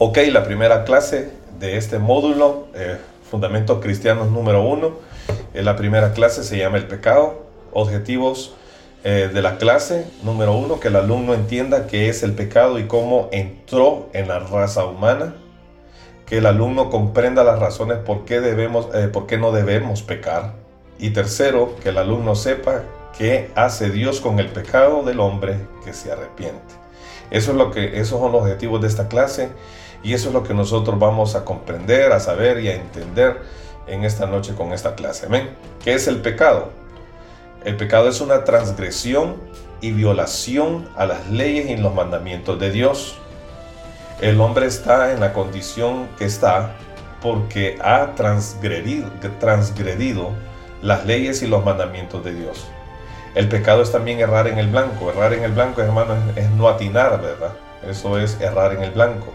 Ok, 0.00 0.18
la 0.30 0.44
primera 0.44 0.84
clase 0.84 1.32
de 1.58 1.76
este 1.76 1.98
módulo, 1.98 2.68
eh, 2.76 2.98
Fundamentos 3.28 3.80
Cristianos 3.82 4.30
número 4.30 4.62
uno, 4.62 4.92
eh, 5.54 5.64
la 5.64 5.74
primera 5.74 6.12
clase 6.12 6.44
se 6.44 6.56
llama 6.56 6.76
El 6.76 6.86
pecado, 6.86 7.46
objetivos 7.72 8.54
eh, 9.02 9.28
de 9.34 9.42
la 9.42 9.58
clase 9.58 10.06
número 10.22 10.56
uno, 10.56 10.78
que 10.78 10.86
el 10.86 10.94
alumno 10.94 11.34
entienda 11.34 11.88
qué 11.88 12.08
es 12.08 12.22
el 12.22 12.34
pecado 12.34 12.78
y 12.78 12.84
cómo 12.84 13.28
entró 13.32 14.08
en 14.12 14.28
la 14.28 14.38
raza 14.38 14.84
humana, 14.84 15.34
que 16.26 16.38
el 16.38 16.46
alumno 16.46 16.90
comprenda 16.90 17.42
las 17.42 17.58
razones 17.58 17.98
por 17.98 18.24
qué, 18.24 18.40
debemos, 18.40 18.86
por 19.12 19.26
qué 19.26 19.36
no 19.36 19.50
debemos 19.50 20.02
pecar, 20.02 20.52
y 21.00 21.10
tercero, 21.10 21.74
que 21.82 21.88
el 21.88 21.98
alumno 21.98 22.36
sepa 22.36 22.84
qué 23.18 23.50
hace 23.56 23.90
Dios 23.90 24.20
con 24.20 24.38
el 24.38 24.46
pecado 24.46 25.02
del 25.02 25.18
hombre 25.18 25.56
que 25.84 25.92
se 25.92 26.12
arrepiente. 26.12 26.78
Eso 27.30 27.50
es 27.50 27.56
lo 27.56 27.70
que, 27.70 28.00
esos 28.00 28.20
son 28.20 28.32
los 28.32 28.42
objetivos 28.42 28.80
de 28.80 28.86
esta 28.86 29.08
clase. 29.08 29.50
Y 30.02 30.14
eso 30.14 30.28
es 30.28 30.34
lo 30.34 30.42
que 30.42 30.54
nosotros 30.54 30.98
vamos 30.98 31.34
a 31.34 31.44
comprender, 31.44 32.12
a 32.12 32.20
saber 32.20 32.60
y 32.60 32.68
a 32.68 32.74
entender 32.74 33.40
en 33.86 34.04
esta 34.04 34.26
noche 34.26 34.54
con 34.54 34.72
esta 34.72 34.94
clase. 34.94 35.26
Amén. 35.26 35.50
¿Qué 35.82 35.94
es 35.94 36.06
el 36.06 36.20
pecado? 36.20 36.70
El 37.64 37.76
pecado 37.76 38.08
es 38.08 38.20
una 38.20 38.44
transgresión 38.44 39.36
y 39.80 39.92
violación 39.92 40.88
a 40.96 41.06
las 41.06 41.28
leyes 41.28 41.68
y 41.70 41.76
los 41.76 41.94
mandamientos 41.94 42.58
de 42.58 42.70
Dios. 42.70 43.18
El 44.20 44.40
hombre 44.40 44.66
está 44.66 45.12
en 45.12 45.20
la 45.20 45.32
condición 45.32 46.08
que 46.18 46.24
está 46.24 46.76
porque 47.20 47.78
ha 47.82 48.14
transgredido, 48.14 49.10
transgredido 49.40 50.30
las 50.82 51.04
leyes 51.06 51.42
y 51.42 51.46
los 51.46 51.64
mandamientos 51.64 52.24
de 52.24 52.34
Dios. 52.34 52.66
El 53.34 53.48
pecado 53.48 53.82
es 53.82 53.92
también 53.92 54.20
errar 54.20 54.48
en 54.48 54.58
el 54.58 54.68
blanco. 54.68 55.10
Errar 55.10 55.32
en 55.32 55.44
el 55.44 55.52
blanco, 55.52 55.80
hermano, 55.80 56.14
es 56.34 56.50
no 56.50 56.68
atinar, 56.68 57.20
¿verdad? 57.20 57.52
Eso 57.88 58.18
es 58.18 58.40
errar 58.40 58.72
en 58.72 58.82
el 58.82 58.90
blanco. 58.90 59.32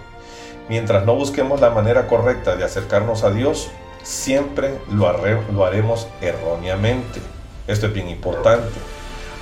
Mientras 0.69 1.05
no 1.05 1.15
busquemos 1.15 1.59
la 1.59 1.69
manera 1.69 2.07
correcta 2.07 2.55
de 2.55 2.63
acercarnos 2.63 3.23
a 3.23 3.31
Dios, 3.31 3.69
siempre 4.03 4.79
lo, 4.89 5.07
haremos 5.65 6.07
erróneamente. 6.21 7.21
Esto 7.67 7.87
es 7.87 7.93
bien 7.93 8.09
importante. 8.09 8.71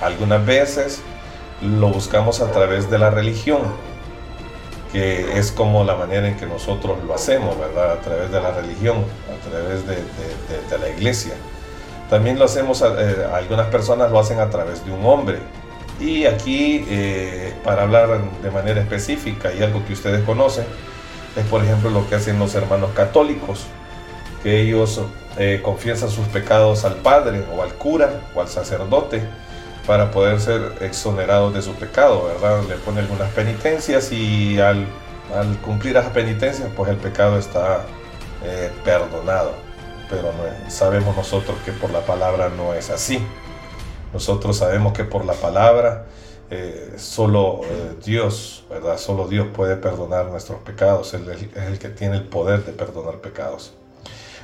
Algunas 0.00 0.44
veces 0.44 1.00
lo 1.60 1.88
buscamos 1.88 2.40
a 2.40 2.50
través 2.50 2.90
de 2.90 2.98
la 2.98 3.10
religión, 3.10 3.60
que 4.90 5.38
es 5.38 5.52
como 5.52 5.84
la 5.84 5.96
manera 5.96 6.28
en 6.28 6.36
que 6.36 6.46
nosotros 6.46 6.98
lo 7.06 7.14
hacemos, 7.14 7.56
¿verdad? 7.58 7.92
A 7.92 8.00
través 8.00 8.30
de 8.30 8.40
la 8.40 8.50
religión, 8.52 9.04
a 9.30 9.48
través 9.48 9.86
de, 9.86 10.78
la 10.78 10.88
iglesia. 10.88 11.34
También 12.10 12.38
lo 12.38 12.44
hacemos, 12.44 12.82
eh, 12.82 13.26
algunas 13.32 13.68
personas 13.68 14.10
lo 14.10 14.18
hacen 14.18 14.40
a 14.40 14.50
través 14.50 14.84
de 14.84 14.92
un 14.92 15.04
hombre. 15.06 15.38
Y 16.00 16.26
aquí, 16.26 16.84
eh, 16.88 17.54
para 17.62 17.82
hablar 17.82 18.20
de 18.42 18.50
manera 18.50 18.80
específica 18.80 19.52
y 19.52 19.62
algo 19.62 19.84
que 19.86 19.92
ustedes 19.92 20.22
conocen, 20.24 20.66
es 21.36 21.46
por 21.46 21.62
ejemplo 21.64 21.90
lo 21.90 22.08
que 22.08 22.16
hacen 22.16 22.38
los 22.38 22.54
hermanos 22.54 22.90
católicos, 22.94 23.66
que 24.42 24.60
ellos 24.60 25.00
eh, 25.38 25.60
confiesan 25.62 26.10
sus 26.10 26.26
pecados 26.28 26.84
al 26.84 26.96
padre 26.96 27.44
o 27.56 27.62
al 27.62 27.72
cura 27.74 28.20
o 28.34 28.40
al 28.40 28.48
sacerdote 28.48 29.22
para 29.86 30.10
poder 30.10 30.40
ser 30.40 30.74
exonerados 30.80 31.54
de 31.54 31.62
su 31.62 31.74
pecado, 31.74 32.24
¿verdad? 32.26 32.62
Le 32.68 32.76
pone 32.76 33.00
algunas 33.00 33.30
penitencias 33.32 34.12
y 34.12 34.60
al, 34.60 34.86
cumplir 35.64 35.96
esas 35.96 36.12
penitencias 36.12 36.68
pues 36.76 36.90
el 36.90 36.96
pecado 36.96 37.38
está 37.38 37.84
eh, 38.44 38.70
perdonado. 38.84 39.52
Pero 40.10 40.30
sabemos 40.68 41.16
nosotros 41.16 41.56
que 41.64 41.72
por 41.72 41.90
la 41.90 42.00
palabra 42.00 42.50
no 42.50 42.74
es 42.74 42.90
así. 42.90 43.24
Nosotros 44.12 44.58
sabemos 44.58 44.92
que 44.92 45.04
por 45.04 45.24
la 45.24 45.32
palabra 45.32 46.04
eh, 46.54 46.92
solo 46.98 47.62
eh, 47.64 47.94
Dios, 48.04 48.64
¿verdad? 48.68 48.98
Solo 48.98 49.26
Dios 49.26 49.46
puede 49.54 49.76
perdonar 49.76 50.26
nuestros 50.26 50.60
pecados, 50.60 51.14
Él 51.14 51.26
es 51.30 51.62
el 51.62 51.78
que 51.78 51.88
tiene 51.88 52.16
el 52.16 52.24
poder 52.24 52.62
de 52.66 52.72
perdonar 52.72 53.22
pecados. 53.22 53.72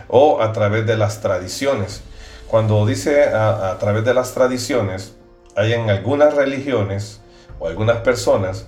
O 0.08 0.40
a 0.40 0.54
través 0.54 0.86
de 0.86 0.96
las 0.96 1.20
tradiciones. 1.20 2.00
Cuando 2.46 2.86
dice 2.86 3.24
a, 3.24 3.76
través 3.78 4.06
de 4.06 4.14
las 4.14 4.32
tradiciones, 4.32 5.16
hay 5.54 5.74
en 5.74 5.90
algunas 5.90 6.32
religiones 6.32 7.20
o 7.58 7.68
algunas 7.68 7.98
personas 7.98 8.64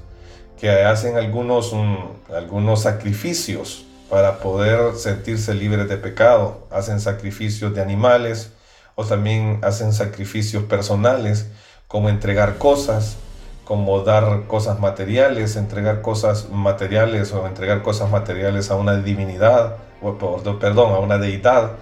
que 0.58 0.68
hacen 0.68 1.16
algunos, 1.16 1.74
algunos 2.36 2.82
sacrificios 2.82 3.86
para 4.10 4.40
poder 4.40 4.96
sentirse 4.96 5.54
libres 5.54 5.88
de 5.88 5.96
pecado. 5.96 6.66
Hacen 6.70 7.00
sacrificios 7.00 7.74
de 7.74 7.80
animales 7.80 8.52
o 8.96 9.06
también 9.06 9.60
hacen 9.62 9.94
sacrificios 9.94 10.64
personales 10.64 11.46
como 11.88 12.10
entregar 12.10 12.58
cosas 12.58 13.16
como 13.70 14.00
dar 14.00 14.48
cosas 14.48 14.80
materiales, 14.80 15.54
entregar 15.54 16.02
cosas 16.02 16.50
materiales 16.50 17.32
o 17.32 17.46
entregar 17.46 17.82
cosas 17.82 18.10
materiales 18.10 18.68
a 18.72 18.74
una 18.74 18.96
divinidad, 18.96 19.76
o, 20.02 20.58
perdón, 20.58 20.92
a 20.92 20.98
una 20.98 21.18
deidad. 21.18 21.74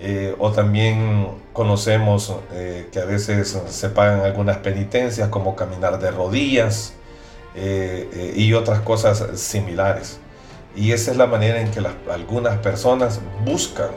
Eh, 0.00 0.34
o 0.40 0.50
también 0.50 1.28
conocemos 1.52 2.34
eh, 2.52 2.88
que 2.90 2.98
a 2.98 3.04
veces 3.04 3.56
se 3.64 3.88
pagan 3.90 4.22
algunas 4.22 4.56
penitencias 4.56 5.28
como 5.28 5.54
caminar 5.54 6.00
de 6.00 6.10
rodillas 6.10 6.94
eh, 7.54 8.32
y 8.34 8.52
otras 8.54 8.80
cosas 8.80 9.24
similares. 9.38 10.18
Y 10.74 10.90
esa 10.90 11.12
es 11.12 11.16
la 11.16 11.28
manera 11.28 11.60
en 11.60 11.70
que 11.70 11.80
algunas 12.10 12.58
personas 12.58 13.20
buscan 13.44 13.90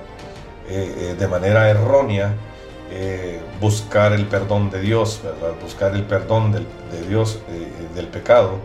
de 0.69 1.27
manera 1.27 1.67
errónea 1.67 2.35
eh, 2.95 3.39
buscar 3.59 4.13
el 4.13 4.27
perdón 4.27 4.69
de 4.69 4.79
Dios, 4.79 5.19
buscar 5.63 5.95
el 5.95 6.03
perdón 6.03 6.51
de 6.51 7.07
Dios 7.09 7.39
eh, 7.49 7.67
del 7.95 8.05
pecado 8.05 8.59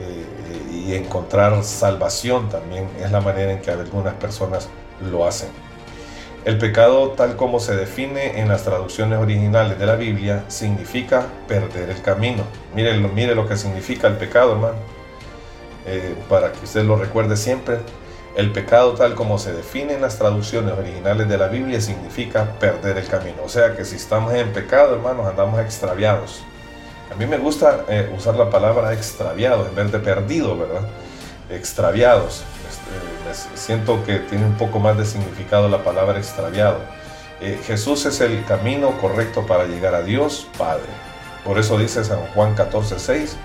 eh, 0.00 0.84
y 0.84 0.94
encontrar 0.94 1.62
salvación 1.62 2.48
también 2.48 2.88
es 3.00 3.12
la 3.12 3.20
manera 3.20 3.52
en 3.52 3.60
que 3.60 3.70
algunas 3.70 4.14
personas 4.14 4.68
lo 5.08 5.24
hacen. 5.24 5.50
El 6.44 6.58
pecado 6.58 7.10
tal 7.10 7.36
como 7.36 7.60
se 7.60 7.76
define 7.76 8.40
en 8.40 8.48
las 8.48 8.64
traducciones 8.64 9.20
originales 9.20 9.78
de 9.78 9.86
la 9.86 9.94
Biblia 9.94 10.44
significa 10.48 11.26
perder 11.46 11.90
el 11.90 12.02
camino. 12.02 12.42
Mire, 12.74 12.98
mire 12.98 13.36
lo 13.36 13.46
que 13.46 13.56
significa 13.56 14.08
el 14.08 14.16
pecado, 14.16 14.54
hermano. 14.54 14.78
para 16.28 16.50
que 16.50 16.64
usted 16.64 16.82
lo 16.82 16.96
recuerde 16.96 17.36
siempre, 17.36 17.78
el 18.38 18.52
pecado 18.52 18.94
tal 18.94 19.16
como 19.16 19.36
se 19.36 19.52
define 19.52 19.94
en 19.94 20.00
las 20.00 20.16
traducciones 20.16 20.72
originales 20.78 21.28
de 21.28 21.36
la 21.36 21.48
Biblia 21.48 21.80
significa 21.80 22.52
perder 22.60 22.96
el 22.96 23.08
camino. 23.08 23.42
O 23.44 23.48
sea 23.48 23.74
que 23.74 23.84
si 23.84 23.96
estamos 23.96 24.32
en 24.32 24.52
pecado, 24.52 24.94
hermanos, 24.94 25.26
andamos 25.26 25.58
extraviados. 25.60 26.44
A 27.12 27.16
mí 27.16 27.26
me 27.26 27.36
gusta 27.38 27.84
eh, 27.88 28.08
usar 28.16 28.36
la 28.36 28.48
palabra 28.48 28.92
extraviado 28.92 29.66
en 29.66 29.74
vez 29.74 29.90
de 29.90 29.98
perdido, 29.98 30.56
¿verdad? 30.56 30.82
Extraviados. 31.50 32.44
Este, 33.28 33.56
siento 33.56 34.04
que 34.04 34.20
tiene 34.20 34.44
un 34.44 34.56
poco 34.56 34.78
más 34.78 34.96
de 34.96 35.04
significado 35.04 35.68
la 35.68 35.82
palabra 35.82 36.18
extraviado. 36.18 36.78
Eh, 37.40 37.58
Jesús 37.64 38.06
es 38.06 38.20
el 38.20 38.44
camino 38.44 39.00
correcto 39.00 39.48
para 39.48 39.64
llegar 39.64 39.96
a 39.96 40.02
Dios 40.02 40.46
Padre. 40.56 40.86
Por 41.44 41.58
eso 41.58 41.76
dice 41.76 42.04
San 42.04 42.20
Juan 42.34 42.54
14, 42.54 43.00
6, 43.00 43.36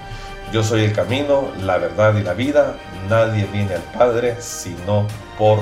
yo 0.54 0.64
soy 0.64 0.84
el 0.84 0.94
camino, 0.94 1.52
la 1.62 1.78
verdad 1.78 2.16
y 2.16 2.22
la 2.22 2.34
vida. 2.34 2.76
Nadie 3.10 3.46
viene 3.52 3.74
al 3.74 3.82
Padre 3.82 4.38
sino 4.40 5.08
por 5.38 5.58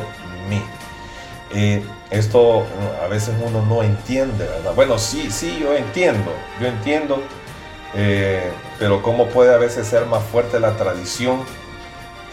mí. 0.50 0.62
Eh, 1.54 1.84
esto 2.10 2.66
a 3.02 3.08
veces 3.08 3.34
uno 3.42 3.66
no 3.66 3.84
entiende, 3.84 4.46
¿verdad? 4.46 4.74
Bueno, 4.76 5.00
sí, 5.00 5.32
sí, 5.32 5.60
yo 5.62 5.74
entiendo, 5.74 6.32
yo 6.60 6.68
entiendo, 6.68 7.24
eh, 7.94 8.52
pero 8.80 9.02
¿cómo 9.02 9.28
puede 9.28 9.54
a 9.54 9.58
veces 9.58 9.88
ser 9.88 10.06
más 10.06 10.24
fuerte 10.26 10.60
la 10.60 10.76
tradición 10.76 11.44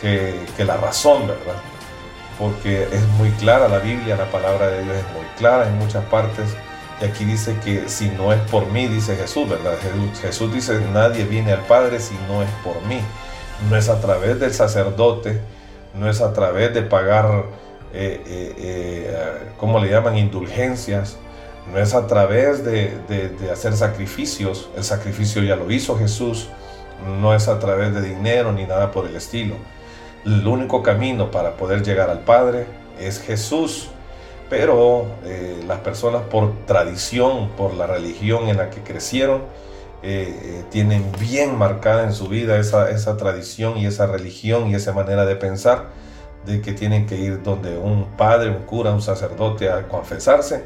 que, 0.01 0.45
que 0.57 0.65
la 0.65 0.77
razón, 0.77 1.29
¿verdad? 1.29 1.61
Porque 2.39 2.85
es 2.93 3.07
muy 3.19 3.31
clara 3.33 3.69
la 3.69 3.79
Biblia, 3.79 4.17
la 4.17 4.31
palabra 4.31 4.69
de 4.69 4.83
Dios 4.83 4.97
es 4.97 5.13
muy 5.13 5.27
clara 5.37 5.69
en 5.69 5.79
muchas 5.79 6.05
partes 6.07 6.57
y 7.00 7.04
aquí 7.04 7.25
dice 7.25 7.56
que 7.64 7.88
si 7.88 8.09
no 8.09 8.32
es 8.32 8.41
por 8.50 8.66
mí, 8.66 8.88
dice 8.88 9.14
Jesús, 9.14 9.48
¿verdad? 9.48 9.75
Jesús, 10.20 10.53
dice, 10.53 10.81
nadie 10.92 11.25
viene 11.25 11.53
al 11.53 11.64
Padre 11.66 12.00
si 12.00 12.14
no 12.28 12.42
es 12.42 12.50
por 12.64 12.82
mí. 12.86 13.00
No 13.70 13.76
es 13.76 13.88
a 13.88 14.00
través 14.00 14.41
del 14.41 14.53
sacerdote, 14.53 15.41
no 15.94 16.10
es 16.10 16.20
a 16.20 16.33
través 16.33 16.74
de 16.74 16.83
pagar, 16.83 17.45
eh, 17.92 18.22
eh, 18.27 18.54
eh, 18.59 19.53
¿cómo 19.59 19.78
le 19.78 19.91
llaman? 19.91 20.16
Indulgencias. 20.16 21.18
No 21.72 21.78
es 21.78 21.95
a 21.95 22.06
través 22.06 22.65
de, 22.65 22.98
de 23.09 23.51
hacer 23.51 23.77
sacrificios. 23.77 24.71
El 24.77 24.83
sacrificio 24.83 25.42
ya 25.42 25.54
lo 25.54 25.71
hizo 25.71 25.97
Jesús. 25.98 26.48
No 27.21 27.34
es 27.34 27.47
a 27.47 27.60
través 27.60 27.94
de 27.94 28.01
dinero 28.01 28.53
ni 28.53 28.65
nada 28.65 28.91
por 28.91 29.06
el 29.06 29.15
estilo. 29.15 29.54
El 30.24 30.44
único 30.47 30.83
camino 30.83 31.30
para 31.30 31.56
poder 31.56 31.83
llegar 31.83 32.10
al 32.10 32.21
Padre 32.21 32.66
es 32.98 33.21
Jesús 33.21 33.91
pero 34.48 35.06
eh, 35.24 35.62
las 35.66 35.80
personas 35.80 36.22
por 36.22 36.65
tradición, 36.65 37.50
por 37.50 37.74
la 37.74 37.86
religión 37.86 38.48
en 38.48 38.56
la 38.56 38.71
que 38.71 38.83
crecieron, 38.83 39.42
eh, 40.03 40.41
eh, 40.42 40.65
tienen 40.71 41.10
bien 41.18 41.56
marcada 41.56 42.04
en 42.04 42.12
su 42.12 42.28
vida 42.28 42.59
esa, 42.59 43.16
tradición 43.16 43.78
y 43.78 43.86
esa 43.86 44.06
religión 44.06 44.68
y 44.68 44.74
esa 44.74 44.92
manera 44.92 45.27
de 45.27 45.36
pensar 45.36 45.86
de 46.47 46.62
que 46.62 46.72
tienen 46.72 47.06
que 47.06 47.16
ir 47.16 47.42
donde 47.42 47.77
un 47.77 48.06
padre, 48.16 48.48
un 48.48 48.62
cura, 48.62 48.92
un 48.92 49.03
sacerdote 49.03 49.71
a 49.71 49.89
confesarse, 49.89 50.65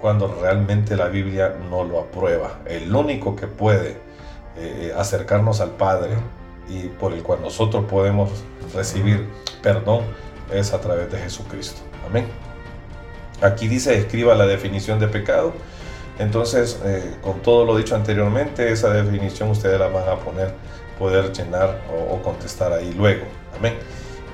cuando 0.00 0.34
realmente 0.40 0.96
la 0.96 1.08
Biblia 1.08 1.54
no 1.68 1.84
lo 1.84 2.00
aprueba. 2.00 2.60
El 2.64 2.94
único 2.94 3.36
que 3.36 3.46
puede 3.46 3.98
acercarnos 4.96 5.60
al 5.60 5.70
Padre 5.70 6.10
y 6.68 6.88
por 6.88 7.12
el 7.12 7.22
cual 7.22 7.40
nosotros 7.42 7.84
podemos 7.84 8.30
recibir 8.74 9.26
perdón 9.62 10.04
es 10.52 10.72
a 10.72 10.80
través 10.80 11.10
de 11.12 11.18
Jesucristo. 11.18 11.80
Amén. 12.06 12.49
Aquí 13.42 13.68
dice, 13.68 13.96
escriba 13.96 14.34
la 14.34 14.46
definición 14.46 14.98
de 14.98 15.08
pecado. 15.08 15.52
Entonces, 16.18 16.78
eh, 16.84 17.14
con 17.22 17.40
todo 17.40 17.64
lo 17.64 17.76
dicho 17.76 17.96
anteriormente, 17.96 18.70
esa 18.70 18.90
definición 18.90 19.48
ustedes 19.50 19.80
la 19.80 19.88
van 19.88 20.06
a 20.08 20.16
poner, 20.16 20.52
poder 20.98 21.32
llenar 21.32 21.80
o, 21.90 22.20
contestar 22.20 22.72
ahí 22.72 22.92
luego. 22.94 23.24
Amén. 23.56 23.74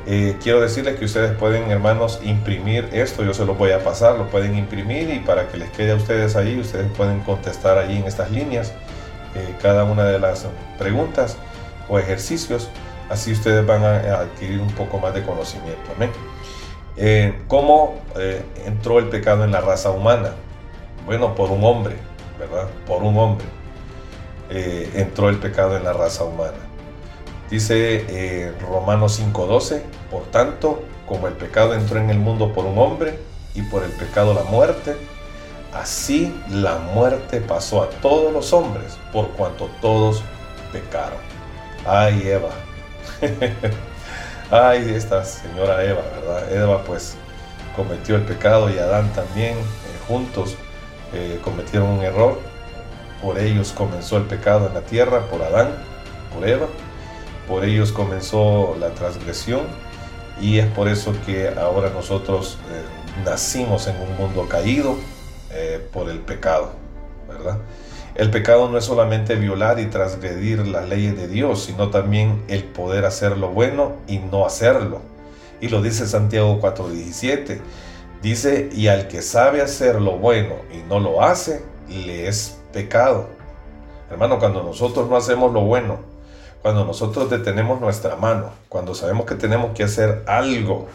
Eh, 0.08 0.37
quiero 0.43 0.61
decirles 0.61 0.99
que 0.99 1.05
ustedes 1.05 1.37
pueden, 1.37 1.70
hermanos, 1.70 2.20
imprimir 2.25 2.88
esto. 2.93 3.25
Yo 3.25 3.32
se 3.32 3.44
lo 3.44 3.55
voy 3.55 3.70
a 3.70 3.85
pasar, 3.85 4.17
lo 4.17 4.29
pueden 4.29 4.56
imprimir 4.56 5.11
y 5.11 5.20
para 5.20 5.49
que 5.49 5.59
les 5.59 5.70
quede 5.70 5.93
a 5.93 5.94
ustedes 5.94 6.35
ahí, 6.35 6.59
ustedes 6.59 6.91
pueden 6.97 7.20
contestar 7.20 7.79
ahí 7.79 7.99
en 7.99 8.05
estas 8.05 8.31
líneas 8.32 8.73
eh, 9.37 9.55
cada 9.62 9.85
una 9.85 10.05
de 10.05 10.19
las 10.19 10.47
preguntas 10.79 11.37
o 11.88 12.00
ejercicios. 12.00 12.69
Así 13.09 13.31
ustedes 13.31 13.64
van 13.64 13.85
a 13.85 13.99
adquirir 14.20 14.59
un 14.61 14.73
poco 14.73 14.99
más 14.99 15.14
de 15.14 15.23
conocimiento. 15.23 15.93
Amén. 15.94 16.11
Eh, 16.96 17.43
¿Cómo 17.46 17.94
eh, 18.16 18.43
entró 18.64 18.98
el 18.98 19.08
pecado 19.08 19.44
en 19.44 19.52
la 19.52 19.60
raza 19.60 19.90
humana? 19.90 20.32
Bueno, 21.04 21.34
por 21.34 21.50
un 21.50 21.62
hombre, 21.62 21.96
¿verdad? 22.38 22.69
Por 22.87 23.02
un 23.02 23.19
hombre 23.19 23.46
eh, 24.48 24.90
entró 24.94 25.28
el 25.28 25.37
pecado 25.37 25.76
en 25.76 25.84
la 25.84 25.93
raza 25.93 26.25
humana. 26.25 26.56
Dice 27.50 28.54
Romanos 28.60 29.20
5:12, 29.20 29.82
por 30.10 30.22
tanto, 30.25 30.82
como 31.06 31.28
el 31.28 31.34
pecado 31.34 31.75
entró 31.75 32.00
en 32.00 32.10
el 32.10 32.19
mundo 32.19 32.52
por 32.52 32.64
un 32.64 32.78
hombre 32.78 33.19
y 33.54 33.62
por 33.62 33.84
el 33.84 33.90
pecado 33.92 34.34
la 34.34 34.42
muerte, 34.42 34.96
así 35.72 36.34
la 36.50 36.78
muerte 36.78 37.40
pasó 37.40 37.82
a 37.82 37.90
todos 37.90 38.32
los 38.32 38.52
hombres 38.52 38.99
por 39.12 39.28
cuanto 39.31 39.70
todos 39.81 40.22
pecaron. 40.72 41.19
Ay, 41.87 42.22
Eva. 42.26 42.50
Ay, 44.50 44.93
esta 44.94 45.25
señora 45.25 45.84
Eva, 45.84 46.02
¿verdad? 46.20 46.52
Eva 46.52 46.84
pues 46.84 47.16
cometió 47.75 48.14
el 48.14 48.22
pecado 48.22 48.70
y 48.70 48.78
Adán 48.78 49.12
también, 49.12 49.58
eh, 49.58 49.62
juntos 50.06 50.54
eh, 51.12 51.40
cometieron 51.43 51.88
un 51.88 52.04
error. 52.04 52.38
Por 53.20 53.40
ellos 53.40 53.72
comenzó 53.72 54.19
el 54.19 54.22
pecado 54.25 54.69
en 54.69 54.75
la 54.75 54.82
tierra, 54.82 55.22
por 55.22 55.43
Adán, 55.43 55.75
por 56.32 56.48
Eva. 56.48 56.69
Por 57.48 57.64
ellos 57.64 57.90
comenzó 57.90 58.76
la 58.78 58.90
transgresión 58.90 59.62
y 60.40 60.58
es 60.58 60.66
por 60.66 60.87
eso 60.87 61.12
que 61.25 61.49
ahora 61.49 61.90
nosotros 61.90 62.56
eh, 62.70 63.25
nacimos 63.25 63.88
en 63.88 63.96
un 64.00 64.16
mundo 64.16 64.49
caído 64.49 64.96
por 65.90 66.10
el 66.10 66.19
pecado, 66.19 66.72
¿verdad? 67.26 67.56
El 68.16 68.30
pecado 68.30 68.70
no 68.70 68.78
es 68.78 68.84
solamente 68.86 69.34
violar 69.34 69.78
y 69.78 69.86
transgredir 69.86 70.66
las 70.66 70.88
leyes 70.88 71.18
de 71.18 71.28
Dios, 71.28 71.64
sino 71.64 71.90
también 71.90 72.42
el 72.48 72.64
poder 72.64 73.04
hacer 73.04 73.36
lo 73.36 73.48
bueno 73.50 73.96
y 74.06 74.18
no 74.18 74.46
hacerlo. 74.46 75.02
Y 75.60 75.68
lo 75.68 75.82
dice 75.82 76.06
Santiago 76.06 76.58
4:17. 76.58 77.60
Dice, 78.22 78.70
y 78.72 78.88
al 78.88 79.08
que 79.08 79.20
sabe 79.20 79.60
hacer 79.60 80.00
lo 80.00 80.12
bueno 80.12 80.54
y 80.72 80.78
no 80.88 80.98
lo 80.98 81.22
hace, 81.22 81.62
le 81.88 82.26
es 82.26 82.58
pecado. 82.72 83.28
Hermano, 84.10 84.38
cuando 84.38 84.62
nosotros 84.62 85.10
no 85.10 85.16
hacemos 85.16 85.52
lo 85.52 85.60
bueno, 85.60 85.98
cuando 86.62 86.86
nosotros 86.86 87.28
detenemos 87.28 87.82
nuestra 87.82 88.16
mano, 88.16 88.50
cuando 88.70 88.94
sabemos 88.94 89.26
que 89.26 89.34
tenemos 89.34 89.72
que 89.72 89.84
hacer 89.84 90.24
algo 90.26 90.86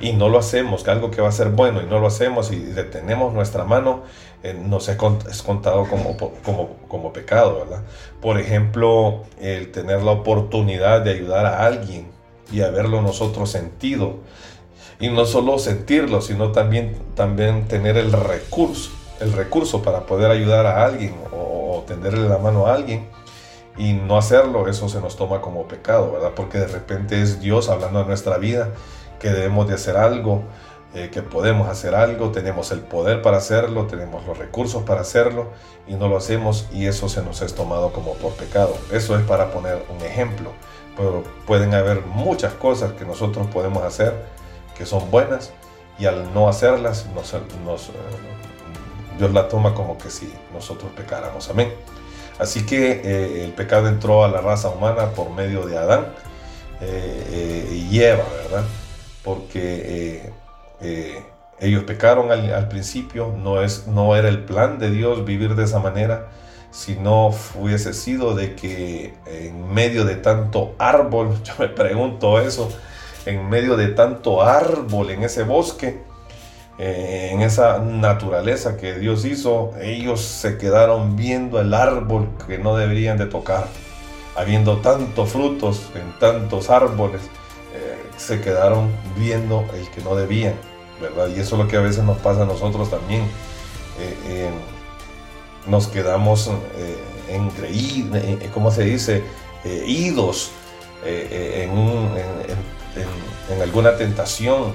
y 0.00 0.12
no 0.12 0.28
lo 0.28 0.38
hacemos, 0.38 0.84
que 0.84 0.90
algo 0.90 1.10
que 1.10 1.20
va 1.20 1.28
a 1.28 1.32
ser 1.32 1.48
bueno 1.48 1.82
y 1.82 1.86
no 1.86 1.98
lo 1.98 2.06
hacemos 2.06 2.52
y 2.52 2.56
detenemos 2.56 3.34
nuestra 3.34 3.64
mano, 3.64 4.02
eh, 4.42 4.54
nos 4.54 4.88
es, 4.88 4.96
contado 4.96 5.86
como, 5.88 6.16
como, 6.44 6.76
como 6.86 7.12
pecado, 7.12 7.58
¿verdad? 7.58 7.82
Por 8.20 8.38
ejemplo, 8.38 9.24
el 9.40 9.72
tener 9.72 10.02
la 10.02 10.12
oportunidad 10.12 11.00
de 11.00 11.10
ayudar 11.10 11.46
a 11.46 11.66
alguien 11.66 12.08
y 12.52 12.60
haberlo 12.60 13.02
nosotros 13.02 13.50
sentido. 13.50 14.16
Y 15.00 15.08
no 15.08 15.26
solo 15.26 15.58
sentirlo, 15.58 16.20
sino 16.20 16.50
también, 16.50 16.96
también 17.14 17.68
tener 17.68 17.96
el 17.96 18.10
recurso, 18.12 18.90
el 19.20 19.32
recurso 19.32 19.82
para 19.82 20.06
poder 20.06 20.30
ayudar 20.30 20.66
a 20.66 20.84
alguien 20.84 21.14
o, 21.32 21.76
o 21.78 21.82
tenderle 21.86 22.28
la 22.28 22.38
mano 22.38 22.66
a 22.66 22.74
alguien 22.74 23.08
y 23.76 23.92
no 23.92 24.16
hacerlo, 24.16 24.66
eso 24.68 24.88
se 24.88 25.00
nos 25.00 25.16
toma 25.16 25.40
como 25.40 25.68
pecado, 25.68 26.12
¿verdad? 26.12 26.32
Porque 26.34 26.58
de 26.58 26.66
repente 26.66 27.22
es 27.22 27.40
Dios 27.40 27.68
hablando 27.68 28.00
de 28.00 28.06
nuestra 28.06 28.38
vida 28.38 28.70
que 29.18 29.30
debemos 29.30 29.68
de 29.68 29.74
hacer 29.74 29.96
algo, 29.96 30.44
eh, 30.94 31.10
que 31.12 31.20
podemos 31.20 31.68
hacer 31.68 31.94
algo, 31.94 32.30
tenemos 32.30 32.72
el 32.72 32.80
poder 32.80 33.20
para 33.20 33.36
hacerlo, 33.36 33.86
tenemos 33.86 34.26
los 34.26 34.38
recursos 34.38 34.84
para 34.84 35.02
hacerlo 35.02 35.48
y 35.86 35.94
no 35.94 36.08
lo 36.08 36.16
hacemos 36.16 36.66
y 36.72 36.86
eso 36.86 37.10
se 37.10 37.22
nos 37.22 37.42
es 37.42 37.54
tomado 37.54 37.92
como 37.92 38.14
por 38.14 38.32
pecado. 38.32 38.74
Eso 38.90 39.18
es 39.18 39.22
para 39.26 39.50
poner 39.50 39.84
un 39.94 40.02
ejemplo, 40.02 40.50
pero 40.96 41.24
pueden 41.46 41.74
haber 41.74 42.00
muchas 42.00 42.54
cosas 42.54 42.92
que 42.92 43.04
nosotros 43.04 43.46
podemos 43.48 43.82
hacer 43.82 44.14
que 44.78 44.86
son 44.86 45.10
buenas 45.10 45.52
y 45.98 46.06
al 46.06 46.32
no 46.32 46.48
hacerlas 46.48 47.04
eh, 47.04 47.40
Dios 49.18 49.32
la 49.32 49.48
toma 49.48 49.74
como 49.74 49.98
que 49.98 50.08
si 50.08 50.32
nosotros 50.54 50.90
pecáramos. 50.96 51.50
Amén. 51.50 51.74
Así 52.38 52.64
que 52.64 53.02
eh, 53.04 53.44
el 53.44 53.52
pecado 53.52 53.88
entró 53.88 54.24
a 54.24 54.28
la 54.28 54.40
raza 54.40 54.70
humana 54.70 55.10
por 55.10 55.28
medio 55.30 55.66
de 55.66 55.76
Adán 55.76 56.06
y 56.80 58.00
Eva, 58.00 58.24
¿verdad? 58.44 58.64
Porque 59.28 59.60
eh, 59.60 60.32
eh, 60.80 61.22
ellos 61.60 61.84
pecaron 61.84 62.32
al, 62.32 62.68
principio, 62.68 63.34
no, 63.36 63.60
es, 63.60 63.86
no 63.86 64.16
era 64.16 64.30
el 64.30 64.38
plan 64.44 64.78
de 64.78 64.90
Dios 64.90 65.26
vivir 65.26 65.54
de 65.54 65.64
esa 65.64 65.80
manera, 65.80 66.28
si 66.70 66.94
no 66.94 67.34
hubiese 67.54 67.92
sido 67.92 68.34
de 68.34 68.54
que 68.54 69.12
en 69.26 69.70
medio 69.70 70.06
de 70.06 70.14
tanto 70.16 70.74
árbol, 70.78 71.38
yo 71.44 71.52
me 71.58 71.68
pregunto 71.68 72.40
eso, 72.40 72.70
en 73.26 73.50
medio 73.50 73.76
de 73.76 73.88
tanto 73.88 74.40
árbol 74.40 75.10
en 75.10 75.24
ese 75.24 75.42
bosque, 75.42 76.00
eh, 76.78 77.28
en 77.30 77.42
esa 77.42 77.80
naturaleza 77.80 78.78
que 78.78 78.94
Dios 78.94 79.26
hizo, 79.26 79.72
ellos 79.78 80.22
se 80.22 80.56
quedaron 80.56 81.16
viendo 81.16 81.60
el 81.60 81.74
árbol 81.74 82.30
que 82.46 82.56
no 82.56 82.78
deberían 82.78 83.18
de 83.18 83.26
tocar, 83.26 83.66
habiendo 84.36 84.78
tantos 84.78 85.28
frutos 85.28 85.82
en 85.94 86.18
tantos 86.18 86.70
árboles 86.70 87.20
se 88.18 88.40
quedaron 88.40 88.90
viendo 89.16 89.64
el 89.74 89.88
que 89.90 90.02
no 90.02 90.14
debían, 90.14 90.54
¿verdad? 91.00 91.28
Y 91.28 91.40
eso 91.40 91.56
es 91.56 91.62
lo 91.62 91.68
que 91.68 91.76
a 91.76 91.80
veces 91.80 92.04
nos 92.04 92.18
pasa 92.18 92.42
a 92.42 92.46
nosotros 92.46 92.90
también. 92.90 93.22
Eh, 94.00 94.50
nos 95.66 95.88
quedamos 95.88 96.48
eh, 96.76 96.96
engreídos, 97.28 98.16
eh, 98.16 98.50
¿cómo 98.54 98.70
se 98.70 98.84
dice? 98.84 99.24
idos 99.86 100.52
en, 101.04 101.30
alguna 103.60 103.96
tentación 103.96 104.72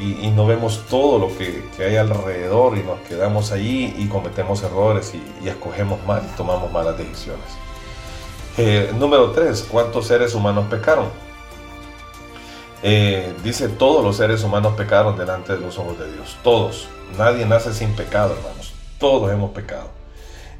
y, 0.00 0.28
no 0.28 0.46
vemos 0.46 0.86
todo 0.88 1.18
lo 1.18 1.36
que, 1.36 1.64
hay 1.84 1.96
alrededor 1.96 2.78
y 2.78 2.82
nos 2.82 3.00
quedamos 3.00 3.52
ahí 3.52 3.94
y 3.98 4.06
cometemos 4.06 4.62
errores 4.62 5.12
y, 5.12 5.44
y 5.44 5.48
escogemos 5.48 6.02
mal 6.06 6.22
tomamos 6.36 6.72
malas 6.72 6.96
decisiones. 6.96 7.44
número 8.94 9.32
3. 9.32 9.66
¿Cuántos 9.70 10.06
seres 10.06 10.34
humanos 10.34 10.66
pecaron? 10.70 11.08
Eh, 12.82 13.32
dice, 13.44 13.68
todos 13.68 14.04
los 14.04 14.16
seres 14.16 14.42
humanos 14.42 14.74
pecaron 14.76 15.16
delante 15.16 15.52
de 15.52 15.60
los 15.60 15.78
ojos 15.78 15.98
de 15.98 16.12
Dios. 16.12 16.36
Todos. 16.42 16.88
Nadie 17.16 17.46
nace 17.46 17.72
sin 17.72 17.90
pecado, 17.94 18.34
hermanos. 18.34 18.74
Todos 18.98 19.30
hemos 19.32 19.52
pecado. 19.52 19.90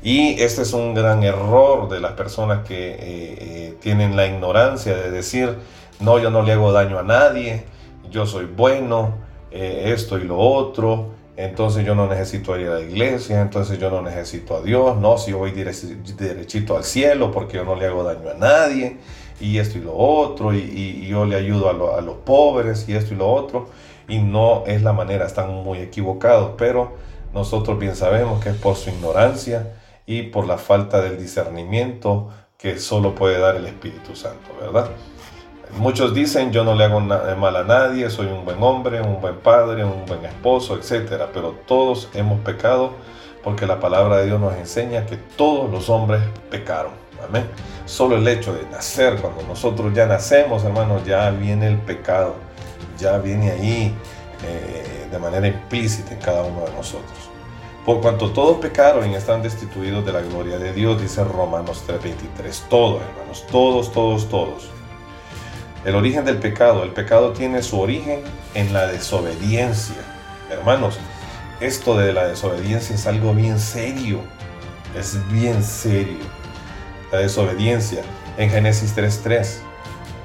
Y 0.05 0.41
este 0.41 0.63
es 0.63 0.73
un 0.73 0.95
gran 0.95 1.23
error 1.23 1.89
de 1.89 2.01
las 2.01 2.13
personas 2.13 2.67
que 2.67 2.91
eh, 2.91 2.99
eh, 3.01 3.79
tienen 3.81 4.17
la 4.17 4.27
ignorancia 4.27 4.95
de 4.97 5.11
decir, 5.11 5.57
no, 6.01 6.19
yo 6.19 6.31
no 6.31 6.43
le 6.43 6.53
hago 6.53 6.73
daño 6.73 6.99
a 6.99 7.03
nadie, 7.03 7.65
yo 8.11 8.27
soy 8.27 8.47
bueno, 8.47 9.15
esto 9.53 10.19
y 10.19 10.25
lo 10.25 10.39
otro, 10.39 11.11
entonces 11.37 11.85
yo 11.85 11.95
no 11.95 12.09
necesito 12.09 12.59
ir 12.59 12.69
a 12.69 12.75
la 12.77 12.81
iglesia, 12.81 13.43
entonces 13.43 13.79
yo 13.79 13.91
no 13.91 14.01
necesito 14.03 14.57
a 14.57 14.63
Dios, 14.63 14.97
no, 14.97 15.19
si 15.19 15.31
yo 15.31 15.39
voy 15.39 15.53
derechito 15.53 16.77
al 16.77 16.85
cielo 16.85 17.31
porque 17.31 17.59
yo 17.59 17.65
no 17.65 17.77
le 17.77 17.87
hago 17.87 18.03
daño 18.03 18.31
a 18.31 18.35
nadie 18.35 18.97
y 19.43 19.59
esto 19.59 19.79
y 19.79 19.83
lo 19.83 19.95
otro, 19.95 20.55
y, 20.55 21.07
yo 21.07 21.27
le 21.27 21.37
ayudo 21.37 21.69
a, 21.69 22.01
los 22.01 22.17
pobres 22.25 22.89
y 22.89 22.95
esto 22.95 23.13
y 23.15 23.17
lo 23.17 23.31
otro, 23.31 23.69
y 24.09 24.19
no 24.19 24.65
es 24.67 24.83
la 24.83 24.93
manera, 24.93 25.27
están 25.27 25.53
muy 25.65 25.79
equivocados, 25.79 26.53
pero 26.57 26.93
nosotros 27.35 27.79
bien 27.79 27.97
sabemos 27.97 28.43
que 28.43 28.51
es 28.51 28.57
por 28.57 28.77
su 28.77 28.91
ignorancia 28.91 29.75
y 30.07 30.23
por 30.23 30.47
la 30.47 30.59
falta 30.59 31.01
del 31.01 31.19
discernimiento 31.19 32.29
que 32.57 32.79
solo 32.79 33.15
puede 33.15 33.39
dar 33.39 33.57
el 33.57 33.67
Espíritu 33.67 34.15
Santo, 34.15 34.51
¿verdad? 34.61 34.91
Muchos 35.79 36.15
dicen 36.15 36.53
yo 36.53 36.65
no 36.65 36.75
le 36.75 36.85
hago 36.85 37.01
mal 37.01 37.57
a 37.57 37.65
nadie, 37.65 38.09
soy 38.11 38.27
un 38.27 38.45
buen 38.45 38.63
hombre, 38.63 39.01
un 39.01 39.21
buen 39.21 39.37
padre, 39.39 39.85
un 39.85 40.05
buen 40.07 40.25
esposo, 40.25 40.77
etc. 40.77 41.25
Pero 41.33 41.55
todos 41.67 42.11
hemos 42.15 42.41
pecado 42.41 42.93
porque 43.43 43.67
la 43.67 43.81
palabra 43.81 44.19
de 44.19 44.27
Dios 44.27 44.39
nos 44.39 44.55
enseña 44.55 45.07
que 45.07 45.17
todos 45.17 45.71
los 45.71 45.89
hombres 45.89 46.23
pecaron. 46.51 47.02
Solo 47.87 48.17
el 48.17 48.27
hecho 48.29 48.55
de 48.55 48.65
nacer, 48.71 49.17
cuando 49.17 49.43
nosotros 49.43 49.93
ya 49.95 50.07
nacemos, 50.07 50.65
hermanos, 50.65 51.05
ya 51.05 51.31
viene 51.31 51.69
el 51.69 51.79
pecado, 51.79 52.37
ya 52.99 53.19
viene 53.19 53.51
ahí 53.51 53.95
eh, 54.45 55.09
de 55.11 55.19
manera 55.19 55.47
implícita 55.47 56.15
en 56.15 56.21
cada 56.21 56.43
uno 56.43 56.65
de 56.65 56.73
nosotros. 56.73 57.33
Por 57.85 58.01
cuanto 58.01 58.31
todos 58.31 58.59
pecaron 58.59 59.11
y 59.11 59.17
están 59.17 59.43
destituidos 59.43 60.07
de 60.07 60.13
la 60.13 60.21
gloria 60.21 60.57
de 60.57 60.73
Dios, 60.73 61.01
dice 61.01 61.25
Romanos 61.25 61.83
3:23. 61.87 62.69
Todos, 62.69 63.03
hermanos, 63.03 63.45
todos, 63.51 63.93
todos, 63.93 64.29
todos. 64.29 64.71
El 65.85 65.97
origen 65.97 66.25
del 66.25 66.39
pecado. 66.39 66.85
El 66.85 66.93
pecado 66.93 67.33
tiene 67.33 67.61
su 67.63 67.81
origen 67.81 68.23
en 68.55 68.73
la 68.73 68.87
desobediencia. 68.87 69.97
Hermanos, 70.49 70.99
esto 71.61 71.97
de 71.97 72.13
la 72.13 72.29
desobediencia 72.29 72.95
es 72.95 73.07
algo 73.09 73.35
bien 73.35 73.59
serio. 73.59 74.21
Es 74.97 75.19
bien 75.33 75.65
serio. 75.65 76.42
La 77.13 77.19
desobediencia 77.19 78.03
en 78.39 78.51
Génesis 78.51 78.95
3:3. 78.97 79.63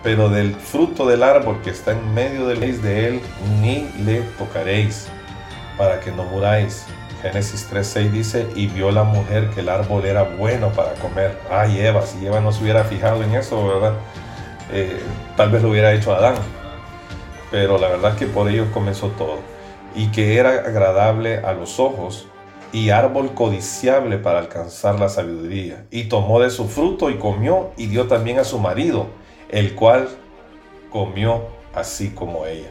Pero 0.04 0.30
del 0.30 0.56
fruto 0.56 1.06
del 1.06 1.22
árbol 1.22 1.62
que 1.62 1.70
está 1.70 1.92
en 1.92 2.14
medio 2.14 2.48
del 2.48 2.82
de 2.82 3.08
él, 3.08 3.22
ni 3.62 3.90
le 4.04 4.22
tocaréis, 4.38 5.08
para 5.78 6.00
que 6.00 6.12
no 6.12 6.24
muráis. 6.24 6.86
Génesis 7.22 7.68
3.6 7.70 8.12
dice, 8.12 8.48
y 8.56 8.68
vio 8.68 8.92
la 8.92 9.04
mujer 9.04 9.50
que 9.50 9.62
el 9.62 9.70
árbol 9.70 10.06
era 10.06 10.24
bueno 10.24 10.70
para 10.70 10.94
comer. 10.94 11.38
Ay, 11.50 11.80
Eva, 11.82 12.04
si 12.06 12.26
Eva 12.26 12.40
no 12.40 12.52
se 12.52 12.64
hubiera 12.64 12.84
fijado 12.84 13.24
en 13.24 13.34
eso, 13.34 13.68
¿verdad? 13.68 13.94
Eh, 14.72 15.02
tal 15.36 15.50
vez 15.50 15.64
lo 15.64 15.72
hubiera 15.72 15.94
hecho 15.94 16.14
Adán. 16.14 16.36
Pero 17.50 17.78
la 17.80 17.88
verdad 17.88 18.16
que 18.16 18.28
por 18.28 18.50
ello 18.50 18.72
comenzó 18.72 19.08
todo. 19.10 19.40
Y 19.96 20.10
que 20.12 20.38
era 20.38 20.50
agradable 20.52 21.40
a 21.40 21.54
los 21.54 21.80
ojos 21.80 22.28
y 22.72 22.90
árbol 22.90 23.34
codiciable 23.34 24.18
para 24.18 24.40
alcanzar 24.40 25.00
la 25.00 25.10
sabiduría. 25.10 25.86
Y 25.92 26.06
tomó 26.06 26.40
de 26.40 26.50
su 26.50 26.68
fruto 26.68 27.10
y 27.10 27.18
comió 27.18 27.72
y 27.78 27.88
dio 27.88 28.08
también 28.08 28.40
a 28.40 28.44
su 28.44 28.60
marido, 28.60 29.08
el 29.50 29.76
cual 29.76 30.10
comió 30.92 31.44
así 31.74 32.10
como 32.10 32.46
ella. 32.46 32.70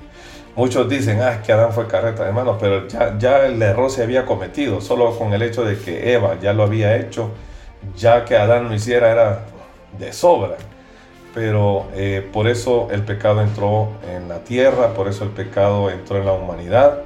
Muchos 0.54 0.88
dicen, 0.88 1.20
ah, 1.20 1.42
que 1.42 1.52
Adán 1.52 1.72
fue 1.72 1.86
carreta, 1.86 2.26
hermanos, 2.26 2.56
pero 2.58 2.88
ya, 2.88 3.18
ya 3.18 3.46
el 3.46 3.60
error 3.60 3.90
se 3.90 4.02
había 4.02 4.24
cometido, 4.24 4.80
solo 4.80 5.16
con 5.18 5.34
el 5.34 5.42
hecho 5.42 5.64
de 5.64 5.78
que 5.78 6.14
Eva 6.14 6.38
ya 6.40 6.54
lo 6.54 6.62
había 6.62 6.96
hecho, 6.96 7.30
ya 7.94 8.24
que 8.24 8.36
Adán 8.36 8.68
lo 8.68 8.74
hiciera 8.74 9.10
era 9.10 9.46
de 9.98 10.12
sobra. 10.12 10.56
Pero 11.34 11.86
eh, 11.94 12.26
por 12.32 12.48
eso 12.48 12.88
el 12.90 13.02
pecado 13.02 13.42
entró 13.42 13.88
en 14.10 14.28
la 14.28 14.38
tierra, 14.44 14.94
por 14.94 15.08
eso 15.08 15.24
el 15.24 15.30
pecado 15.30 15.90
entró 15.90 16.16
en 16.16 16.24
la 16.24 16.32
humanidad 16.32 17.02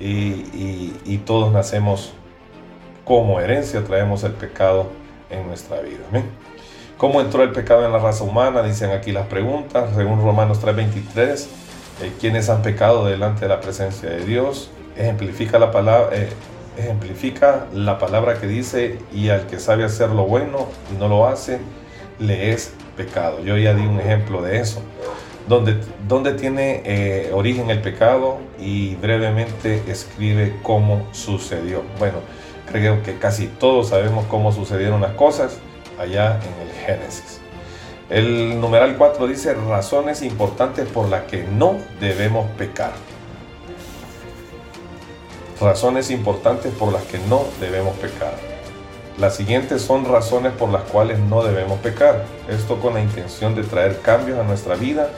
y, 0.00 1.18
todos 1.26 1.52
nacemos 1.52 2.12
como 3.06 3.38
herencia, 3.38 3.84
traemos 3.84 4.24
el 4.24 4.32
pecado 4.32 4.88
en 5.30 5.46
nuestra 5.46 5.80
vida. 5.80 6.04
¿Cómo 6.98 7.20
entró 7.20 7.44
el 7.44 7.52
pecado 7.52 7.86
en 7.86 7.92
la 7.92 7.98
raza 7.98 8.24
humana? 8.24 8.64
Dicen 8.64 8.90
aquí 8.90 9.12
las 9.12 9.28
preguntas, 9.28 9.90
según 9.94 10.20
Romanos 10.22 10.60
3:23 10.60 11.46
eh, 12.02 12.12
quienes 12.20 12.50
han 12.50 12.62
pecado 12.62 13.06
delante 13.06 13.42
de 13.42 13.48
la 13.48 13.60
presencia 13.60 14.10
de 14.10 14.24
Dios. 14.24 14.70
Ejemplifica 14.96 15.58
la, 15.60 15.70
palabra, 15.70 16.16
eh, 16.16 16.30
ejemplifica 16.76 17.66
la 17.72 17.98
palabra 17.98 18.40
que 18.40 18.48
dice, 18.48 18.98
y 19.14 19.28
al 19.28 19.46
que 19.46 19.60
sabe 19.60 19.84
hacer 19.84 20.10
lo 20.10 20.24
bueno 20.24 20.66
y 20.92 20.98
no 20.98 21.08
lo 21.08 21.28
hace, 21.28 21.60
le 22.18 22.50
es 22.52 22.74
pecado. 22.96 23.40
Yo 23.44 23.56
ya 23.56 23.72
di 23.72 23.86
un 23.86 24.00
ejemplo 24.00 24.42
de 24.42 24.58
eso. 24.58 24.82
Donde, 25.46 25.76
donde 26.08 26.32
tiene 26.32 26.82
eh, 26.84 27.30
origen 27.32 27.70
el 27.70 27.80
pecado 27.80 28.38
y 28.58 28.96
brevemente 28.96 29.80
escribe 29.86 30.56
cómo 30.64 31.06
sucedió. 31.12 31.84
Bueno, 32.00 32.18
que 33.02 33.18
casi 33.18 33.46
todos 33.46 33.88
sabemos 33.88 34.26
cómo 34.26 34.52
sucedieron 34.52 35.00
las 35.00 35.12
cosas 35.12 35.58
allá 35.98 36.38
en 36.42 36.68
el 36.68 36.74
Génesis. 36.74 37.40
El 38.10 38.60
numeral 38.60 38.96
4 38.96 39.26
dice 39.26 39.54
razones 39.54 40.22
importantes 40.22 40.86
por 40.88 41.08
las 41.08 41.22
que 41.22 41.42
no 41.44 41.78
debemos 42.00 42.48
pecar. 42.52 42.92
Razones 45.60 46.10
importantes 46.10 46.72
por 46.74 46.92
las 46.92 47.02
que 47.04 47.18
no 47.30 47.44
debemos 47.60 47.96
pecar. 47.96 48.34
Las 49.18 49.36
siguientes 49.36 49.80
son 49.80 50.04
razones 50.04 50.52
por 50.52 50.68
las 50.68 50.82
cuales 50.82 51.18
no 51.18 51.42
debemos 51.42 51.78
pecar. 51.80 52.24
Esto 52.48 52.78
con 52.78 52.94
la 52.94 53.00
intención 53.00 53.54
de 53.54 53.62
traer 53.62 54.00
cambios 54.00 54.38
a 54.38 54.42
nuestra 54.42 54.74
vida 54.74 55.08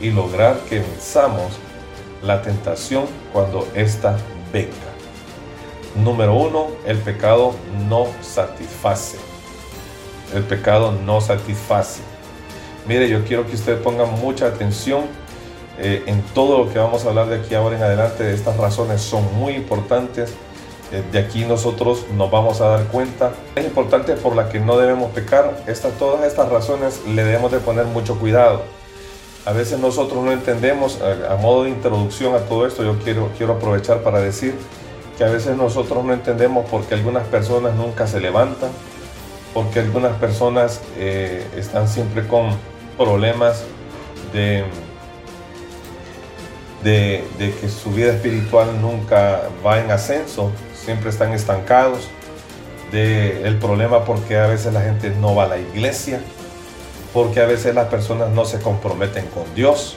y 0.00 0.10
lograr 0.10 0.56
que 0.68 0.78
venzamos 0.78 1.58
la 2.22 2.40
tentación 2.42 3.06
cuando 3.32 3.66
ésta 3.74 4.16
venga. 4.52 4.87
Número 6.02 6.34
uno, 6.34 6.68
el 6.86 6.98
pecado 6.98 7.54
no 7.88 8.06
satisface. 8.20 9.18
El 10.32 10.44
pecado 10.44 10.92
no 10.92 11.20
satisface. 11.20 12.00
Mire, 12.86 13.08
yo 13.08 13.24
quiero 13.24 13.46
que 13.46 13.54
usted 13.54 13.82
ponga 13.82 14.04
mucha 14.04 14.46
atención 14.46 15.06
eh, 15.78 16.04
en 16.06 16.22
todo 16.34 16.58
lo 16.58 16.72
que 16.72 16.78
vamos 16.78 17.04
a 17.04 17.08
hablar 17.08 17.28
de 17.28 17.36
aquí 17.36 17.54
ahora 17.54 17.76
en 17.76 17.82
adelante. 17.82 18.32
Estas 18.32 18.56
razones 18.56 19.00
son 19.00 19.24
muy 19.34 19.54
importantes. 19.54 20.34
Eh, 20.92 21.02
de 21.10 21.18
aquí 21.18 21.44
nosotros 21.44 22.06
nos 22.14 22.30
vamos 22.30 22.60
a 22.60 22.68
dar 22.68 22.84
cuenta. 22.84 23.32
Es 23.56 23.64
importante 23.64 24.14
por 24.14 24.36
la 24.36 24.48
que 24.48 24.60
no 24.60 24.78
debemos 24.78 25.10
pecar. 25.10 25.64
todas 25.98 26.24
estas 26.24 26.48
razones 26.48 27.02
le 27.06 27.24
debemos 27.24 27.50
de 27.50 27.58
poner 27.58 27.86
mucho 27.86 28.18
cuidado. 28.20 28.62
A 29.44 29.52
veces 29.52 29.80
nosotros 29.80 30.22
no 30.22 30.30
entendemos, 30.30 31.00
a, 31.00 31.34
modo 31.36 31.64
de 31.64 31.70
introducción 31.70 32.34
a 32.34 32.40
todo 32.40 32.66
esto, 32.66 32.84
yo 32.84 32.98
quiero, 33.02 33.30
quiero 33.36 33.54
aprovechar 33.54 34.02
para 34.02 34.20
decir 34.20 34.54
que 35.18 35.24
a 35.24 35.28
veces 35.28 35.56
nosotros 35.56 36.04
no 36.04 36.12
entendemos 36.12 36.64
porque 36.70 36.94
algunas 36.94 37.26
personas 37.26 37.74
nunca 37.74 38.06
se 38.06 38.20
levantan, 38.20 38.70
porque 39.52 39.80
algunas 39.80 40.16
personas 40.16 40.80
eh, 40.96 41.44
están 41.56 41.88
siempre 41.88 42.28
con 42.28 42.50
problemas 42.96 43.64
de, 44.32 44.64
de, 46.84 47.24
que 47.60 47.68
su 47.68 47.90
vida 47.90 48.12
espiritual 48.12 48.80
nunca 48.80 49.42
va 49.66 49.80
en 49.80 49.90
ascenso, 49.90 50.52
siempre 50.72 51.10
están 51.10 51.32
estancados, 51.32 52.08
de 52.92 53.46
el 53.46 53.58
problema 53.58 54.04
porque 54.04 54.38
a 54.38 54.46
veces 54.46 54.72
la 54.72 54.82
gente 54.82 55.10
no 55.20 55.34
va 55.34 55.44
a 55.44 55.48
la 55.48 55.58
iglesia, 55.58 56.20
porque 57.12 57.40
a 57.40 57.46
veces 57.46 57.74
las 57.74 57.88
personas 57.88 58.30
no 58.30 58.44
se 58.44 58.60
comprometen 58.60 59.26
con 59.26 59.52
Dios. 59.56 59.96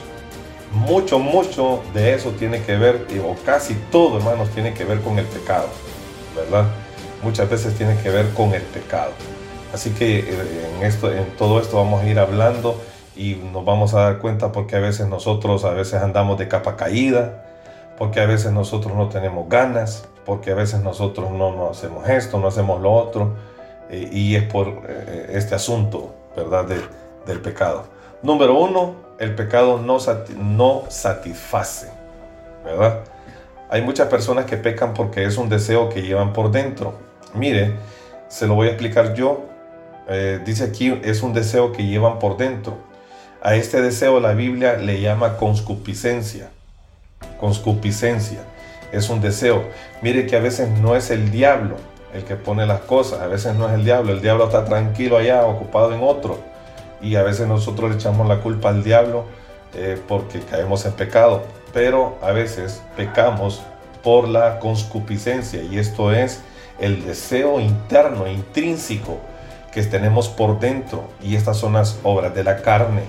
Mucho, 0.72 1.18
mucho 1.18 1.82
de 1.92 2.14
eso 2.14 2.30
tiene 2.30 2.62
que 2.62 2.76
ver, 2.76 3.06
o 3.26 3.36
casi 3.44 3.74
todo, 3.90 4.18
hermanos, 4.18 4.48
tiene 4.50 4.72
que 4.72 4.84
ver 4.84 5.00
con 5.02 5.18
el 5.18 5.26
pecado, 5.26 5.68
¿verdad? 6.34 6.66
Muchas 7.22 7.48
veces 7.50 7.74
tiene 7.76 7.96
que 7.98 8.08
ver 8.10 8.30
con 8.30 8.54
el 8.54 8.62
pecado. 8.62 9.12
Así 9.72 9.90
que 9.90 10.20
eh, 10.20 10.24
en, 10.78 10.86
esto, 10.86 11.12
en 11.12 11.26
todo 11.36 11.60
esto 11.60 11.76
vamos 11.76 12.02
a 12.02 12.06
ir 12.06 12.18
hablando 12.18 12.80
y 13.14 13.34
nos 13.34 13.64
vamos 13.64 13.94
a 13.94 14.00
dar 14.00 14.18
cuenta 14.18 14.50
porque 14.50 14.76
a 14.76 14.80
veces 14.80 15.06
nosotros 15.08 15.64
a 15.64 15.70
veces 15.70 16.02
andamos 16.02 16.38
de 16.38 16.48
capa 16.48 16.76
caída, 16.76 17.44
porque 17.98 18.20
a 18.20 18.26
veces 18.26 18.52
nosotros 18.52 18.94
no 18.96 19.08
tenemos 19.08 19.48
ganas, 19.48 20.08
porque 20.24 20.52
a 20.52 20.54
veces 20.54 20.80
nosotros 20.80 21.30
no, 21.30 21.54
no 21.54 21.70
hacemos 21.70 22.08
esto, 22.08 22.38
no 22.38 22.48
hacemos 22.48 22.80
lo 22.80 22.92
otro, 22.92 23.34
eh, 23.90 24.08
y 24.10 24.36
es 24.36 24.44
por 24.44 24.68
eh, 24.88 25.32
este 25.34 25.54
asunto, 25.54 26.14
¿verdad?, 26.34 26.66
del 27.26 27.40
pecado. 27.40 27.84
Número 28.22 28.58
uno, 28.58 28.94
el 29.22 29.36
pecado 29.36 29.78
no, 29.78 29.98
no 30.36 30.82
satisface, 30.88 31.88
¿verdad? 32.64 33.04
Hay 33.70 33.82
muchas 33.82 34.08
personas 34.08 34.46
que 34.46 34.56
pecan 34.56 34.94
porque 34.94 35.24
es 35.24 35.36
un 35.36 35.48
deseo 35.48 35.88
que 35.88 36.02
llevan 36.02 36.32
por 36.32 36.50
dentro. 36.50 36.98
Mire, 37.32 37.76
se 38.28 38.48
lo 38.48 38.54
voy 38.54 38.66
a 38.66 38.70
explicar 38.70 39.14
yo. 39.14 39.44
Eh, 40.08 40.40
dice 40.44 40.64
aquí, 40.64 41.00
es 41.04 41.22
un 41.22 41.32
deseo 41.32 41.70
que 41.72 41.86
llevan 41.86 42.18
por 42.18 42.36
dentro. 42.36 42.78
A 43.40 43.54
este 43.54 43.80
deseo 43.80 44.18
la 44.18 44.32
Biblia 44.32 44.76
le 44.76 45.00
llama 45.00 45.36
conscupiscencia. 45.36 46.50
Conscupiscencia 47.38 48.40
es 48.90 49.08
un 49.08 49.20
deseo. 49.20 49.62
Mire 50.02 50.26
que 50.26 50.36
a 50.36 50.40
veces 50.40 50.68
no 50.80 50.96
es 50.96 51.10
el 51.10 51.30
diablo 51.30 51.76
el 52.12 52.24
que 52.24 52.36
pone 52.36 52.66
las 52.66 52.80
cosas, 52.80 53.20
a 53.20 53.26
veces 53.26 53.54
no 53.54 53.68
es 53.68 53.74
el 53.74 53.84
diablo, 53.84 54.12
el 54.12 54.20
diablo 54.20 54.44
está 54.44 54.64
tranquilo 54.64 55.16
allá, 55.16 55.46
ocupado 55.46 55.94
en 55.94 56.02
otro. 56.02 56.51
Y 57.02 57.16
a 57.16 57.22
veces 57.22 57.48
nosotros 57.48 57.90
le 57.90 57.96
echamos 57.96 58.28
la 58.28 58.40
culpa 58.40 58.68
al 58.68 58.84
diablo 58.84 59.24
eh, 59.74 60.00
porque 60.08 60.40
caemos 60.40 60.84
en 60.86 60.92
pecado. 60.92 61.42
Pero 61.72 62.18
a 62.22 62.32
veces 62.32 62.82
pecamos 62.96 63.62
por 64.02 64.28
la 64.28 64.58
conscupiscencia 64.58 65.62
y 65.62 65.78
esto 65.78 66.12
es 66.12 66.42
el 66.80 67.04
deseo 67.04 67.60
interno, 67.60 68.26
intrínseco 68.26 69.18
que 69.72 69.82
tenemos 69.82 70.28
por 70.28 70.60
dentro. 70.60 71.04
Y 71.22 71.36
estas 71.36 71.56
son 71.56 71.74
las 71.74 71.98
obras 72.02 72.34
de 72.34 72.44
la 72.44 72.62
carne 72.62 73.02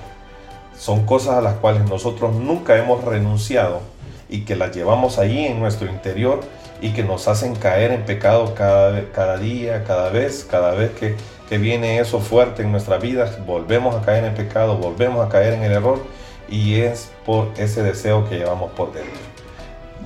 son 0.77 1.05
cosas 1.05 1.35
a 1.35 1.41
las 1.41 1.55
cuales 1.55 1.87
nosotros 1.87 2.35
nunca 2.35 2.77
hemos 2.77 3.03
renunciado 3.03 3.81
y 4.29 4.41
que 4.41 4.55
las 4.55 4.75
llevamos 4.75 5.19
ahí 5.19 5.45
en 5.45 5.59
nuestro 5.59 5.87
interior 5.87 6.41
y 6.81 6.91
que 6.91 7.03
nos 7.03 7.27
hacen 7.27 7.55
caer 7.55 7.91
en 7.91 8.03
pecado 8.03 8.53
cada 8.55 9.37
día, 9.37 9.83
cada 9.85 10.09
vez, 10.09 10.45
cada 10.49 10.71
vez 10.71 10.91
que, 10.91 11.15
que 11.49 11.57
viene 11.57 11.99
eso 11.99 12.19
fuerte 12.19 12.63
en 12.63 12.71
nuestra 12.71 12.97
vida, 12.97 13.29
volvemos 13.45 13.95
a 13.95 14.01
caer 14.01 14.23
en 14.25 14.33
pecado, 14.33 14.77
volvemos 14.77 15.25
a 15.25 15.29
caer 15.29 15.53
en 15.53 15.63
el 15.63 15.71
error 15.71 16.03
y 16.49 16.75
es 16.75 17.11
por 17.25 17.51
ese 17.57 17.83
deseo 17.83 18.27
que 18.27 18.37
llevamos 18.37 18.71
por 18.71 18.93
dentro. 18.93 19.19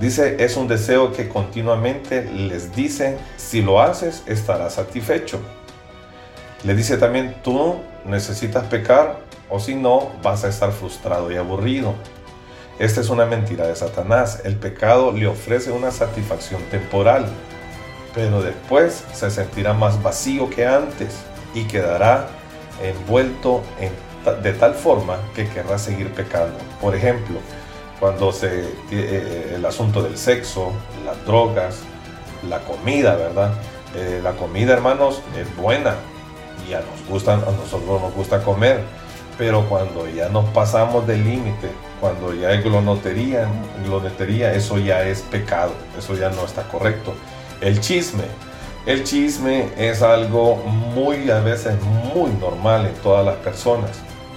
Dice, 0.00 0.36
es 0.44 0.56
un 0.56 0.68
deseo 0.68 1.12
que 1.12 1.28
continuamente 1.28 2.22
les 2.22 2.74
dice, 2.74 3.18
si 3.36 3.62
lo 3.62 3.80
haces, 3.80 4.22
estarás 4.26 4.74
satisfecho. 4.74 5.40
Le 6.62 6.74
dice 6.74 6.98
también, 6.98 7.36
tú 7.42 7.76
necesitas 8.04 8.64
pecar 8.64 9.18
o 9.48 9.58
si 9.58 9.74
no, 9.74 10.10
vas 10.22 10.44
a 10.44 10.48
estar 10.48 10.72
frustrado 10.72 11.32
y 11.32 11.36
aburrido. 11.36 11.94
Esta 12.78 13.00
es 13.00 13.08
una 13.08 13.26
mentira 13.26 13.66
de 13.66 13.74
Satanás. 13.74 14.42
El 14.44 14.56
pecado 14.56 15.10
le 15.10 15.26
ofrece 15.26 15.72
una 15.72 15.90
satisfacción 15.90 16.62
temporal. 16.70 17.26
Pero 18.14 18.42
después 18.42 19.04
se 19.12 19.30
sentirá 19.30 19.72
más 19.72 20.02
vacío 20.02 20.48
que 20.50 20.66
antes 20.66 21.16
y 21.54 21.64
quedará 21.64 22.28
envuelto 22.82 23.62
de 24.42 24.52
tal 24.52 24.74
forma 24.74 25.16
que 25.34 25.48
querrá 25.48 25.78
seguir 25.78 26.12
pecando. 26.12 26.56
Por 26.80 26.94
ejemplo, 26.94 27.38
cuando 28.00 28.32
se 28.32 28.60
eh, 28.60 28.68
eh, 28.92 29.52
el 29.56 29.64
asunto 29.64 30.02
del 30.02 30.16
sexo, 30.16 30.72
las 31.04 31.24
drogas, 31.24 31.80
la 32.48 32.60
comida, 32.60 33.16
¿verdad? 33.16 33.52
Eh, 33.94 34.20
la 34.22 34.32
comida, 34.32 34.74
hermanos, 34.74 35.22
es 35.36 35.56
buena 35.56 35.94
y 36.68 36.74
a, 36.74 36.80
nos 36.80 37.08
gusta, 37.08 37.34
a 37.34 37.36
nosotros 37.36 38.00
nos 38.00 38.14
gusta 38.14 38.42
comer, 38.42 38.82
pero 39.36 39.68
cuando 39.68 40.08
ya 40.08 40.28
nos 40.28 40.44
pasamos 40.50 41.06
del 41.06 41.24
límite, 41.24 41.70
cuando 42.00 42.34
ya 42.34 42.48
hay 42.48 42.62
glonotería, 42.62 43.48
eso 44.54 44.78
ya 44.78 45.02
es 45.02 45.22
pecado, 45.22 45.72
eso 45.98 46.14
ya 46.14 46.30
no 46.30 46.44
está 46.44 46.62
correcto. 46.64 47.14
El 47.60 47.80
chisme, 47.80 48.24
el 48.86 49.02
chisme 49.02 49.68
es 49.76 50.00
algo 50.00 50.56
muy 50.56 51.28
a 51.28 51.40
veces 51.40 51.74
muy 52.14 52.30
normal 52.40 52.86
en 52.86 52.94
todas 53.02 53.26
las 53.26 53.34
personas, 53.36 53.90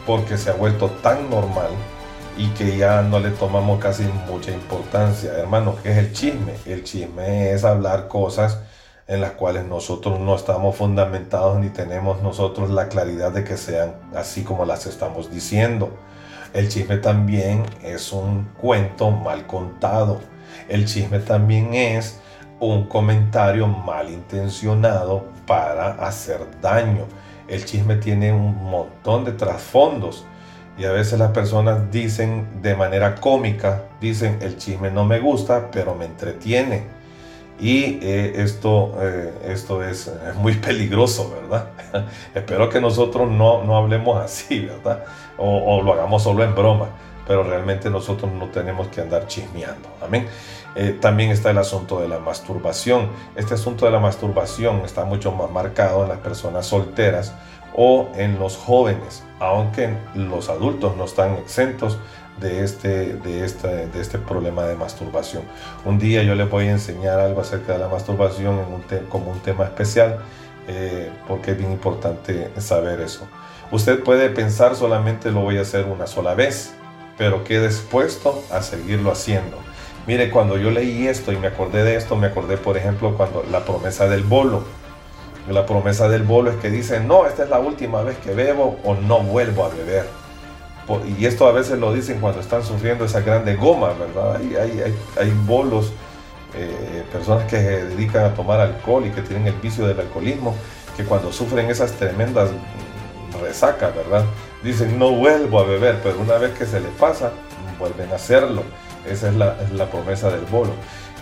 porque 0.07 0.37
se 0.37 0.49
ha 0.49 0.53
vuelto 0.53 0.89
tan 1.03 1.29
normal 1.29 1.69
y 2.35 2.47
que 2.49 2.77
ya 2.77 3.03
no 3.03 3.19
le 3.19 3.29
tomamos 3.29 3.79
casi 3.79 4.03
mucha 4.27 4.51
importancia. 4.51 5.33
Hermano, 5.37 5.75
¿qué 5.83 5.91
es 5.91 5.97
el 5.97 6.13
chisme? 6.13 6.53
El 6.65 6.83
chisme 6.83 7.51
es 7.51 7.63
hablar 7.63 8.07
cosas 8.07 8.57
en 9.07 9.21
las 9.21 9.33
cuales 9.33 9.65
nosotros 9.65 10.19
no 10.19 10.35
estamos 10.35 10.75
fundamentados 10.75 11.59
ni 11.59 11.69
tenemos 11.69 12.23
nosotros 12.23 12.71
la 12.71 12.87
claridad 12.87 13.31
de 13.31 13.43
que 13.43 13.57
sean 13.57 13.93
así 14.15 14.43
como 14.43 14.65
las 14.65 14.87
estamos 14.87 15.31
diciendo. 15.31 15.91
El 16.53 16.69
chisme 16.69 16.97
también 16.97 17.65
es 17.83 18.11
un 18.13 18.45
cuento 18.59 19.11
mal 19.11 19.45
contado. 19.45 20.19
El 20.67 20.85
chisme 20.85 21.19
también 21.19 21.75
es 21.75 22.20
un 22.61 22.85
comentario 22.85 23.67
malintencionado 23.67 25.25
para 25.45 25.93
hacer 26.05 26.39
daño. 26.61 27.05
El 27.47 27.65
chisme 27.65 27.95
tiene 27.95 28.31
un 28.31 28.63
montón 28.63 29.25
de 29.25 29.33
trasfondos 29.33 30.25
y 30.77 30.85
a 30.85 30.91
veces 30.91 31.19
las 31.19 31.31
personas 31.31 31.91
dicen 31.91 32.61
de 32.61 32.75
manera 32.75 33.15
cómica, 33.15 33.83
dicen 33.99 34.37
el 34.41 34.57
chisme 34.57 34.91
no 34.91 35.03
me 35.03 35.19
gusta, 35.19 35.69
pero 35.71 35.95
me 35.95 36.05
entretiene. 36.05 36.83
Y 37.59 37.99
eh, 38.01 38.33
esto, 38.37 38.95
eh, 39.01 39.33
esto 39.47 39.83
es, 39.83 40.11
muy 40.35 40.53
peligroso, 40.67 41.31
¿verdad? 41.41 41.69
Espero 42.35 42.69
que 42.69 42.79
nosotros 42.79 43.29
no, 43.29 43.63
no 43.63 43.75
hablemos 43.75 44.23
así, 44.23 44.59
¿verdad? 44.59 45.03
O, 45.37 45.77
o, 45.77 45.81
lo 45.81 45.93
hagamos 45.93 46.23
solo 46.23 46.43
en 46.43 46.53
broma, 46.55 46.89
pero 47.27 47.43
realmente 47.43 47.89
nosotros 47.89 48.31
no 48.31 48.47
tenemos 48.49 48.87
que 48.87 49.01
andar 49.01 49.27
chismeando. 49.27 49.89
Amén. 50.01 50.27
Eh, 50.75 50.97
también 50.99 51.31
está 51.31 51.51
el 51.51 51.57
asunto 51.57 51.99
de 51.99 52.07
la 52.07 52.19
masturbación. 52.19 53.09
Este 53.35 53.55
asunto 53.55 53.85
de 53.85 53.91
la 53.91 53.99
masturbación 53.99 54.81
está 54.85 55.05
mucho 55.05 55.31
más 55.31 55.51
marcado 55.51 56.03
en 56.03 56.09
las 56.09 56.19
personas 56.19 56.65
solteras 56.65 57.33
o 57.75 58.09
en 58.15 58.39
los 58.39 58.57
jóvenes, 58.57 59.23
aunque 59.39 59.95
los 60.13 60.49
adultos 60.49 60.95
no 60.97 61.05
están 61.05 61.35
exentos 61.35 61.97
de 62.39 62.63
este, 62.63 63.13
de 63.17 63.45
este, 63.45 63.87
de 63.87 64.01
este 64.01 64.17
problema 64.17 64.65
de 64.65 64.75
masturbación. 64.75 65.43
Un 65.85 65.99
día 65.99 66.23
yo 66.23 66.35
les 66.35 66.49
voy 66.49 66.67
a 66.67 66.71
enseñar 66.71 67.19
algo 67.19 67.41
acerca 67.41 67.73
de 67.73 67.79
la 67.79 67.87
masturbación 67.87 68.59
como 69.09 69.31
un 69.31 69.39
tema 69.39 69.65
especial, 69.65 70.19
eh, 70.67 71.11
porque 71.27 71.51
es 71.51 71.57
bien 71.57 71.71
importante 71.71 72.51
saber 72.59 73.01
eso. 73.01 73.27
Usted 73.71 74.03
puede 74.03 74.29
pensar 74.29 74.75
solamente 74.75 75.31
lo 75.31 75.41
voy 75.41 75.57
a 75.57 75.61
hacer 75.61 75.85
una 75.85 76.07
sola 76.07 76.33
vez, 76.33 76.73
pero 77.17 77.43
quede 77.43 77.67
dispuesto 77.67 78.43
a 78.51 78.61
seguirlo 78.61 79.11
haciendo. 79.11 79.57
Mire, 80.07 80.31
cuando 80.31 80.57
yo 80.57 80.71
leí 80.71 81.07
esto 81.07 81.31
y 81.31 81.37
me 81.37 81.47
acordé 81.47 81.83
de 81.83 81.95
esto, 81.95 82.15
me 82.15 82.27
acordé, 82.27 82.57
por 82.57 82.75
ejemplo, 82.75 83.15
cuando 83.15 83.45
la 83.51 83.63
promesa 83.63 84.07
del 84.07 84.23
bolo. 84.23 84.63
La 85.47 85.65
promesa 85.65 86.07
del 86.07 86.23
bolo 86.23 86.51
es 86.51 86.57
que 86.57 86.69
dice, 86.69 86.99
no, 86.99 87.25
esta 87.25 87.43
es 87.43 87.49
la 87.49 87.59
última 87.59 88.01
vez 88.01 88.17
que 88.17 88.33
bebo 88.33 88.79
o 88.83 88.95
no 88.95 89.19
vuelvo 89.19 89.65
a 89.65 89.69
beber. 89.69 90.05
Y 91.17 91.25
esto 91.25 91.47
a 91.47 91.51
veces 91.51 91.79
lo 91.79 91.93
dicen 91.93 92.19
cuando 92.19 92.41
están 92.41 92.63
sufriendo 92.63 93.05
esa 93.05 93.21
grande 93.21 93.55
goma, 93.55 93.93
¿verdad? 93.93 94.35
Hay, 94.35 95.33
bolos, 95.45 95.93
eh, 96.55 97.03
personas 97.11 97.45
que 97.45 97.57
se 97.57 97.85
dedican 97.85 98.25
a 98.25 98.33
tomar 98.33 98.59
alcohol 98.59 99.05
y 99.05 99.11
que 99.11 99.21
tienen 99.21 99.47
el 99.47 99.53
vicio 99.53 99.87
del 99.87 99.99
alcoholismo, 99.99 100.55
que 100.97 101.05
cuando 101.05 101.31
sufren 101.31 101.69
esas 101.69 101.93
tremendas 101.93 102.49
resacas, 103.41 103.95
¿verdad? 103.95 104.25
Dicen, 104.63 104.99
no 104.99 105.11
vuelvo 105.11 105.59
a 105.59 105.63
beber, 105.63 105.99
pero 106.03 106.19
una 106.19 106.37
vez 106.37 106.57
que 106.57 106.65
se 106.65 106.79
le 106.79 106.89
pasa, 106.89 107.31
vuelven 107.79 108.11
a 108.11 108.15
hacerlo. 108.15 108.63
Esa 109.07 109.29
es 109.29 109.35
la, 109.35 109.57
es 109.61 109.87
promesa 109.89 110.29
del 110.29 110.45
bolo. 110.45 110.71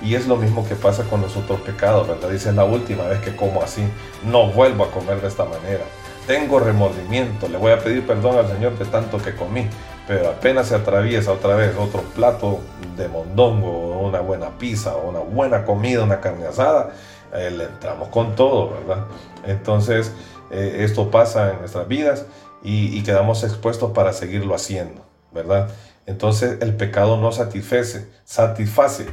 Y 0.01 0.15
es 0.15 0.27
lo 0.27 0.37
mismo 0.37 0.67
que 0.67 0.75
pasa 0.75 1.03
con 1.03 1.21
los 1.21 1.35
otros 1.35 1.59
pecados, 1.61 2.07
¿verdad? 2.07 2.29
Dice, 2.29 2.51
la 2.53 2.63
última 2.63 3.03
vez 3.03 3.19
que 3.19 3.35
como 3.35 3.61
así, 3.61 3.83
no 4.23 4.47
vuelvo 4.47 4.85
a 4.85 4.91
comer 4.91 5.21
de 5.21 5.27
esta 5.27 5.45
manera. 5.45 5.83
Tengo 6.25 6.59
remordimiento, 6.59 7.47
le 7.49 7.57
voy 7.57 7.71
a 7.71 7.79
pedir 7.79 8.05
perdón 8.05 8.37
al 8.37 8.47
Señor 8.47 8.77
de 8.77 8.85
tanto 8.85 9.17
que 9.17 9.35
comí, 9.35 9.67
pero 10.07 10.29
apenas 10.29 10.67
se 10.67 10.75
atraviesa 10.75 11.31
otra 11.31 11.55
vez 11.55 11.75
otro 11.75 12.01
plato 12.01 12.59
de 12.95 13.07
mondongo, 13.07 13.99
una 13.99 14.21
buena 14.21 14.57
pizza, 14.57 14.95
una 14.95 15.19
buena 15.19 15.65
comida, 15.65 16.03
una 16.03 16.19
carne 16.19 16.45
asada, 16.45 16.91
eh, 17.33 17.51
le 17.51 17.65
entramos 17.65 18.09
con 18.09 18.35
todo, 18.35 18.71
¿verdad? 18.71 19.05
Entonces, 19.45 20.13
eh, 20.51 20.77
esto 20.79 21.11
pasa 21.11 21.51
en 21.51 21.59
nuestras 21.59 21.87
vidas 21.87 22.25
y, 22.63 22.95
y 22.97 23.03
quedamos 23.03 23.43
expuestos 23.43 23.91
para 23.91 24.13
seguirlo 24.13 24.55
haciendo, 24.55 25.01
¿verdad? 25.31 25.69
Entonces 26.09 26.57
el 26.61 26.73
pecado 26.73 27.17
no 27.17 27.31
satisface, 27.31 28.07
satisface. 28.25 29.05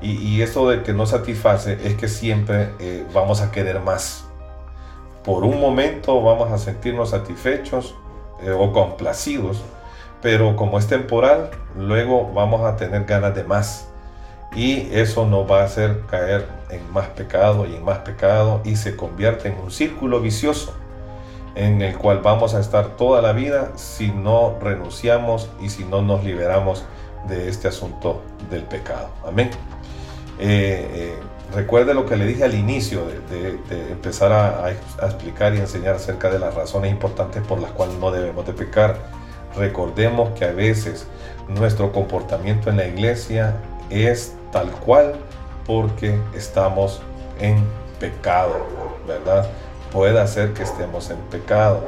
Y, 0.00 0.12
y 0.12 0.42
esto 0.42 0.68
de 0.68 0.84
que 0.84 0.92
no 0.92 1.04
satisface 1.04 1.78
es 1.84 1.96
que 1.96 2.06
siempre 2.06 2.70
eh, 2.78 3.04
vamos 3.12 3.40
a 3.40 3.50
querer 3.50 3.80
más. 3.80 4.24
Por 5.24 5.42
un 5.42 5.60
momento 5.60 6.22
vamos 6.22 6.52
a 6.52 6.58
sentirnos 6.58 7.10
satisfechos 7.10 7.96
eh, 8.40 8.52
o 8.52 8.72
complacidos, 8.72 9.62
pero 10.22 10.54
como 10.54 10.78
es 10.78 10.86
temporal, 10.86 11.50
luego 11.76 12.32
vamos 12.32 12.60
a 12.60 12.76
tener 12.76 13.04
ganas 13.04 13.34
de 13.34 13.42
más. 13.42 13.88
Y 14.54 14.88
eso 14.92 15.26
nos 15.26 15.50
va 15.50 15.62
a 15.62 15.64
hacer 15.64 16.02
caer 16.08 16.46
en 16.70 16.88
más 16.92 17.08
pecado 17.08 17.66
y 17.66 17.74
en 17.74 17.84
más 17.84 17.98
pecado 17.98 18.60
y 18.64 18.76
se 18.76 18.94
convierte 18.94 19.48
en 19.48 19.58
un 19.58 19.72
círculo 19.72 20.20
vicioso 20.20 20.72
en 21.54 21.82
el 21.82 21.96
cual 21.96 22.20
vamos 22.20 22.54
a 22.54 22.60
estar 22.60 22.96
toda 22.96 23.22
la 23.22 23.32
vida 23.32 23.72
si 23.76 24.08
no 24.10 24.56
renunciamos 24.60 25.48
y 25.60 25.68
si 25.68 25.84
no 25.84 26.02
nos 26.02 26.24
liberamos 26.24 26.84
de 27.28 27.48
este 27.48 27.68
asunto 27.68 28.22
del 28.50 28.62
pecado. 28.62 29.08
Amén. 29.26 29.50
Eh, 30.38 30.90
eh, 30.92 31.14
recuerde 31.54 31.94
lo 31.94 32.06
que 32.06 32.16
le 32.16 32.26
dije 32.26 32.44
al 32.44 32.54
inicio 32.54 33.04
de, 33.30 33.58
empezar 33.90 34.32
a, 34.32 34.70
explicar 35.06 35.54
y 35.54 35.58
enseñar 35.58 35.94
acerca 35.94 36.28
de 36.30 36.38
las 36.38 36.54
razones 36.54 36.90
importantes 36.90 37.42
por 37.46 37.60
las 37.60 37.70
cuales 37.72 37.96
no 37.98 38.10
debemos 38.10 38.46
de 38.46 38.52
pecar. 38.52 38.96
Recordemos 39.56 40.30
que 40.30 40.44
a 40.44 40.52
veces 40.52 41.06
nuestro 41.48 41.92
comportamiento 41.92 42.70
en 42.70 42.78
la 42.78 42.86
iglesia 42.86 43.56
es 43.90 44.34
tal 44.50 44.70
cual 44.70 45.14
porque 45.66 46.18
estamos 46.34 47.00
en 47.40 47.64
pecado, 48.00 48.66
¿verdad? 49.06 49.48
Puede 49.94 50.20
hacer 50.20 50.52
que 50.52 50.64
estemos 50.64 51.08
en 51.10 51.16
pecado. 51.30 51.84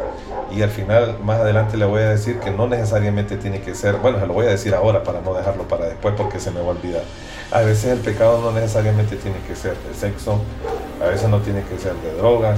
Y 0.54 0.62
al 0.62 0.70
final, 0.70 1.18
más 1.24 1.40
adelante 1.40 1.76
le 1.76 1.84
voy 1.84 2.02
a 2.02 2.08
decir 2.08 2.38
que 2.38 2.52
no 2.52 2.68
necesariamente 2.68 3.36
tiene 3.36 3.60
que 3.60 3.74
ser, 3.74 3.96
bueno, 3.96 4.20
se 4.20 4.26
lo 4.28 4.32
voy 4.32 4.46
a 4.46 4.50
decir 4.50 4.74
ahora 4.76 5.02
para 5.02 5.20
no 5.20 5.34
dejarlo 5.34 5.64
para 5.64 5.86
después 5.86 6.14
porque 6.16 6.38
se 6.38 6.52
me 6.52 6.60
va 6.60 6.68
a 6.68 6.70
olvidar. 6.70 7.02
A 7.50 7.62
veces 7.62 7.86
el 7.86 7.98
pecado 7.98 8.40
no 8.40 8.52
necesariamente 8.52 9.16
tiene 9.16 9.38
que 9.48 9.56
ser 9.56 9.76
de 9.76 9.92
sexo, 9.92 10.40
a 11.02 11.06
veces 11.08 11.28
no 11.28 11.40
tiene 11.40 11.62
que 11.64 11.76
ser 11.78 11.94
de 11.94 12.14
drogas, 12.14 12.56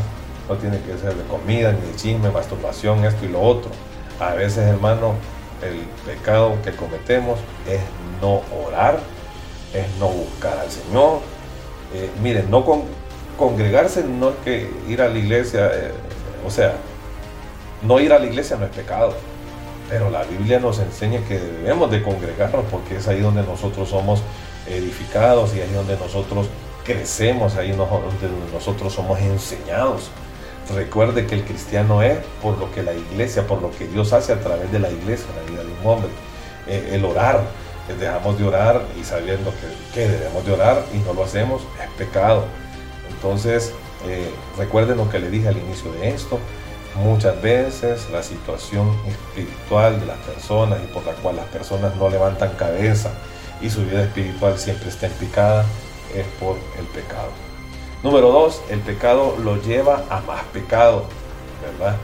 no 0.50 0.56
tiene 0.56 0.80
que 0.80 0.98
ser 0.98 1.14
de 1.14 1.24
comida, 1.24 1.72
ni 1.72 1.80
de 1.80 1.96
chisme, 1.96 2.30
masturbación, 2.30 3.04
esto 3.06 3.24
y 3.24 3.28
lo 3.28 3.40
otro. 3.40 3.70
A 4.20 4.34
veces, 4.34 4.66
hermano, 4.66 5.14
el 5.62 5.80
pecado 6.04 6.56
que 6.62 6.72
cometemos 6.72 7.38
es 7.66 7.80
no 8.20 8.42
orar, 8.66 9.00
es 9.72 9.86
no 9.98 10.08
buscar 10.08 10.58
al 10.58 10.70
Señor. 10.70 11.20
Eh, 11.94 12.10
miren, 12.22 12.50
no 12.50 12.66
con, 12.66 12.82
congregarse 13.38 14.04
no 14.04 14.30
es 14.30 14.34
que 14.44 14.70
ir 14.88 15.00
a 15.00 15.08
la 15.08 15.18
iglesia, 15.18 15.70
eh, 15.72 15.92
o 16.46 16.50
sea, 16.50 16.74
no 17.82 18.00
ir 18.00 18.12
a 18.12 18.18
la 18.18 18.26
iglesia 18.26 18.56
no 18.56 18.66
es 18.66 18.72
pecado, 18.72 19.14
pero 19.88 20.10
la 20.10 20.24
Biblia 20.24 20.58
nos 20.58 20.80
enseña 20.80 21.20
que 21.26 21.38
debemos 21.38 21.90
de 21.90 22.02
congregarnos 22.02 22.64
porque 22.70 22.96
es 22.96 23.08
ahí 23.08 23.20
donde 23.20 23.42
nosotros 23.42 23.88
somos 23.88 24.20
edificados 24.66 25.54
y 25.54 25.60
ahí 25.60 25.72
donde 25.72 25.96
nosotros 25.96 26.48
crecemos, 26.84 27.56
ahí 27.56 27.70
donde 27.70 28.28
nosotros 28.52 28.92
somos 28.92 29.18
enseñados. 29.20 30.10
Recuerde 30.74 31.26
que 31.26 31.36
el 31.36 31.44
cristiano 31.44 32.02
es 32.02 32.18
por 32.42 32.58
lo 32.58 32.70
que 32.72 32.82
la 32.82 32.92
iglesia, 32.92 33.46
por 33.46 33.62
lo 33.62 33.70
que 33.70 33.86
Dios 33.86 34.12
hace 34.12 34.34
a 34.34 34.40
través 34.40 34.70
de 34.70 34.78
la 34.78 34.90
iglesia, 34.90 35.26
la 35.34 35.50
vida 35.50 35.64
de 35.64 35.70
un 35.80 35.86
hombre. 35.86 36.10
Eh, 36.66 36.90
el 36.92 37.04
orar, 37.06 37.42
dejamos 37.98 38.38
de 38.38 38.44
orar 38.44 38.82
y 39.00 39.04
sabiendo 39.04 39.50
que, 39.50 39.94
que 39.94 40.08
debemos 40.08 40.44
de 40.44 40.52
orar 40.52 40.84
y 40.92 40.98
no 40.98 41.14
lo 41.14 41.24
hacemos, 41.24 41.62
es 41.82 41.90
pecado. 41.96 42.44
Entonces, 43.10 43.72
eh, 44.06 44.30
recuerden 44.56 44.98
lo 44.98 45.10
que 45.10 45.18
le 45.18 45.30
dije 45.30 45.48
al 45.48 45.56
inicio 45.56 45.92
de 45.92 46.08
esto. 46.08 46.38
Muchas 46.96 47.40
veces 47.42 48.08
la 48.10 48.22
situación 48.22 48.90
espiritual 49.06 50.00
de 50.00 50.06
las 50.06 50.18
personas 50.18 50.80
y 50.82 50.92
por 50.92 51.04
la 51.06 51.12
cual 51.12 51.36
las 51.36 51.46
personas 51.46 51.94
no 51.96 52.08
levantan 52.08 52.50
cabeza 52.54 53.10
y 53.60 53.70
su 53.70 53.84
vida 53.84 54.02
espiritual 54.02 54.58
siempre 54.58 54.88
está 54.88 55.06
en 55.06 55.12
picada 55.12 55.64
es 56.14 56.26
por 56.40 56.56
el 56.78 56.86
pecado. 56.86 57.30
Número 58.02 58.30
dos, 58.30 58.62
el 58.70 58.80
pecado 58.80 59.36
lo 59.42 59.60
lleva 59.60 60.04
a 60.08 60.20
más 60.20 60.44
pecado, 60.52 61.04
¿verdad? 61.62 61.96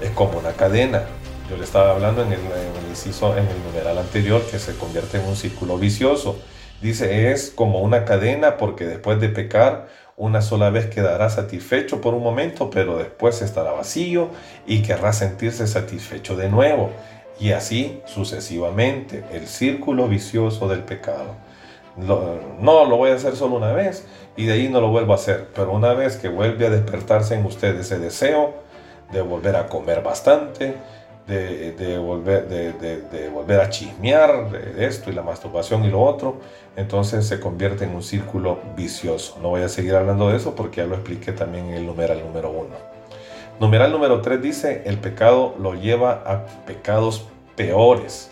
Es 0.00 0.10
como 0.10 0.38
una 0.38 0.52
cadena. 0.52 1.04
Yo 1.48 1.56
le 1.56 1.64
estaba 1.64 1.90
hablando 1.90 2.22
en 2.22 2.32
el, 2.32 2.40
en 2.40 2.84
el 2.84 2.88
inciso, 2.90 3.36
en 3.36 3.46
el 3.46 3.62
numeral 3.64 3.98
anterior, 3.98 4.42
que 4.48 4.58
se 4.58 4.76
convierte 4.76 5.18
en 5.18 5.26
un 5.26 5.36
círculo 5.36 5.76
vicioso. 5.76 6.38
Dice, 6.80 7.32
es 7.32 7.50
como 7.50 7.80
una 7.80 8.04
cadena 8.04 8.56
porque 8.56 8.86
después 8.86 9.20
de 9.20 9.28
pecar, 9.28 9.88
una 10.20 10.42
sola 10.42 10.68
vez 10.68 10.86
quedará 10.86 11.30
satisfecho 11.30 12.02
por 12.02 12.12
un 12.12 12.22
momento, 12.22 12.68
pero 12.68 12.98
después 12.98 13.40
estará 13.40 13.72
vacío 13.72 14.28
y 14.66 14.82
querrá 14.82 15.14
sentirse 15.14 15.66
satisfecho 15.66 16.36
de 16.36 16.50
nuevo. 16.50 16.90
Y 17.40 17.52
así 17.52 18.02
sucesivamente, 18.04 19.24
el 19.32 19.46
círculo 19.46 20.08
vicioso 20.08 20.68
del 20.68 20.80
pecado. 20.80 21.36
no 21.96 22.84
lo 22.84 22.96
voy 22.98 23.12
a 23.12 23.14
hacer 23.14 23.34
solo 23.34 23.56
una 23.56 23.72
vez 23.72 24.04
y 24.36 24.44
de 24.44 24.52
ahí 24.52 24.68
no 24.68 24.82
lo 24.82 24.88
vuelvo 24.88 25.12
a 25.12 25.16
hacer, 25.16 25.48
pero 25.54 25.72
una 25.72 25.94
vez 25.94 26.16
que 26.16 26.28
vuelve 26.28 26.66
a 26.66 26.70
despertarse 26.70 27.34
en 27.34 27.46
usted 27.46 27.74
ese 27.80 27.98
deseo 27.98 28.52
de 29.12 29.22
volver 29.22 29.56
a 29.56 29.68
comer 29.68 30.02
bastante, 30.02 30.74
de, 31.30 31.98
volver, 31.98 32.48
de, 32.48 33.28
volver 33.28 33.60
a 33.60 33.70
chismear 33.70 34.50
de 34.50 34.86
esto 34.86 35.10
y 35.10 35.12
la 35.12 35.22
masturbación 35.22 35.84
y 35.84 35.90
lo 35.90 36.02
otro, 36.02 36.40
entonces 36.76 37.26
se 37.26 37.38
convierte 37.38 37.84
en 37.84 37.94
un 37.94 38.02
círculo 38.02 38.58
vicioso. 38.76 39.38
No 39.40 39.50
voy 39.50 39.62
a 39.62 39.68
seguir 39.68 39.94
hablando 39.94 40.28
de 40.30 40.36
eso 40.36 40.54
porque 40.54 40.80
ya 40.82 40.86
lo 40.86 40.96
expliqué 40.96 41.32
también 41.32 41.66
en 41.66 41.74
el 41.74 41.86
numeral 41.86 42.20
número 42.24 42.50
uno. 42.50 42.74
Numeral 43.60 43.92
número 43.92 44.20
3 44.20 44.42
dice, 44.42 44.82
el 44.86 44.98
pecado 44.98 45.54
lo 45.58 45.74
lleva 45.74 46.22
a 46.26 46.46
pecados 46.66 47.26
peores. 47.56 48.30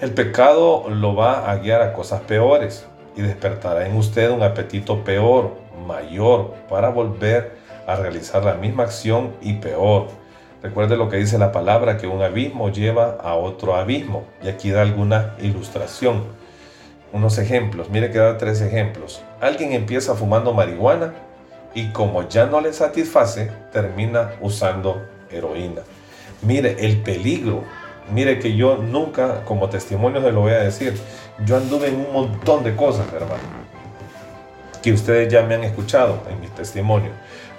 El 0.00 0.12
pecado 0.12 0.88
lo 0.90 1.14
va 1.14 1.50
a 1.50 1.56
guiar 1.56 1.82
a 1.82 1.92
cosas 1.92 2.20
peores 2.22 2.86
y 3.16 3.22
despertará 3.22 3.86
en 3.86 3.96
usted 3.96 4.30
un 4.30 4.42
apetito 4.42 5.02
peor, 5.04 5.52
mayor, 5.86 6.54
para 6.68 6.88
volver 6.88 7.56
a 7.86 7.96
realizar 7.96 8.44
la 8.44 8.54
misma 8.54 8.84
acción 8.84 9.32
y 9.40 9.54
peor 9.54 10.08
Recuerde 10.62 10.96
lo 10.96 11.08
que 11.08 11.18
dice 11.18 11.38
la 11.38 11.52
palabra, 11.52 11.98
que 11.98 12.08
un 12.08 12.20
abismo 12.20 12.70
lleva 12.70 13.16
a 13.22 13.34
otro 13.34 13.76
abismo. 13.76 14.24
Y 14.42 14.48
aquí 14.48 14.70
da 14.70 14.82
alguna 14.82 15.34
ilustración, 15.40 16.24
unos 17.12 17.38
ejemplos. 17.38 17.90
Mire 17.90 18.10
que 18.10 18.18
da 18.18 18.38
tres 18.38 18.60
ejemplos. 18.60 19.22
Alguien 19.40 19.72
empieza 19.72 20.14
fumando 20.14 20.52
marihuana 20.52 21.14
y 21.74 21.90
como 21.92 22.28
ya 22.28 22.46
no 22.46 22.60
le 22.60 22.72
satisface, 22.72 23.52
termina 23.72 24.32
usando 24.40 25.06
heroína. 25.30 25.82
Mire 26.42 26.76
el 26.80 27.02
peligro. 27.02 27.62
Mire 28.12 28.40
que 28.40 28.56
yo 28.56 28.78
nunca, 28.78 29.44
como 29.44 29.68
testimonio 29.68 30.20
se 30.22 30.32
lo 30.32 30.40
voy 30.40 30.52
a 30.52 30.60
decir, 30.60 30.94
yo 31.44 31.56
anduve 31.56 31.88
en 31.88 31.96
un 31.96 32.12
montón 32.12 32.64
de 32.64 32.74
cosas, 32.74 33.06
hermano, 33.12 33.42
que 34.82 34.92
ustedes 34.92 35.30
ya 35.30 35.42
me 35.42 35.56
han 35.56 35.64
escuchado 35.64 36.22
en 36.30 36.40
mi 36.40 36.46
testimonio 36.48 37.10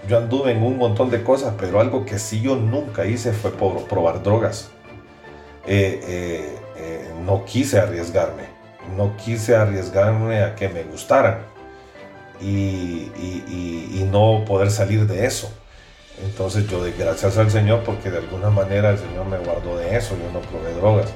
yo 0.07 0.17
anduve 0.17 0.51
en 0.51 0.63
un 0.63 0.77
montón 0.77 1.09
de 1.09 1.23
cosas, 1.23 1.53
pero 1.59 1.79
algo 1.79 2.05
que 2.05 2.19
sí 2.19 2.41
yo 2.41 2.55
nunca 2.55 3.05
hice 3.05 3.33
fue 3.33 3.51
probar 3.51 4.23
drogas. 4.23 4.71
Eh, 5.67 5.99
eh, 6.07 6.57
eh, 6.77 7.13
no 7.25 7.45
quise 7.45 7.79
arriesgarme, 7.79 8.43
no 8.95 9.15
quise 9.17 9.55
arriesgarme 9.55 10.41
a 10.41 10.55
que 10.55 10.69
me 10.69 10.83
gustaran 10.83 11.39
y, 12.41 13.12
no 14.12 14.43
poder 14.45 14.71
salir 14.71 15.05
de 15.05 15.27
eso. 15.27 15.51
Entonces 16.23 16.67
yo 16.67 16.79
doy 16.79 16.93
gracias 16.97 17.38
al 17.38 17.51
Señor 17.51 17.83
porque 17.83 18.09
de 18.09 18.17
alguna 18.17 18.49
manera 18.49 18.89
el 18.89 18.97
Señor 18.97 19.27
me 19.27 19.38
guardó 19.38 19.77
de 19.77 19.95
eso, 19.95 20.17
yo 20.17 20.31
no 20.33 20.39
probé 20.47 20.73
drogas. 20.73 21.09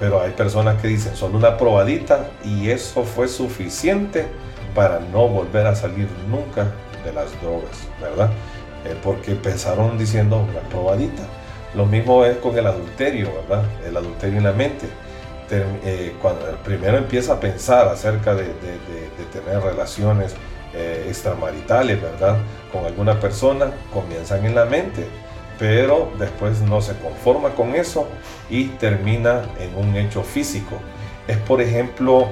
Pero 0.00 0.20
hay 0.20 0.32
personas 0.32 0.82
que 0.82 0.88
dicen 0.88 1.14
solo 1.14 1.38
una 1.38 1.56
probadita 1.56 2.30
y 2.44 2.70
eso 2.70 3.04
fue 3.04 3.28
suficiente 3.28 4.26
para 4.74 5.00
no 5.00 5.28
volver 5.28 5.66
a 5.66 5.74
salir 5.74 6.08
nunca 6.28 6.72
de 7.04 7.12
las 7.12 7.30
drogas, 7.40 7.88
¿verdad? 8.00 8.30
Eh, 8.84 8.96
porque 9.02 9.32
empezaron 9.32 9.98
diciendo 9.98 10.38
una 10.38 10.60
probadita. 10.68 11.22
Lo 11.74 11.86
mismo 11.86 12.24
es 12.24 12.36
con 12.38 12.56
el 12.56 12.66
adulterio, 12.66 13.30
¿verdad? 13.42 13.64
El 13.86 13.96
adulterio 13.96 14.38
en 14.38 14.44
la 14.44 14.52
mente. 14.52 14.86
Eh, 15.52 16.14
cuando 16.22 16.46
primero 16.64 16.96
empieza 16.96 17.34
a 17.34 17.40
pensar 17.40 17.88
acerca 17.88 18.34
de, 18.34 18.52
tener 19.32 19.60
relaciones 19.60 20.34
eh, 20.72 21.06
extramaritales, 21.08 22.00
¿verdad? 22.00 22.38
Con 22.72 22.84
alguna 22.84 23.18
persona, 23.18 23.72
comienzan 23.92 24.44
en 24.46 24.54
la 24.54 24.64
mente, 24.64 25.06
pero 25.58 26.12
después 26.18 26.60
no 26.62 26.80
se 26.80 26.96
conforma 26.98 27.50
con 27.50 27.74
eso 27.74 28.06
y 28.48 28.66
termina 28.66 29.42
en 29.58 29.76
un 29.76 29.96
hecho 29.96 30.22
físico. 30.22 30.76
Es 31.26 31.36
por 31.38 31.60
ejemplo 31.60 32.28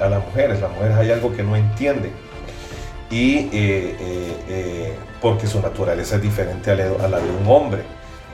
a 0.00 0.08
las 0.08 0.24
mujeres, 0.24 0.60
las 0.60 0.70
mujeres 0.70 0.96
hay 0.96 1.10
algo 1.10 1.34
que 1.34 1.42
no 1.42 1.56
entienden. 1.56 2.12
Y 3.10 3.36
eh, 3.36 3.50
eh, 3.52 4.36
eh, 4.48 4.94
porque 5.20 5.46
su 5.46 5.60
naturaleza 5.60 6.16
es 6.16 6.22
diferente 6.22 6.70
a 6.70 6.76
la 6.76 7.20
de 7.20 7.30
un 7.30 7.46
hombre. 7.46 7.82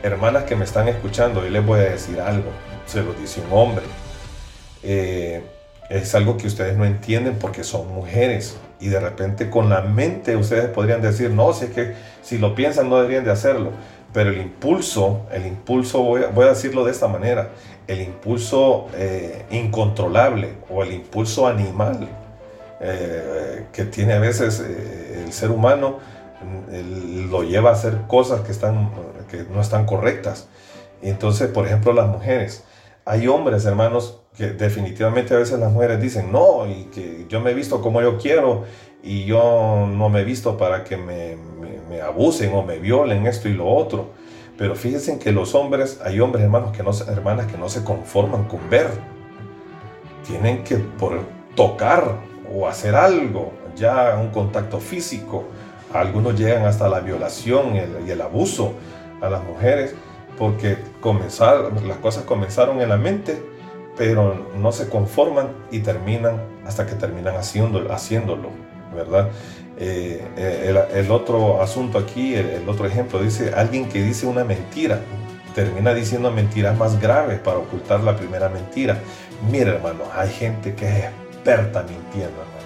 Hermanas 0.03 0.45
que 0.45 0.57
me 0.57 0.65
están 0.65 0.89
escuchando, 0.89 1.45
yo 1.45 1.51
les 1.51 1.65
voy 1.65 1.81
a 1.81 1.91
decir 1.91 2.21
algo, 2.21 2.51
se 2.87 3.03
lo 3.03 3.13
dice 3.13 3.41
un 3.41 3.57
hombre. 3.57 3.85
es 4.83 6.15
algo 6.15 6.37
que 6.37 6.47
ustedes 6.47 6.77
no 6.77 6.85
entienden 6.85 7.37
porque 7.39 7.65
son 7.65 7.93
mujeres. 7.93 8.57
Y 8.81 8.89
de 8.89 8.99
repente 8.99 9.49
con 9.49 9.69
la 9.69 9.83
mente 9.83 10.37
ustedes 10.37 10.69
podrían 10.71 11.03
decir, 11.03 11.31
no, 11.31 11.53
si 11.53 11.67
es 11.67 11.71
que 11.71 11.95
si 12.23 12.39
lo 12.39 12.55
piensan 12.55 12.89
no 12.89 12.97
deberían 12.97 13.25
de 13.25 13.31
hacerlo, 13.31 13.71
pero 14.13 14.31
el 14.31 14.41
impulso, 14.41 15.27
el 15.31 15.47
impulso, 15.47 16.03
voy 16.03 16.23
voy 16.35 16.47
a 16.47 16.49
decirlo 16.49 16.85
de 16.85 16.91
esta 16.91 17.07
manera, 17.07 17.51
el 17.87 18.03
impulso 18.03 18.87
incontrolable 19.51 20.55
o 20.71 20.83
el 20.83 20.93
impulso 20.93 21.47
animal 21.47 22.09
eh, 22.85 23.67
que 23.73 23.85
tiene 23.85 24.15
a 24.15 24.19
veces 24.19 24.59
eh, 24.59 25.23
el 25.25 25.33
ser 25.33 25.53
humano 25.53 26.01
lo 27.31 27.45
lleva 27.45 27.71
a 27.71 27.75
hacer 27.75 27.97
cosas 28.09 28.41
que, 28.41 28.51
están, 28.51 28.91
que 29.31 29.45
no 29.45 29.61
están 29.61 29.87
correctas. 29.87 30.49
Entonces, 31.01 31.49
por 31.49 31.67
ejemplo, 31.67 31.93
las 31.93 32.09
mujeres. 32.09 32.65
Hay 33.05 33.29
hombres, 33.29 33.65
hermanos, 33.65 34.19
que 34.37 34.49
definitivamente 34.49 35.33
a 35.33 35.37
veces 35.37 35.61
las 35.61 35.71
mujeres 35.71 36.01
dicen, 36.01 36.33
no, 36.33 36.67
y 36.67 36.87
que 36.87 37.27
yo 37.29 37.41
me 37.41 37.53
he 37.53 37.55
visto 37.55 37.81
como 37.81 38.03
yo 38.03 38.19
quiero 38.19 38.65
y 39.05 39.25
yo 39.27 39.87
no 39.89 40.09
me 40.09 40.23
he 40.23 40.25
visto 40.25 40.57
para 40.57 40.83
que 40.83 40.97
me, 40.97 41.37
me, 41.89 42.01
abusen 42.01 42.53
o 42.53 42.65
me 42.65 42.81
violen 42.81 43.29
esto 43.29 43.49
y 43.49 43.53
lo 43.53 43.69
otro. 43.69 44.11
Pero 44.63 44.77
fíjense 44.77 45.19
que 45.19 45.33
los 45.33 45.57
hombres, 45.57 46.01
hay 46.05 46.21
hombres, 46.21 46.45
hermanos, 46.45 46.71
que 46.71 46.85
no, 46.85 46.93
hermanas, 47.13 47.51
que 47.51 47.59
no 47.59 47.69
se 47.69 47.83
conforman 47.83 48.45
con 48.45 48.71
ver. 48.71 48.87
Tienen 50.25 50.63
que 50.63 50.77
por 50.77 51.19
tocar 51.57 52.19
o 52.55 52.69
hacer 52.69 52.95
algo, 52.95 53.53
ya 53.75 54.17
un 54.23 54.29
contacto 54.29 54.79
físico. 54.79 55.47
Algunos 55.93 56.39
llegan 56.39 56.65
hasta 56.65 56.89
la 56.89 57.01
violación 57.01 57.75
y 57.75 58.09
el, 58.09 58.21
abuso 58.21 58.75
a 59.21 59.29
las 59.29 59.43
mujeres 59.43 59.97
porque 60.39 60.79
comenzar, 61.01 61.73
las 61.85 61.97
cosas 61.97 62.23
comenzaron 62.23 62.81
en 62.81 62.89
la 62.89 62.97
mente, 62.97 63.43
pero 63.97 64.47
no 64.57 64.71
se 64.71 64.89
conforman 64.89 65.49
y 65.73 65.81
terminan 65.81 66.41
hasta 66.65 66.87
que 66.87 66.95
terminan 66.95 67.35
haciéndolo, 67.35 67.93
haciéndolo 67.93 68.51
¿verdad? 68.95 69.31
Eh, 69.79 70.23
eh, 70.37 70.75
el, 70.95 71.11
otro 71.11 71.63
asunto 71.63 71.99
aquí, 71.99 72.35
el, 72.35 72.69
otro 72.69 72.87
ejemplo, 72.87 73.23
dice 73.23 73.53
alguien 73.57 73.89
que 73.89 74.03
dice 74.03 74.27
una 74.27 74.45
mentira, 74.45 75.01
termina 75.55 75.95
diciendo 75.95 76.31
mentiras 76.31 76.77
más 76.77 77.01
graves 77.01 77.41
para 77.41 77.59
ocultar 77.59 78.01
la 78.01 78.17
primera 78.17 78.49
mentira. 78.49 78.99
Mira, 79.51 79.73
hermano, 79.73 80.05
hay 80.15 80.31
gente 80.31 80.75
que 80.75 80.87
es 80.87 81.05
experta 81.05 81.83
mintiendo, 81.83 82.41
hermano. 82.41 82.63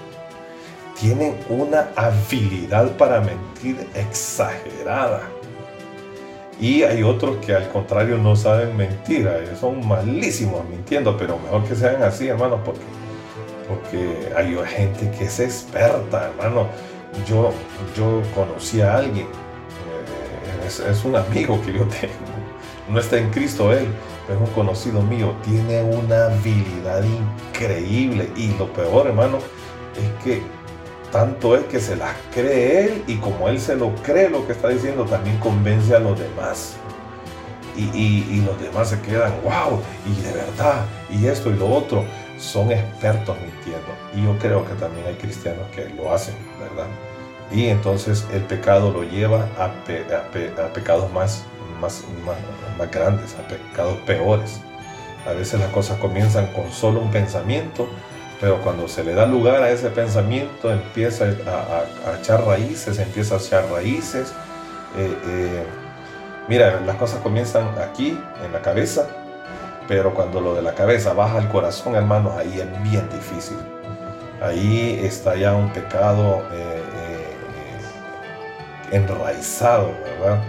Tienen 1.01 1.37
una 1.49 1.88
habilidad 1.95 2.90
para 2.97 3.21
mentir 3.21 3.87
exagerada. 3.95 5.23
Y 6.59 6.83
hay 6.83 7.03
otros 7.03 7.37
que 7.45 7.55
al 7.55 7.69
contrario 7.69 8.16
no 8.16 8.35
saben 8.35 8.77
mentir, 8.77 9.29
son 9.61 9.87
malísimos 9.87 10.66
mintiendo, 10.69 11.16
pero 11.16 11.38
mejor 11.38 11.64
que 11.64 11.75
sean 11.75 12.03
así, 12.03 12.29
hermano, 12.29 12.64
porque, 12.64 12.81
porque 13.69 14.33
hay 14.35 14.57
gente 14.66 15.11
que 15.16 15.25
es 15.25 15.38
experta, 15.38 16.31
hermano. 16.31 16.69
Yo, 17.24 17.52
yo 17.96 18.22
conocí 18.35 18.81
a 18.81 18.96
alguien, 18.96 19.26
eh, 19.26 20.66
es, 20.66 21.05
un 21.05 21.16
amigo 21.16 21.61
que 21.62 21.72
yo 21.72 21.85
tengo, 22.00 22.14
no 22.88 23.00
está 23.00 23.18
en 23.18 23.31
Cristo 23.31 23.72
él, 23.72 23.87
es 24.29 24.37
un 24.37 24.52
conocido 24.55 25.00
mío, 25.02 25.35
tiene 25.44 25.83
una 25.83 26.26
habilidad 26.26 27.02
increíble 27.05 28.31
y 28.37 28.48
lo 28.59 28.72
peor, 28.72 29.07
hermano, 29.07 29.38
es 29.96 30.24
que 30.24 30.42
tanto 31.11 31.57
es 31.57 31.64
que 31.64 31.81
se 31.81 31.96
las 31.96 32.14
cree 32.35 32.85
él 32.85 33.05
y 33.07 33.16
como 33.16 33.48
él 33.48 33.61
se 33.61 33.76
lo 33.76 33.94
cree 33.96 34.29
lo 34.29 34.46
que 34.46 34.52
está 34.52 34.68
diciendo, 34.68 35.05
también 35.05 35.38
convence 35.38 35.94
a 35.94 35.98
los 35.98 36.18
demás. 36.18 36.76
Y, 37.76 38.40
los 38.40 38.59
demás 38.61 38.88
se 38.88 39.00
quedan, 39.02 39.33
wow, 39.42 39.81
y 40.07 40.22
de 40.22 40.33
verdad, 40.33 40.87
y 41.11 41.26
esto 41.26 41.50
y 41.50 41.55
lo 41.55 41.68
otro, 41.68 42.07
son 42.38 42.72
expertos 42.72 43.37
mintiendo. 43.40 43.88
Y 44.14 44.25
yo 44.25 44.38
creo 44.38 44.64
que 44.66 44.75
también 44.75 45.07
hay 45.07 45.14
cristianos 45.14 45.66
que 45.75 45.88
lo 45.90 46.12
hacen, 46.12 46.35
¿verdad? 46.61 46.87
Y 47.51 47.68
entonces 47.68 48.27
el 48.33 48.42
pecado 48.42 48.90
lo 48.90 49.05
lleva 49.05 49.49
a, 49.59 49.72
pecados 50.72 51.12
más 51.12 51.44
más, 51.81 52.05
más, 52.79 52.90
grandes, 52.90 53.35
a 53.35 53.46
pecados 53.46 53.99
peores. 54.07 54.61
A 55.27 55.33
veces 55.33 55.61
las 55.61 55.70
cosas 55.70 55.99
comienzan 55.99 56.46
con 56.53 56.70
solo 56.72 57.01
un 57.01 57.11
pensamiento, 57.11 57.88
Pero 58.38 58.61
cuando 58.61 58.87
se 58.87 59.03
le 59.03 59.14
da 59.14 59.25
lugar 59.25 59.62
a 59.62 59.70
ese 59.70 59.88
pensamiento, 59.88 60.70
empieza 60.70 61.25
a, 61.25 62.18
echar 62.20 62.44
raíces, 62.44 62.99
empieza 62.99 63.37
a 63.37 63.38
echar 63.38 63.64
raíces. 63.70 64.31
Eh, 64.99 65.16
eh, 65.27 65.62
mira, 66.46 66.81
las 66.83 66.96
cosas 66.96 67.20
comienzan 67.20 67.79
aquí, 67.79 68.18
en 68.44 68.53
la 68.53 68.61
cabeza, 68.61 69.09
pero 69.88 70.14
cuando 70.14 70.40
lo 70.40 70.55
de 70.55 70.62
la 70.62 70.75
cabeza 70.75 71.12
baja 71.12 71.38
al 71.38 71.49
corazón, 71.49 71.94
hermanos, 71.94 72.35
ahí 72.37 72.61
es 72.61 72.83
bien 72.83 73.09
difícil. 73.11 73.57
Ahí 74.40 75.01
está 75.03 75.35
ya 75.37 75.55
un 75.55 75.70
pecado 75.70 76.42
eh, 76.53 76.83
enraizado, 78.92 79.90
¿verdad? 80.03 80.42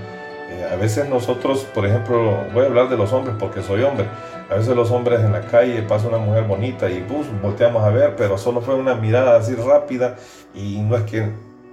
a 0.71 0.75
veces 0.75 1.07
nosotros, 1.09 1.65
por 1.73 1.85
ejemplo, 1.85 2.45
voy 2.53 2.63
a 2.63 2.67
hablar 2.67 2.89
de 2.89 2.97
los 2.97 3.13
hombres 3.13 3.35
porque 3.39 3.61
soy 3.61 3.83
hombre. 3.83 4.05
A 4.49 4.55
veces 4.55 4.75
los 4.75 4.91
hombres 4.91 5.19
en 5.19 5.33
la 5.33 5.41
calle 5.41 5.81
pasa 5.83 6.07
una 6.07 6.17
mujer 6.17 6.43
bonita 6.43 6.89
y 6.89 7.05
volteamos 7.41 7.83
a 7.83 7.89
ver, 7.89 8.15
pero 8.15 8.37
solo 8.37 8.61
fue 8.61 8.75
una 8.75 8.95
mirada 8.95 9.37
así 9.37 9.55
rápida 9.55 10.15
y 10.53 10.79
no 10.79 10.95
es 10.95 11.03
que 11.03 11.29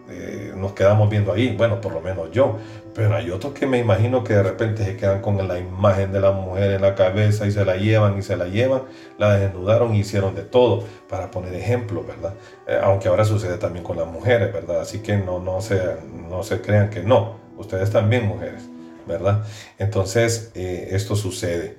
eh, 0.09 0.53
nos 0.57 0.73
quedamos 0.73 1.09
viendo 1.09 1.33
ahí, 1.33 1.55
bueno, 1.57 1.81
por 1.81 1.93
lo 1.93 2.01
menos 2.01 2.31
yo, 2.31 2.59
pero 2.95 3.17
hay 3.17 3.31
otros 3.31 3.55
que 3.55 3.67
me 3.67 3.79
imagino 3.79 4.23
que 4.23 4.35
de 4.35 4.43
repente 4.43 4.85
se 4.85 4.97
quedan 4.97 5.21
con 5.21 5.49
la 5.49 5.59
imagen 5.59 6.13
de 6.13 6.21
la 6.21 6.31
mujer 6.31 6.73
en 6.73 6.83
la 6.83 6.95
cabeza 6.95 7.45
y 7.47 7.51
se 7.51 7.65
la 7.65 7.77
llevan 7.77 8.17
y 8.19 8.23
se 8.23 8.37
la 8.37 8.47
llevan, 8.47 8.83
la 9.19 9.37
desnudaron 9.37 9.95
y 9.95 10.01
hicieron 10.01 10.35
de 10.37 10.43
todo, 10.43 10.85
para 11.09 11.31
poner 11.31 11.55
ejemplo, 11.55 12.05
¿verdad? 12.05 12.35
Eh, 12.69 12.79
aunque 12.83 13.09
ahora 13.09 13.25
sucede 13.25 13.59
también 13.59 13.85
con 13.85 13.97
las 13.97 14.07
mujeres, 14.07 14.53
¿verdad? 14.53 14.81
Así 14.81 15.01
que 15.01 15.17
no, 15.17 15.41
no, 15.41 15.61
se, 15.61 15.81
no 16.29 16.45
se 16.45 16.61
crean 16.61 16.89
que 16.89 17.03
no, 17.03 17.37
ustedes 17.59 17.91
también 17.91 18.29
mujeres, 18.29 18.63
¿verdad? 19.09 19.45
Entonces, 19.79 20.53
eh, 20.55 20.91
esto 20.93 21.17
sucede. 21.17 21.77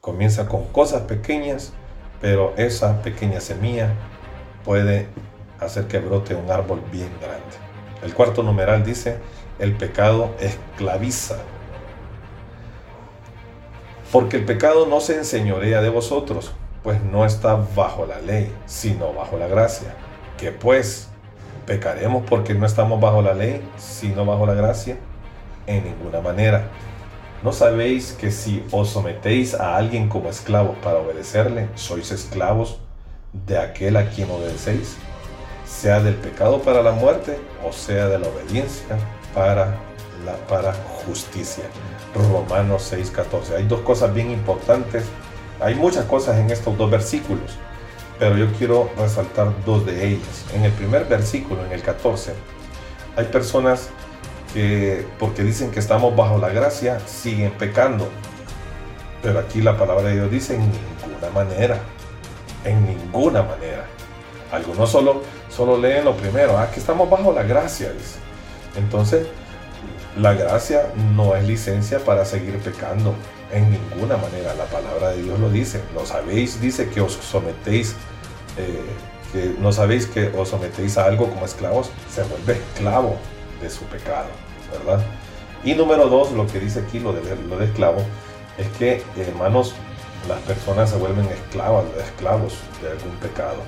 Comienza 0.00 0.46
con 0.46 0.64
cosas 0.68 1.02
pequeñas, 1.02 1.72
pero 2.20 2.54
esa 2.56 3.02
pequeña 3.02 3.40
semilla 3.40 3.94
puede 4.64 5.06
hacer 5.60 5.86
que 5.86 5.98
brote 6.00 6.34
un 6.34 6.50
árbol 6.50 6.82
bien 6.90 7.10
grande. 7.20 7.44
El 8.02 8.14
cuarto 8.14 8.42
numeral 8.42 8.84
dice, 8.84 9.16
el 9.58 9.74
pecado 9.74 10.34
esclaviza. 10.40 11.36
Porque 14.12 14.36
el 14.36 14.44
pecado 14.44 14.86
no 14.86 15.00
se 15.00 15.16
enseñorea 15.16 15.80
de 15.80 15.88
vosotros, 15.88 16.52
pues 16.82 17.02
no 17.02 17.24
está 17.24 17.58
bajo 17.74 18.06
la 18.06 18.20
ley, 18.20 18.52
sino 18.66 19.12
bajo 19.12 19.36
la 19.36 19.48
gracia. 19.48 19.94
Que 20.38 20.52
pues, 20.52 21.08
¿pecaremos 21.66 22.24
porque 22.28 22.54
no 22.54 22.66
estamos 22.66 23.00
bajo 23.00 23.22
la 23.22 23.34
ley, 23.34 23.60
sino 23.76 24.24
bajo 24.24 24.46
la 24.46 24.54
gracia? 24.54 24.96
En 25.66 25.84
ninguna 25.84 26.20
manera. 26.20 26.68
¿No 27.42 27.52
sabéis 27.52 28.12
que 28.12 28.30
si 28.30 28.64
os 28.70 28.90
sometéis 28.90 29.54
a 29.54 29.76
alguien 29.76 30.08
como 30.08 30.30
esclavos 30.30 30.76
para 30.82 30.98
obedecerle, 30.98 31.68
sois 31.74 32.10
esclavos 32.12 32.80
de 33.32 33.58
aquel 33.58 33.96
a 33.96 34.08
quien 34.08 34.30
obedecéis? 34.30 34.96
Sea 35.66 36.00
del 36.00 36.14
pecado 36.14 36.62
para 36.62 36.82
la 36.82 36.92
muerte 36.92 37.38
o 37.64 37.72
sea 37.72 38.06
de 38.06 38.18
la 38.20 38.28
obediencia 38.28 38.96
para 39.36 39.76
la 40.24 40.34
para 40.48 40.72
justicia. 41.04 41.64
Romanos 42.14 42.90
6:14. 42.90 43.56
Hay 43.56 43.64
dos 43.68 43.80
cosas 43.80 44.12
bien 44.14 44.30
importantes. 44.30 45.04
Hay 45.60 45.74
muchas 45.74 46.06
cosas 46.06 46.38
en 46.38 46.50
estos 46.50 46.76
dos 46.76 46.90
versículos, 46.90 47.58
pero 48.18 48.36
yo 48.36 48.50
quiero 48.58 48.90
resaltar 48.98 49.52
dos 49.64 49.84
de 49.84 50.08
ellas. 50.08 50.44
En 50.54 50.64
el 50.64 50.72
primer 50.72 51.04
versículo, 51.04 51.64
en 51.64 51.72
el 51.72 51.82
14, 51.82 52.32
hay 53.16 53.26
personas 53.26 53.90
porque 55.18 55.42
dicen 55.42 55.70
que 55.70 55.80
estamos 55.80 56.16
bajo 56.16 56.38
la 56.38 56.48
gracia, 56.48 56.98
siguen 57.00 57.52
pecando. 57.52 58.08
Pero 59.22 59.38
aquí 59.38 59.60
la 59.60 59.76
palabra 59.76 60.04
de 60.04 60.14
Dios 60.14 60.30
dice 60.30 60.54
en 60.54 60.60
ninguna 60.60 61.30
manera, 61.34 61.78
en 62.64 62.86
ninguna 62.86 63.42
manera. 63.42 63.84
Algunos 64.50 64.90
solo, 64.90 65.22
solo 65.50 65.76
leen 65.76 66.06
lo 66.06 66.16
primero, 66.16 66.56
ah, 66.56 66.70
que 66.70 66.80
estamos 66.80 67.10
bajo 67.10 67.32
la 67.32 67.42
gracia. 67.42 67.92
Entonces, 68.76 69.26
la 70.18 70.34
gracia 70.34 70.86
no 71.14 71.36
es 71.36 71.44
licencia 71.46 71.98
para 71.98 72.24
seguir 72.24 72.58
pecando, 72.58 73.14
en 73.52 73.70
ninguna 73.70 74.16
manera. 74.16 74.54
La 74.54 74.64
palabra 74.66 75.10
de 75.10 75.22
Dios 75.22 75.38
lo 75.38 75.50
dice. 75.50 75.82
No 75.94 76.06
sabéis, 76.06 76.60
dice 76.60 76.88
que 76.88 77.00
os 77.00 77.12
sometéis, 77.12 77.94
eh, 78.58 78.84
que 79.32 79.54
no 79.60 79.72
sabéis 79.72 80.06
que 80.06 80.28
os 80.36 80.48
sometéis 80.48 80.98
a 80.98 81.04
algo 81.04 81.28
como 81.28 81.44
esclavos, 81.44 81.90
se 82.10 82.22
vuelve 82.24 82.54
esclavo 82.54 83.16
de 83.60 83.70
su 83.70 83.84
pecado. 83.84 84.28
¿verdad? 84.72 85.04
Y 85.64 85.74
número 85.74 86.08
dos, 86.08 86.32
lo 86.32 86.46
que 86.46 86.60
dice 86.60 86.80
aquí, 86.80 86.98
lo 86.98 87.12
de, 87.12 87.20
lo 87.48 87.58
de 87.58 87.66
esclavo, 87.66 87.98
es 88.58 88.68
que, 88.78 89.02
hermanos, 89.16 89.74
las 90.28 90.40
personas 90.40 90.90
se 90.90 90.96
vuelven 90.96 91.26
esclavas, 91.26 91.84
esclavos 92.02 92.54
de 92.82 92.90
algún 92.90 93.16
pecado. 93.20 93.62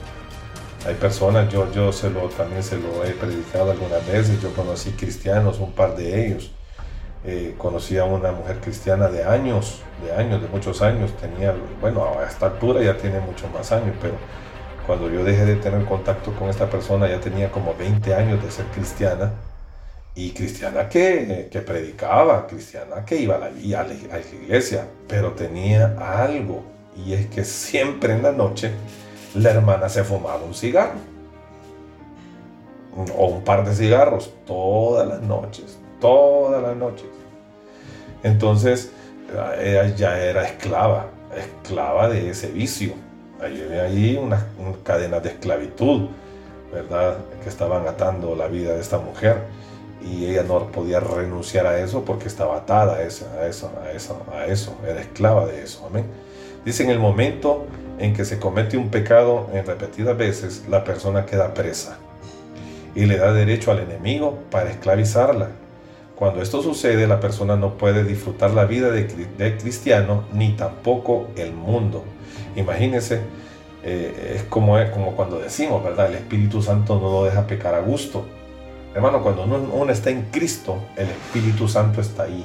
Hay 0.86 0.94
personas, 0.94 1.52
yo, 1.52 1.70
yo 1.72 1.92
se 1.92 2.08
lo, 2.08 2.28
también 2.28 2.62
se 2.62 2.76
lo 2.78 3.04
he 3.04 3.10
predicado 3.10 3.72
algunas 3.72 4.06
veces, 4.06 4.40
yo 4.40 4.52
conocí 4.54 4.90
cristianos, 4.92 5.58
un 5.58 5.72
par 5.72 5.96
de 5.96 6.26
ellos. 6.26 6.52
Eh, 7.24 7.54
conocí 7.58 7.98
a 7.98 8.04
una 8.04 8.30
mujer 8.30 8.58
cristiana 8.60 9.08
de 9.08 9.24
años, 9.24 9.82
de 10.04 10.12
años, 10.12 10.40
de 10.40 10.48
muchos 10.48 10.80
años, 10.82 11.10
tenía, 11.16 11.54
bueno, 11.80 12.06
a 12.18 12.24
esta 12.24 12.46
altura 12.46 12.80
ya 12.82 12.96
tiene 12.96 13.18
muchos 13.20 13.52
más 13.52 13.72
años, 13.72 13.96
pero 14.00 14.14
cuando 14.86 15.10
yo 15.10 15.24
dejé 15.24 15.44
de 15.44 15.56
tener 15.56 15.84
contacto 15.84 16.32
con 16.32 16.48
esta 16.48 16.70
persona 16.70 17.08
ya 17.08 17.20
tenía 17.20 17.50
como 17.50 17.74
20 17.74 18.14
años 18.14 18.42
de 18.42 18.50
ser 18.50 18.64
cristiana 18.66 19.32
y 20.14 20.30
cristiana 20.30 20.88
que, 20.88 21.48
que 21.50 21.60
predicaba, 21.60 22.46
cristiana 22.46 23.04
que 23.04 23.16
iba 23.16 23.36
a 23.36 23.38
la, 23.38 23.46
a 23.46 23.84
la 23.84 23.94
iglesia, 24.42 24.86
pero 25.08 25.32
tenía 25.32 25.96
algo, 25.98 26.62
y 26.96 27.14
es 27.14 27.26
que 27.26 27.44
siempre 27.44 28.14
en 28.14 28.22
la 28.22 28.32
noche 28.32 28.72
la 29.38 29.50
hermana 29.50 29.88
se 29.88 30.04
fumaba 30.04 30.42
un 30.44 30.54
cigarro, 30.54 30.98
o 33.16 33.26
un 33.26 33.44
par 33.44 33.64
de 33.64 33.74
cigarros, 33.74 34.32
todas 34.46 35.06
las 35.06 35.20
noches, 35.20 35.78
todas 36.00 36.62
las 36.62 36.76
noches. 36.76 37.06
Entonces, 38.22 38.90
ella 39.60 39.94
ya 39.94 40.18
era 40.18 40.44
esclava, 40.44 41.06
esclava 41.36 42.08
de 42.08 42.30
ese 42.30 42.48
vicio. 42.48 42.94
Ahí 43.40 44.18
unas, 44.20 44.42
unas 44.58 44.78
cadenas 44.82 45.22
de 45.22 45.28
esclavitud, 45.30 46.08
¿verdad? 46.72 47.18
Que 47.42 47.48
estaban 47.48 47.86
atando 47.86 48.34
la 48.34 48.48
vida 48.48 48.74
de 48.74 48.80
esta 48.80 48.98
mujer 48.98 49.36
y 50.02 50.26
ella 50.26 50.42
no 50.42 50.66
podía 50.72 51.00
renunciar 51.00 51.66
a 51.66 51.78
eso 51.78 52.04
porque 52.04 52.26
estaba 52.26 52.56
atada 52.56 52.96
a 52.96 53.02
eso, 53.02 53.26
a 53.38 53.46
eso, 53.46 53.70
a 53.82 53.90
eso, 53.92 54.22
a 54.32 54.46
eso, 54.46 54.76
era 54.86 55.00
esclava 55.00 55.46
de 55.46 55.62
eso. 55.62 55.86
Amén. 55.86 56.04
Dice, 56.64 56.82
en 56.82 56.90
el 56.90 56.98
momento 56.98 57.66
en 57.98 58.14
que 58.14 58.24
se 58.24 58.38
comete 58.38 58.76
un 58.76 58.90
pecado 58.90 59.48
en 59.52 59.66
repetidas 59.66 60.16
veces, 60.16 60.64
la 60.68 60.84
persona 60.84 61.26
queda 61.26 61.54
presa 61.54 61.98
y 62.94 63.06
le 63.06 63.16
da 63.16 63.32
derecho 63.32 63.70
al 63.70 63.80
enemigo 63.80 64.38
para 64.50 64.70
esclavizarla. 64.70 65.50
Cuando 66.16 66.42
esto 66.42 66.62
sucede, 66.62 67.06
la 67.06 67.20
persona 67.20 67.54
no 67.54 67.74
puede 67.74 68.02
disfrutar 68.02 68.50
la 68.50 68.64
vida 68.64 68.90
de, 68.90 69.56
cristiano 69.56 70.24
ni 70.32 70.52
tampoco 70.54 71.28
el 71.36 71.52
mundo. 71.52 72.02
Imagínense, 72.56 73.20
eh, 73.84 74.34
es 74.36 74.42
como, 74.44 74.78
es 74.78 74.90
como 74.90 75.14
cuando 75.14 75.38
decimos, 75.38 75.84
¿verdad? 75.84 76.08
El 76.08 76.14
Espíritu 76.14 76.60
Santo 76.60 76.98
no 76.98 77.08
lo 77.08 77.24
deja 77.24 77.46
pecar 77.46 77.74
a 77.74 77.80
gusto. 77.80 78.26
Hermano, 78.96 79.22
cuando 79.22 79.44
uno, 79.44 79.92
está 79.92 80.10
en 80.10 80.22
Cristo, 80.32 80.78
el 80.96 81.06
Espíritu 81.08 81.68
Santo 81.68 82.00
está 82.00 82.24
ahí. 82.24 82.44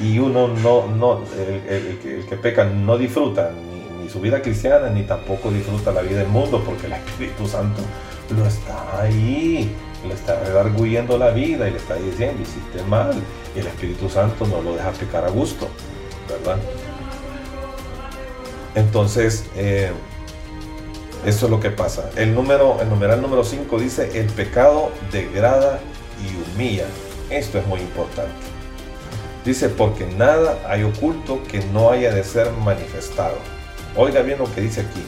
Y 0.00 0.18
uno 0.18 0.48
no, 0.48 0.86
no 0.86 1.20
el, 1.68 1.98
que 2.26 2.36
peca 2.36 2.64
no 2.64 2.96
disfruta 2.96 3.50
ni, 4.04 4.10
su 4.10 4.20
vida 4.20 4.42
cristiana, 4.42 4.88
ni 4.90 5.02
tampoco 5.02 5.50
disfruta 5.50 5.92
la 5.92 6.02
vida 6.02 6.18
del 6.18 6.28
mundo, 6.28 6.62
porque 6.64 6.86
el 6.86 6.92
Espíritu 6.92 7.46
Santo 7.46 7.82
lo 8.36 8.46
está 8.46 9.00
ahí. 9.00 9.74
Le 10.06 10.12
está 10.12 10.38
redarguyendo 10.38 11.16
la 11.16 11.30
vida 11.30 11.66
y 11.66 11.70
le 11.70 11.78
está 11.78 11.94
diciendo, 11.94 12.42
hiciste 12.42 12.82
mal. 12.88 13.14
Y 13.56 13.60
el 13.60 13.66
Espíritu 13.66 14.08
Santo 14.10 14.46
no 14.46 14.60
lo 14.60 14.76
deja 14.76 14.90
pecar 14.92 15.24
a 15.24 15.30
gusto, 15.30 15.68
¿verdad? 16.28 16.58
Entonces, 18.74 19.46
eh, 19.56 19.92
eso 21.24 21.46
es 21.46 21.50
lo 21.50 21.58
que 21.58 21.70
pasa. 21.70 22.10
El, 22.16 22.34
número, 22.34 22.76
el 22.82 22.88
numeral 22.90 23.22
número 23.22 23.44
5 23.44 23.78
dice, 23.78 24.20
el 24.20 24.26
pecado 24.26 24.90
degrada 25.10 25.80
y 26.20 26.52
humilla. 26.52 26.86
Esto 27.30 27.58
es 27.58 27.66
muy 27.66 27.80
importante. 27.80 28.32
Dice, 29.44 29.70
porque 29.70 30.06
nada 30.06 30.58
hay 30.66 30.82
oculto 30.82 31.42
que 31.50 31.60
no 31.66 31.90
haya 31.90 32.12
de 32.14 32.24
ser 32.24 32.50
manifestado. 32.52 33.36
Oiga 33.96 34.22
bien 34.22 34.38
lo 34.38 34.52
que 34.52 34.60
dice 34.60 34.80
aquí. 34.80 35.02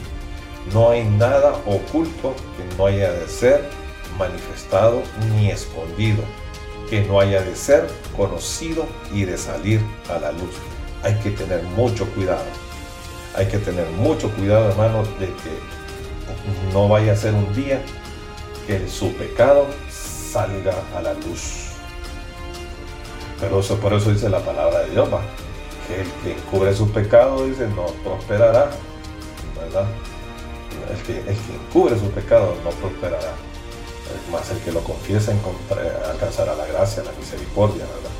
No 0.73 0.89
hay 0.89 1.03
nada 1.03 1.61
oculto 1.65 2.33
que 2.55 2.77
no 2.77 2.85
haya 2.85 3.11
de 3.11 3.27
ser 3.27 3.63
manifestado 4.17 5.01
ni 5.31 5.49
escondido, 5.49 6.23
que 6.89 7.03
no 7.03 7.19
haya 7.19 7.41
de 7.41 7.55
ser 7.55 7.87
conocido 8.15 8.85
y 9.13 9.25
de 9.25 9.37
salir 9.37 9.81
a 10.09 10.19
la 10.19 10.31
luz. 10.31 10.55
Hay 11.03 11.15
que 11.15 11.31
tener 11.31 11.63
mucho 11.63 12.05
cuidado. 12.11 12.43
Hay 13.35 13.47
que 13.47 13.57
tener 13.59 13.87
mucho 13.91 14.31
cuidado, 14.31 14.69
hermanos, 14.69 15.07
de 15.19 15.27
que 15.27 16.73
no 16.73 16.87
vaya 16.87 17.13
a 17.13 17.15
ser 17.15 17.33
un 17.33 17.53
día 17.53 17.81
que 18.65 18.87
su 18.87 19.13
pecado 19.13 19.67
salga 19.89 20.73
a 20.95 21.01
la 21.01 21.13
luz. 21.13 21.67
Pero 23.39 23.59
eso, 23.59 23.77
por 23.79 23.93
eso 23.93 24.11
dice 24.11 24.29
la 24.29 24.39
palabra 24.39 24.79
de 24.79 24.91
Dios, 24.91 25.07
que 25.09 25.46
el 25.89 26.07
que 26.23 26.33
encubre 26.33 26.73
su 26.73 26.89
pecado, 26.91 27.45
dice, 27.45 27.67
no 27.67 27.85
prosperará, 28.03 28.69
¿verdad? 29.55 29.87
el 30.91 31.01
que, 31.03 31.19
el 31.19 31.35
que 31.37 31.53
encubre 31.53 31.97
su 31.97 32.09
pecado 32.11 32.55
no 32.63 32.69
prosperará. 32.71 33.33
Más 34.31 34.49
el 34.51 34.59
que 34.59 34.71
lo 34.71 34.81
confiesa 34.81 35.33
alcanzará 36.09 36.55
la 36.55 36.65
gracia, 36.65 37.03
la 37.03 37.11
misericordia, 37.13 37.83
¿verdad? 37.83 38.11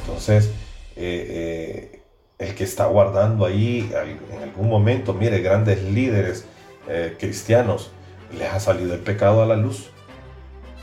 Entonces, 0.00 0.50
eh, 0.96 1.92
eh, 1.96 2.02
el 2.38 2.54
que 2.54 2.64
está 2.64 2.86
guardando 2.86 3.44
ahí 3.44 3.90
en 4.32 4.42
algún 4.42 4.68
momento, 4.68 5.12
mire, 5.12 5.40
grandes 5.40 5.82
líderes 5.82 6.46
eh, 6.88 7.16
cristianos, 7.18 7.90
les 8.38 8.50
ha 8.50 8.60
salido 8.60 8.94
el 8.94 9.00
pecado 9.00 9.42
a 9.42 9.46
la 9.46 9.56
luz. 9.56 9.90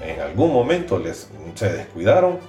En 0.02 0.20
algún 0.20 0.54
momento 0.54 1.00
les, 1.00 1.30
se 1.56 1.72
descuidaron 1.72 2.40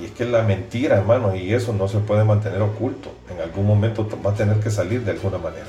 y 0.00 0.04
es 0.04 0.10
que 0.12 0.24
la 0.24 0.42
mentira, 0.42 0.96
hermano, 0.96 1.34
y 1.34 1.54
eso 1.54 1.72
no 1.72 1.88
se 1.88 1.98
puede 1.98 2.24
mantener 2.24 2.60
oculto. 2.60 3.10
En 3.30 3.40
algún 3.40 3.66
momento 3.66 4.06
va 4.24 4.32
a 4.32 4.34
tener 4.34 4.60
que 4.60 4.70
salir 4.70 5.02
de 5.04 5.12
alguna 5.12 5.38
manera. 5.38 5.66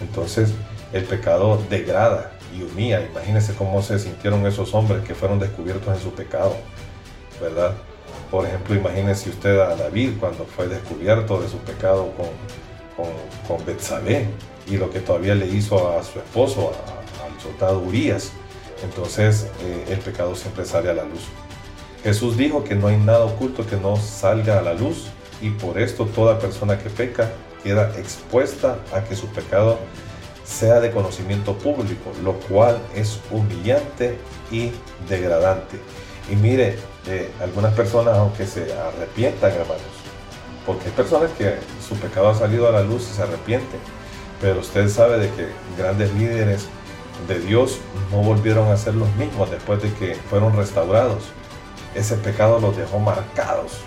Entonces, 0.00 0.52
el 0.92 1.04
pecado 1.04 1.62
degrada 1.68 2.32
y 2.56 2.62
humilla. 2.62 3.00
Imagínense 3.00 3.54
cómo 3.54 3.82
se 3.82 3.98
sintieron 3.98 4.46
esos 4.46 4.74
hombres 4.74 5.04
que 5.04 5.14
fueron 5.14 5.38
descubiertos 5.38 5.94
en 5.94 6.02
su 6.02 6.12
pecado, 6.12 6.56
¿verdad? 7.40 7.74
Por 8.30 8.46
ejemplo, 8.46 8.74
imagínese 8.74 9.30
usted 9.30 9.58
a 9.60 9.76
David 9.76 10.12
cuando 10.18 10.44
fue 10.44 10.68
descubierto 10.68 11.40
de 11.40 11.48
su 11.48 11.58
pecado 11.58 12.12
con, 12.16 12.28
con, 13.46 13.64
y 14.66 14.76
lo 14.76 14.90
que 14.90 15.00
todavía 15.00 15.34
le 15.34 15.46
hizo 15.46 15.96
a 15.96 16.02
su 16.02 16.18
esposo, 16.18 16.72
al 17.24 17.40
soldado 17.40 17.78
Urias. 17.80 18.32
Entonces, 18.82 19.46
eh, 19.62 19.86
el 19.88 19.98
pecado 19.98 20.34
siempre 20.34 20.64
sale 20.64 20.90
a 20.90 20.94
la 20.94 21.04
luz. 21.04 21.22
Jesús 22.02 22.36
dijo 22.36 22.64
que 22.64 22.74
no 22.74 22.88
hay 22.88 22.96
nada 22.96 23.24
oculto 23.24 23.66
que 23.66 23.76
no 23.76 23.96
salga 23.96 24.58
a 24.58 24.62
la 24.62 24.74
luz 24.74 25.06
y 25.40 25.50
por 25.50 25.78
esto 25.78 26.06
toda 26.06 26.38
persona 26.38 26.78
que 26.78 26.90
peca 26.90 27.30
queda 27.62 27.92
expuesta 27.98 28.78
a 28.94 29.02
que 29.02 29.16
su 29.16 29.26
pecado 29.28 29.78
sea 30.44 30.80
de 30.80 30.90
conocimiento 30.90 31.54
público, 31.54 32.12
lo 32.22 32.34
cual 32.34 32.78
es 32.94 33.20
humillante 33.30 34.16
y 34.50 34.70
degradante. 35.08 35.76
Y 36.30 36.36
mire, 36.36 36.78
eh, 37.06 37.30
algunas 37.42 37.74
personas, 37.74 38.16
aunque 38.16 38.46
se 38.46 38.72
arrepientan, 38.72 39.50
hermanos, 39.52 39.82
porque 40.64 40.86
hay 40.86 40.92
personas 40.92 41.30
que 41.36 41.56
su 41.86 41.96
pecado 41.96 42.28
ha 42.28 42.34
salido 42.34 42.68
a 42.68 42.72
la 42.72 42.82
luz 42.82 43.08
y 43.10 43.16
se 43.16 43.22
arrepienten, 43.22 43.80
pero 44.40 44.60
usted 44.60 44.88
sabe 44.88 45.18
de 45.18 45.30
que 45.30 45.48
grandes 45.76 46.12
líderes 46.14 46.66
de 47.26 47.40
Dios 47.40 47.78
no 48.10 48.18
volvieron 48.18 48.70
a 48.70 48.76
ser 48.76 48.94
los 48.94 49.12
mismos 49.16 49.50
después 49.50 49.82
de 49.82 49.92
que 49.94 50.14
fueron 50.30 50.56
restaurados. 50.56 51.24
Ese 51.94 52.16
pecado 52.16 52.60
los 52.60 52.76
dejó 52.76 52.98
marcados. 52.98 53.78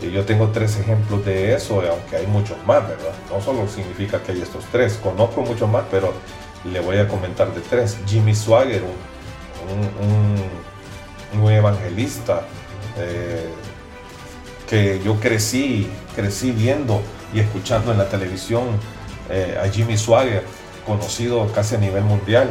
Y 0.00 0.10
yo 0.10 0.24
tengo 0.24 0.48
tres 0.48 0.78
ejemplos 0.78 1.24
de 1.24 1.54
eso, 1.54 1.82
aunque 1.90 2.16
hay 2.16 2.26
muchos 2.26 2.56
más, 2.64 2.86
¿verdad? 2.86 3.12
No 3.30 3.40
solo 3.40 3.66
significa 3.66 4.22
que 4.22 4.32
hay 4.32 4.42
estos 4.42 4.64
tres, 4.70 4.98
conozco 5.02 5.42
muchos 5.42 5.68
más, 5.68 5.84
pero 5.90 6.12
le 6.64 6.80
voy 6.80 6.98
a 6.98 7.08
comentar 7.08 7.52
de 7.52 7.60
tres. 7.60 7.98
Jimmy 8.06 8.34
Swagger, 8.34 8.82
un, 8.84 11.40
un, 11.40 11.50
evangelista 11.50 12.42
eh, 12.96 13.48
que 14.68 15.00
yo 15.04 15.18
crecí, 15.18 15.90
crecí 16.14 16.52
viendo 16.52 17.02
y 17.32 17.40
escuchando 17.40 17.92
en 17.92 17.98
la 17.98 18.08
televisión 18.08 18.64
eh, 19.30 19.58
a 19.62 19.68
Jimmy 19.68 19.96
Swagger, 19.96 20.42
conocido 20.86 21.50
casi 21.52 21.74
a 21.74 21.78
nivel 21.78 22.04
mundial. 22.04 22.48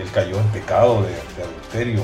Él 0.00 0.08
cayó 0.12 0.38
en 0.38 0.46
pecado 0.48 1.02
de, 1.02 1.14
adulterio 1.42 2.02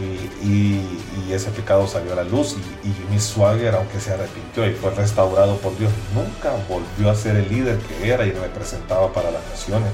y, 0.00 1.32
ese 1.32 1.50
pecado 1.50 1.88
salió 1.88 2.12
a 2.12 2.16
la 2.16 2.22
luz 2.22 2.56
y, 2.84 2.92
Jimmy 2.92 3.18
Swagger, 3.18 3.74
aunque 3.74 3.98
se 3.98 4.12
arrepintió 4.12 4.68
y 4.68 4.74
fue 4.74 4.90
restaurado 4.92 5.56
por 5.56 5.76
Dios, 5.76 5.90
nunca 6.14 6.52
volvió 6.68 7.10
a 7.10 7.14
ser 7.16 7.36
el 7.36 7.48
líder 7.48 7.78
que 7.78 8.08
era 8.08 8.24
y 8.24 8.30
representaba 8.30 9.12
para 9.12 9.30
las 9.32 9.44
naciones. 9.50 9.90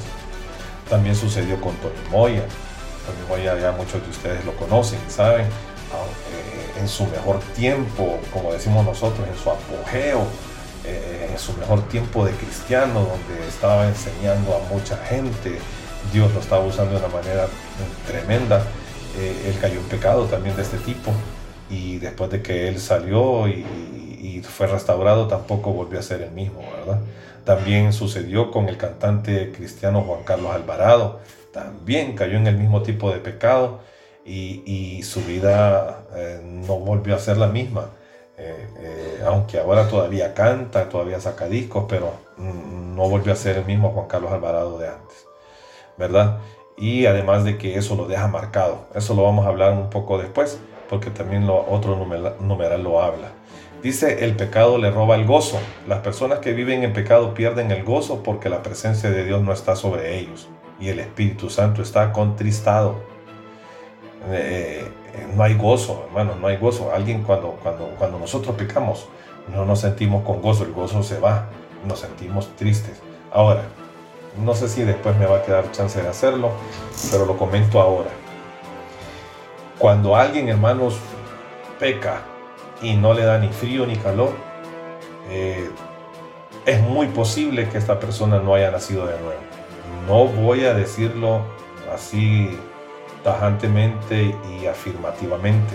También 0.89 1.15
sucedió 1.15 1.59
con 1.61 1.75
Tony 1.77 1.95
Moya. 2.11 2.45
Tony 3.07 3.29
Moya 3.29 3.59
ya 3.59 3.73
muchos 3.73 4.03
de 4.03 4.11
ustedes 4.11 4.45
lo 4.45 4.55
conocen, 4.57 4.99
saben, 5.09 5.47
en 6.79 6.89
su 6.89 7.07
mejor 7.07 7.41
tiempo, 7.55 8.19
como 8.33 8.53
decimos 8.53 8.85
nosotros, 8.85 9.27
en 9.29 9.37
su 9.37 9.51
apogeo, 9.51 10.27
eh, 10.85 11.29
en 11.31 11.39
su 11.39 11.53
mejor 11.55 11.83
tiempo 11.89 12.25
de 12.25 12.33
cristiano, 12.33 13.01
donde 13.01 13.49
estaba 13.49 13.87
enseñando 13.87 14.57
a 14.57 14.75
mucha 14.75 14.97
gente, 14.97 15.59
Dios 16.13 16.33
lo 16.33 16.41
estaba 16.41 16.65
usando 16.65 16.99
de 16.99 17.05
una 17.05 17.15
manera 17.15 17.47
tremenda. 18.07 18.65
Eh, 19.19 19.49
él 19.49 19.59
cayó 19.61 19.81
en 19.81 19.87
pecado 19.87 20.25
también 20.27 20.57
de 20.57 20.63
este 20.63 20.79
tipo 20.79 21.13
y 21.69 21.99
después 21.99 22.31
de 22.31 22.43
que 22.43 22.69
él 22.69 22.79
salió 22.79 23.49
y, 23.49 23.67
fue 24.43 24.67
restaurado 24.67 25.29
tampoco 25.29 25.73
volvió 25.73 25.99
a 25.99 26.03
ser 26.03 26.23
el 26.23 26.31
mismo, 26.33 26.61
¿verdad? 26.61 27.01
También 27.45 27.93
sucedió 27.93 28.51
con 28.51 28.69
el 28.69 28.79
cantante 28.79 29.53
cristiano 29.53 30.03
Juan 30.03 30.25
Carlos 30.25 30.53
Alvarado, 30.53 31.21
también 31.53 32.15
cayó 32.17 32.37
en 32.39 32.47
el 32.47 32.57
mismo 32.57 32.83
tipo 32.83 33.13
de 33.13 33.19
pecado 33.19 33.81
y, 34.25 35.03
su 35.03 35.23
vida 35.23 36.05
eh, 36.15 36.41
no 36.43 36.79
volvió 36.79 37.15
a 37.15 37.19
ser 37.19 37.37
la 37.37 37.49
misma. 37.49 37.91
Eh, 38.39 39.23
aunque 39.27 39.59
ahora 39.59 39.89
todavía 39.89 40.33
canta, 40.33 40.89
todavía 40.89 41.21
saca 41.21 41.47
discos, 41.47 41.85
pero 41.89 42.13
mm, 42.39 42.97
no 42.97 43.09
volvió 43.09 43.33
a 43.35 43.37
ser 43.37 43.59
el 43.59 43.67
mismo 43.67 43.91
Juan 43.91 44.09
Carlos 44.09 44.33
Alvarado 44.33 44.79
de 44.79 44.89
antes, 44.89 45.27
¿verdad? 45.99 46.39
Y 46.81 47.07
además 47.07 47.45
de 47.45 47.59
que 47.59 47.77
eso 47.77 47.95
lo 47.95 48.07
deja 48.07 48.27
marcado, 48.27 48.87
eso 48.95 49.15
lo 49.15 49.23
vamos 49.23 49.45
a 49.45 49.51
hablar 49.51 49.75
un 49.75 49.91
poco 49.91 50.17
después, 50.17 50.59
porque 50.89 51.11
también 51.11 51.47
lo, 51.47 51.71
otro 51.71 51.95
numeral 52.41 52.83
lo 52.83 53.03
habla. 53.03 53.29
Dice, 53.83 54.25
el 54.25 54.35
pecado 54.35 54.79
le 54.79 54.91
roba 54.91 55.15
el 55.15 55.27
gozo. 55.27 55.59
Las 55.87 56.01
personas 56.01 56.41
que 56.41 56.53
viven 56.53 56.83
en 56.83 56.93
pecado 56.93 57.33
pierden 57.33 57.71
el 57.71 57.85
gozo 57.85 58.23
porque 58.23 58.49
la 58.49 58.63
presencia 58.63 59.11
de 59.11 59.25
Dios 59.25 59.43
no 59.43 59.53
está 59.53 59.77
sobre 59.77 60.19
ellos 60.19 60.49
y 60.81 60.89
el 60.89 60.99
Espíritu 60.99 61.51
Santo 61.51 61.83
está 61.83 62.13
contristado. 62.13 62.97
Eh, 64.29 64.87
no 65.35 65.43
hay 65.43 65.55
gozo, 65.57 66.05
hermano, 66.09 66.35
no 66.41 66.47
hay 66.47 66.57
gozo. 66.57 66.93
Alguien 66.95 67.23
cuando, 67.23 67.59
cuando, 67.63 67.87
cuando 67.99 68.19
nosotros 68.19 68.57
pecamos, 68.57 69.07
no 69.55 69.65
nos 69.65 69.81
sentimos 69.81 70.25
con 70.25 70.41
gozo, 70.41 70.65
el 70.65 70.73
gozo 70.73 71.03
se 71.03 71.19
va, 71.19 71.49
nos 71.87 72.01
sentimos 72.01 72.55
tristes. 72.57 73.01
Ahora, 73.33 73.63
no 74.39 74.55
sé 74.55 74.69
si 74.69 74.83
después 74.83 75.17
me 75.17 75.27
va 75.27 75.39
a 75.39 75.43
quedar 75.43 75.71
chance 75.73 76.01
de 76.01 76.09
hacerlo, 76.09 76.53
pero 77.11 77.27
lo 77.27 77.37
comento 77.37 77.81
ahora. 77.81 78.11
Cuando 79.79 80.17
alguien, 80.17 80.49
hermanos, 80.49 80.99
peca 81.79 82.23
y 82.83 82.95
no 82.95 83.15
le 83.15 83.25
da 83.25 83.39
ni 83.39 83.49
frío 83.49 83.87
ni 83.87 83.97
calor, 83.97 84.33
eh, 85.29 85.71
es 86.67 86.81
muy 86.83 87.07
posible 87.09 87.69
que 87.69 87.79
esta 87.79 87.99
persona 87.99 88.39
no 88.39 88.55
haya 88.55 88.71
nacido 88.71 89.07
de 89.07 89.19
nuevo. 89.19 89.41
No 90.07 90.27
voy 90.27 90.65
a 90.65 90.75
decirlo 90.75 91.43
así 91.93 92.59
tajantemente 93.25 94.35
y 94.59 94.67
afirmativamente. 94.67 95.75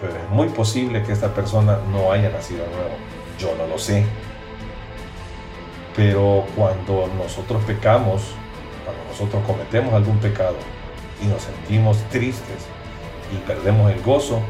Pero 0.00 0.12
es 0.14 0.30
muy 0.30 0.48
posible 0.48 1.02
que 1.02 1.12
esta 1.12 1.34
persona 1.34 1.78
no 1.90 2.12
haya 2.12 2.30
nacido 2.30 2.64
de 2.64 2.70
nuevo. 2.70 2.96
Yo 3.38 3.54
no 3.56 3.66
lo 3.66 3.78
sé. 3.78 4.04
Pero 5.96 6.44
cuando 6.54 7.08
nosotros 7.16 7.64
pecamos, 7.64 8.22
cuando 8.84 9.02
nosotros 9.04 9.42
cometemos 9.46 9.94
algún 9.94 10.18
pecado 10.18 10.56
y 11.22 11.26
nos 11.26 11.42
sentimos 11.42 11.98
tristes 12.10 12.66
y 13.34 13.38
perdemos 13.46 13.90
el 13.90 14.00
gozo 14.02 14.40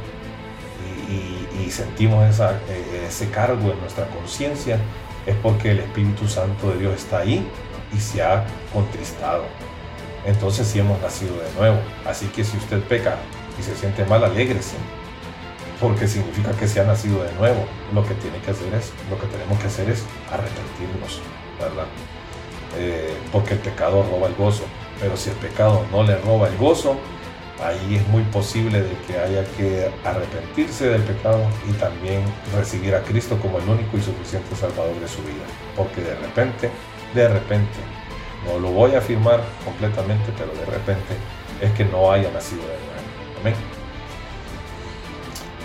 y, 1.08 1.70
sentimos 1.70 2.24
e, 2.40 3.06
ese 3.06 3.28
cargo 3.30 3.72
en 3.72 3.80
nuestra 3.80 4.06
conciencia, 4.06 4.78
es 5.26 5.34
porque 5.42 5.72
el 5.72 5.80
Espíritu 5.80 6.28
Santo 6.28 6.70
de 6.70 6.78
Dios 6.78 6.94
está 6.94 7.18
ahí 7.18 7.46
y 7.92 7.98
se 7.98 8.22
ha 8.22 8.44
contristado 8.72 9.44
entonces 10.26 10.66
sí 10.66 10.80
hemos 10.80 11.00
nacido 11.00 11.34
de 11.36 11.52
nuevo. 11.56 11.78
Así 12.04 12.26
que 12.26 12.44
si 12.44 12.56
usted 12.56 12.82
peca 12.82 13.16
y 13.58 13.62
se 13.62 13.74
siente 13.76 14.04
mal, 14.04 14.24
alégrese, 14.24 14.76
porque 15.80 16.08
significa 16.08 16.52
que 16.52 16.66
se 16.66 16.80
ha 16.80 16.84
nacido 16.84 17.22
de 17.22 17.32
nuevo. 17.34 17.64
Lo 17.94 18.06
que 18.06 18.14
tiene 18.14 18.38
que 18.38 18.50
hacer 18.50 18.72
es, 18.74 18.92
lo 19.10 19.18
que 19.18 19.26
tenemos 19.26 19.58
que 19.58 19.66
hacer 19.66 19.90
es 19.90 20.04
arrepentirnos, 20.30 21.20
¿verdad? 21.60 21.86
Eh, 22.78 23.16
porque 23.32 23.54
el 23.54 23.60
pecado 23.60 24.02
roba 24.02 24.28
el 24.28 24.34
gozo. 24.34 24.64
Pero 25.00 25.16
si 25.16 25.30
el 25.30 25.36
pecado 25.36 25.84
no 25.92 26.02
le 26.02 26.16
roba 26.18 26.48
el 26.48 26.56
gozo, 26.56 26.96
ahí 27.62 27.96
es 27.96 28.08
muy 28.08 28.22
posible 28.24 28.82
de 28.82 28.96
que 29.06 29.18
haya 29.18 29.44
que 29.56 29.90
arrepentirse 30.04 30.88
del 30.88 31.02
pecado 31.02 31.42
y 31.68 31.72
también 31.74 32.22
recibir 32.54 32.94
a 32.94 33.02
Cristo 33.02 33.38
como 33.40 33.58
el 33.58 33.68
único 33.68 33.96
y 33.96 34.02
suficiente 34.02 34.54
Salvador 34.56 34.98
de 35.00 35.08
su 35.08 35.22
vida. 35.22 35.44
Porque 35.76 36.00
de 36.00 36.14
repente, 36.14 36.70
de 37.14 37.28
repente, 37.28 37.78
no 38.46 38.58
lo 38.58 38.70
voy 38.70 38.94
a 38.94 38.98
afirmar 38.98 39.40
completamente, 39.64 40.32
pero 40.36 40.52
de 40.52 40.64
repente 40.66 41.16
es 41.60 41.72
que 41.72 41.84
no 41.84 42.10
haya 42.10 42.30
nacido 42.30 42.62
de 42.62 42.68
nuevo. 42.68 43.40
Amén. 43.40 43.75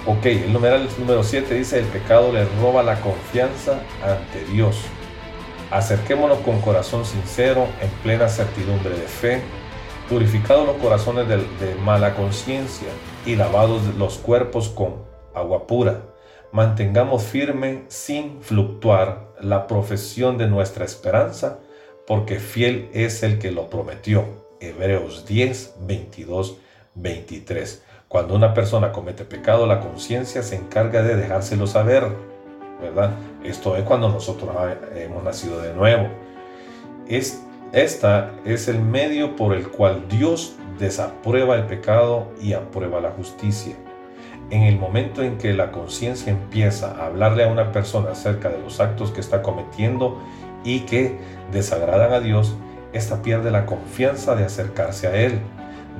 Ok, 0.08 0.26
el 0.26 0.52
numeral 0.52 0.89
número 0.97 1.24
7 1.24 1.54
dice, 1.54 1.78
el 1.78 1.86
pecado 1.86 2.34
le 2.34 2.45
roba 2.60 2.82
la 2.82 2.99
confianza 3.02 3.82
ante 4.04 4.43
Dios. 4.52 4.78
Acerquémonos 5.70 6.39
con 6.39 6.60
corazón 6.62 7.06
sincero, 7.06 7.68
en 7.80 7.89
plena 8.02 8.28
certidumbre 8.28 8.89
de 8.89 9.06
fe, 9.06 9.41
purificados 10.10 10.66
los 10.66 10.78
corazones 10.78 11.28
de, 11.28 11.38
de 11.38 11.76
mala 11.84 12.16
conciencia 12.16 12.88
y 13.28 13.36
lavados 13.36 13.84
los 13.99 14.18
cuerpos 14.18 14.70
con 14.70 15.04
agua 15.36 15.68
pura. 15.68 16.02
Mantengamos 16.52 17.22
firme 17.22 17.84
sin 17.88 18.41
fluctuar 18.41 19.36
la 19.39 19.68
profesión 19.68 20.39
de 20.39 20.47
nuestra 20.47 20.84
esperanza 20.84 21.60
porque 22.08 22.39
fiel 22.39 22.89
es 22.91 23.22
el 23.22 23.38
que 23.38 23.52
lo 23.52 23.70
prometió. 23.70 24.26
Hebreos 24.60 25.28
10, 25.28 25.76
22, 25.82 26.58
23. 26.95 27.84
Cuando 28.12 28.36
una 28.36 28.53
persona 28.53 28.91
comete 28.91 29.24
pecado, 29.24 29.66
la 29.66 29.80
conciencia 29.80 30.43
se 30.43 30.57
encarga 30.57 31.01
de 31.01 31.16
dejárselo 31.16 31.66
saber, 31.66 32.09
¿verdad? 32.82 33.12
Esto 33.41 33.78
es 33.78 33.84
cuando 33.84 34.09
nosotros 34.09 34.53
hemos 34.93 35.24
nacido 35.24 35.62
de 35.62 35.74
nuevo. 35.74 36.09
Es, 37.07 37.41
esta 37.72 38.32
es 38.43 38.68
el 38.68 38.82
medio 38.82 39.38
por 39.38 39.55
el 39.55 39.70
cual 39.70 40.09
Dios 40.09 40.57
desaprueba 40.78 41.55
el 41.55 41.68
pecado 41.68 42.28
y 42.41 42.51
aprueba 42.51 42.99
la 42.99 43.12
justicia. 43.12 43.78
En 44.49 44.64
el 44.64 44.78
momento 44.78 45.24
en 45.24 45.38
que 45.38 45.53
la 45.53 45.72
conciencia 45.72 46.34
empieza 46.34 46.91
a 46.91 47.05
hablarle 47.05 47.45
a 47.45 47.47
una 47.47 47.72
persona 47.72 48.12
acerca 48.12 48.49
de 48.49 48.59
los 48.59 48.82
actos 48.82 49.12
que 49.12 49.22
está 49.22 49.41
cometiendo 49.41 50.22
y 50.66 50.82
que 50.82 51.18
desagradan 51.53 52.12
a 52.12 52.20
Dios, 52.20 52.57
ésta 52.91 53.22
pierde 53.22 53.51
la 53.51 53.66
confianza 53.66 54.36
de 54.36 54.43
acercarse 54.43 55.07
a 55.07 55.16
Él 55.16 55.39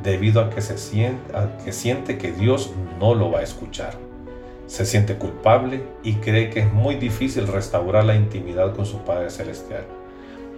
debido 0.04 0.42
a 0.42 0.50
que, 0.50 0.62
se 0.62 0.78
siente, 0.78 1.34
que 1.64 1.72
siente 1.72 2.18
que 2.18 2.32
Dios 2.32 2.72
no 3.00 3.14
lo 3.14 3.32
va 3.32 3.40
a 3.40 3.44
escuchar. 3.44 3.94
Se 4.68 4.86
siente 4.86 5.16
culpable 5.16 5.84
y 6.04 6.16
cree 6.16 6.50
que 6.50 6.62
es 6.62 6.72
muy 6.72 6.96
difícil 6.96 7.48
restaurar 7.48 8.06
la 8.06 8.16
intimidad 8.16 8.76
con 8.76 8.86
su 8.86 9.00
Padre 9.00 9.30
Celestial. 9.30 9.84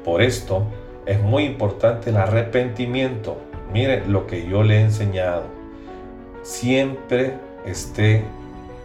Por 0.03 0.21
esto 0.21 0.65
es 1.05 1.19
muy 1.21 1.45
importante 1.45 2.11
el 2.11 2.17
arrepentimiento. 2.17 3.37
Mire 3.71 4.05
lo 4.05 4.27
que 4.27 4.47
yo 4.47 4.63
le 4.63 4.77
he 4.77 4.81
enseñado. 4.81 5.43
Siempre 6.43 7.33
esté 7.65 8.23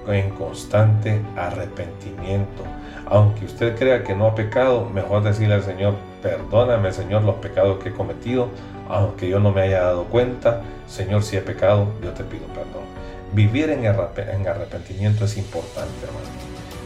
en 0.07 0.31
constante 0.31 1.21
arrepentimiento. 1.37 2.63
Aunque 3.07 3.45
usted 3.45 3.77
crea 3.77 4.05
que 4.05 4.15
no 4.15 4.27
ha 4.27 4.35
pecado, 4.35 4.89
mejor 4.89 5.23
decirle 5.23 5.55
al 5.55 5.63
Señor, 5.63 5.95
perdóname 6.23 6.93
Señor 6.93 7.23
los 7.23 7.37
pecados 7.37 7.83
que 7.83 7.91
he 7.91 7.93
cometido, 7.93 8.49
aunque 8.89 9.28
yo 9.28 9.41
no 9.41 9.53
me 9.53 9.62
haya 9.62 9.82
dado 9.82 10.05
cuenta, 10.05 10.62
Señor, 10.86 11.22
si 11.22 11.36
he 11.36 11.41
pecado, 11.41 11.93
yo 12.03 12.11
te 12.12 12.24
pido 12.24 12.47
perdón. 12.47 12.84
Vivir 13.32 13.70
en, 13.70 13.86
arrepentimiento 13.86 15.26
es 15.26 15.36
importante, 15.36 16.07
hermano. 16.07 16.26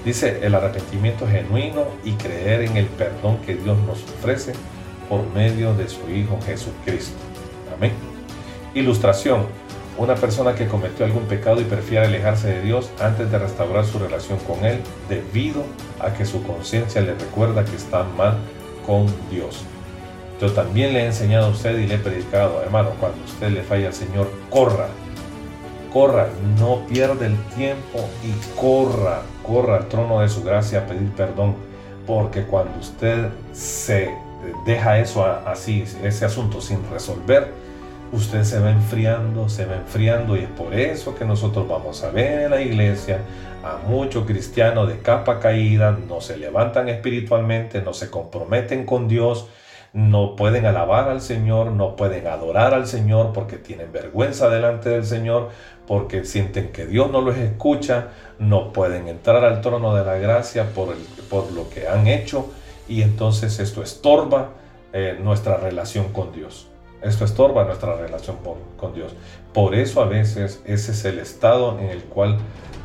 Dice 0.04 0.44
el 0.44 0.54
arrepentimiento 0.54 1.28
genuino 1.28 1.84
y 2.02 2.12
creer 2.14 2.62
en 2.62 2.76
el 2.76 2.86
perdón 2.86 3.38
que 3.46 3.54
Dios 3.54 3.78
nos 3.86 4.02
ofrece 4.02 4.52
por 5.08 5.24
medio 5.32 5.74
de 5.74 5.88
su 5.88 6.10
Hijo 6.10 6.38
Jesucristo. 6.44 7.16
Amén. 7.76 7.92
Ilustración. 8.74 9.46
Una 9.98 10.16
persona 10.16 10.54
que 10.54 10.66
cometió 10.66 11.04
algún 11.04 11.24
pecado 11.24 11.60
y 11.60 11.64
prefiere 11.64 12.06
alejarse 12.06 12.48
de 12.48 12.62
Dios 12.62 12.90
antes 12.98 13.30
de 13.30 13.38
restaurar 13.38 13.84
su 13.84 13.98
relación 13.98 14.38
con 14.40 14.64
Él 14.64 14.80
debido 15.08 15.64
a 16.00 16.12
que 16.14 16.24
su 16.24 16.42
conciencia 16.42 17.02
le 17.02 17.14
recuerda 17.14 17.64
que 17.64 17.76
está 17.76 18.02
mal 18.02 18.38
con 18.86 19.06
Dios. 19.30 19.64
Yo 20.42 20.50
también 20.50 20.92
le 20.92 21.04
he 21.04 21.06
enseñado 21.06 21.46
a 21.46 21.50
usted 21.50 21.78
y 21.78 21.86
le 21.86 21.94
he 21.94 21.98
predicado, 21.98 22.60
hermano, 22.64 22.90
cuando 22.98 23.22
usted 23.22 23.50
le 23.50 23.62
falla 23.62 23.86
al 23.86 23.94
Señor, 23.94 24.28
corra, 24.50 24.88
corra, 25.92 26.26
no 26.58 26.84
pierda 26.88 27.26
el 27.26 27.36
tiempo 27.54 28.00
y 28.24 28.32
corra, 28.60 29.22
corra 29.46 29.76
al 29.76 29.86
trono 29.86 30.18
de 30.18 30.28
su 30.28 30.42
gracia 30.42 30.80
a 30.80 30.86
pedir 30.86 31.12
perdón, 31.12 31.54
porque 32.08 32.42
cuando 32.42 32.76
usted 32.80 33.28
se 33.52 34.12
deja 34.66 34.98
eso 34.98 35.24
así, 35.24 35.84
ese 36.02 36.24
asunto 36.24 36.60
sin 36.60 36.80
resolver, 36.90 37.52
usted 38.10 38.42
se 38.42 38.58
va 38.58 38.72
enfriando, 38.72 39.48
se 39.48 39.64
va 39.64 39.76
enfriando 39.76 40.36
y 40.36 40.40
es 40.40 40.50
por 40.50 40.74
eso 40.74 41.14
que 41.14 41.24
nosotros 41.24 41.68
vamos 41.68 42.02
a 42.02 42.10
ver 42.10 42.46
en 42.46 42.50
la 42.50 42.60
iglesia 42.60 43.20
a 43.62 43.76
muchos 43.86 44.26
cristianos 44.26 44.88
de 44.88 44.98
capa 44.98 45.38
caída, 45.38 45.96
no 46.08 46.20
se 46.20 46.36
levantan 46.36 46.88
espiritualmente, 46.88 47.80
no 47.80 47.94
se 47.94 48.10
comprometen 48.10 48.84
con 48.84 49.06
Dios, 49.06 49.46
no 49.92 50.36
pueden 50.36 50.64
alabar 50.64 51.08
al 51.08 51.20
Señor, 51.20 51.72
no 51.72 51.96
pueden 51.96 52.26
adorar 52.26 52.72
al 52.72 52.86
Señor 52.86 53.32
porque 53.32 53.58
tienen 53.58 53.92
vergüenza 53.92 54.48
delante 54.48 54.88
del 54.88 55.04
Señor, 55.04 55.50
porque 55.86 56.24
sienten 56.24 56.72
que 56.72 56.86
Dios 56.86 57.10
no 57.10 57.20
los 57.20 57.36
escucha, 57.36 58.08
no 58.38 58.72
pueden 58.72 59.08
entrar 59.08 59.44
al 59.44 59.60
trono 59.60 59.94
de 59.94 60.04
la 60.04 60.16
gracia 60.16 60.70
por, 60.72 60.94
lo 61.52 61.68
que 61.70 61.88
han 61.88 62.06
hecho 62.06 62.50
y 62.88 63.02
entonces 63.02 63.58
esto 63.58 63.82
estorba 63.82 64.50
eh, 64.92 65.18
nuestra 65.22 65.56
relación 65.58 66.12
con 66.12 66.32
Dios. 66.32 66.68
Esto 67.02 67.24
estorba 67.24 67.64
nuestra 67.64 67.96
relación 67.96 68.36
con 68.76 68.94
Dios. 68.94 69.14
Por 69.52 69.74
eso 69.74 70.00
a 70.00 70.06
veces 70.06 70.62
ese 70.64 70.92
es 70.92 71.04
el 71.04 71.18
estado 71.18 71.78
en 71.78 71.90
el 71.90 72.04
cual 72.04 72.38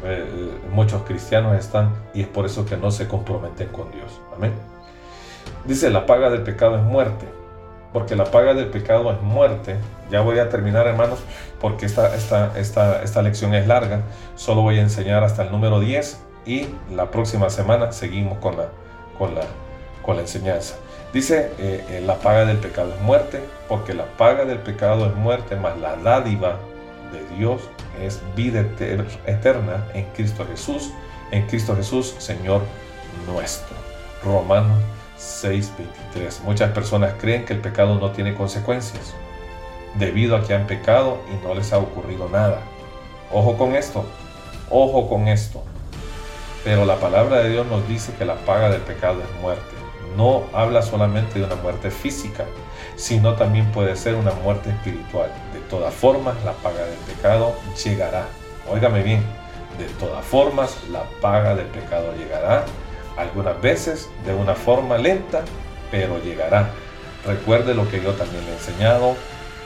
eh, 0.04 0.26
muchos 0.72 1.04
cristianos 1.04 1.58
están 1.58 1.94
y 2.14 2.22
es 2.22 2.28
por 2.28 2.46
eso 2.46 2.66
que 2.66 2.78
no 2.78 2.92
se 2.92 3.08
comprometen 3.08 3.70
con 3.70 3.92
Dios. 3.92 4.20
Amén. 4.36 4.77
Dice, 5.66 5.90
la 5.90 6.06
paga 6.06 6.30
del 6.30 6.44
pecado 6.44 6.78
es 6.78 6.84
muerte. 6.84 7.28
Porque 7.94 8.16
la 8.16 8.26
paga 8.26 8.54
del 8.54 8.68
pecado 8.68 9.12
es 9.12 9.22
muerte. 9.22 9.78
Ya 10.12 10.22
voy 10.22 10.40
a 10.40 10.50
terminar, 10.50 10.88
hermanos, 10.88 11.20
porque 11.60 11.86
esta, 11.86 12.16
esta, 12.16 12.58
esta, 12.58 13.02
esta 13.02 13.22
lección 13.22 13.54
es 13.54 13.68
larga. 13.68 14.02
Solo 14.36 14.62
voy 14.62 14.78
a 14.78 14.82
enseñar 14.82 15.24
hasta 15.24 15.44
el 15.44 15.52
número 15.52 15.80
10 15.80 16.22
y 16.46 16.68
la 16.94 17.12
próxima 17.12 17.50
semana 17.50 17.92
seguimos 17.92 18.38
con 18.40 18.58
la, 18.58 18.68
con 19.18 19.36
la, 19.36 19.42
con 20.04 20.16
la 20.16 20.22
enseñanza. 20.22 20.76
Dice, 21.14 21.52
eh, 21.58 21.84
eh, 21.90 22.04
la 22.06 22.16
paga 22.16 22.46
del 22.46 22.58
pecado 22.58 22.94
es 22.94 23.02
muerte, 23.02 23.42
porque 23.68 23.94
la 23.94 24.06
paga 24.18 24.46
del 24.46 24.60
pecado 24.60 25.06
es 25.06 25.16
muerte, 25.16 25.56
más 25.56 25.78
la 25.78 25.96
dádiva 25.96 26.58
de 27.12 27.38
Dios 27.38 27.62
es 28.02 28.22
vida 28.36 28.66
eterna 29.26 29.86
en 29.94 30.06
Cristo 30.14 30.46
Jesús, 30.50 30.92
en 31.32 31.48
Cristo 31.48 31.76
Jesús, 31.76 32.16
Señor 32.18 32.62
nuestro. 33.26 33.76
Romanos 34.24 34.78
6:23. 35.18 36.42
Muchas 36.44 36.72
personas 36.72 37.14
creen 37.20 37.46
que 37.46 37.54
el 37.54 37.60
pecado 37.60 37.96
no 37.96 38.12
tiene 38.12 38.36
consecuencias 38.36 39.14
debido 39.96 40.36
a 40.36 40.44
que 40.44 40.54
han 40.54 40.68
pecado 40.68 41.20
y 41.32 41.46
no 41.46 41.54
les 41.54 41.74
ha 41.74 41.80
ocurrido 41.80 42.30
nada. 42.30 42.62
Ojo 43.32 43.58
con 43.58 43.76
esto, 43.76 44.06
ojo 44.70 45.10
con 45.10 45.28
esto. 45.28 45.64
Pero 46.64 46.86
la 46.86 46.98
palabra 46.98 47.40
de 47.42 47.50
Dios 47.50 47.66
nos 47.68 47.88
dice 47.88 48.14
que 48.18 48.26
la 48.26 48.36
paga 48.36 48.70
del 48.70 48.82
pecado 48.82 49.22
es 49.22 49.42
muerte. 49.42 49.76
No 50.16 50.44
habla 50.54 50.82
solamente 50.82 51.40
de 51.40 51.46
una 51.46 51.56
muerte 51.56 51.92
física, 51.92 52.46
sino 52.96 53.36
también 53.36 53.72
puede 53.72 53.96
ser 53.96 54.16
una 54.16 54.32
muerte 54.32 54.70
espiritual. 54.70 55.32
De 55.54 55.60
todas 55.70 55.94
formas, 55.94 56.36
la 56.44 56.54
paga 56.54 56.84
del 56.86 56.98
pecado 57.00 57.56
llegará. 57.84 58.28
Óigame 58.72 59.04
bien, 59.04 59.24
de 59.78 59.86
todas 60.00 60.26
formas, 60.26 60.76
la 60.92 61.04
paga 61.22 61.56
del 61.56 61.68
pecado 61.68 62.14
llegará 62.18 62.66
algunas 63.18 63.60
veces 63.62 64.10
de 64.26 64.34
una 64.34 64.56
forma 64.56 64.98
lenta, 64.98 65.42
pero 65.92 66.22
llegará. 66.24 66.70
Recuerde 67.26 67.74
lo 67.74 67.90
que 67.90 68.02
yo 68.02 68.14
también 68.14 68.46
le 68.46 68.52
he 68.52 68.54
enseñado, 68.54 69.16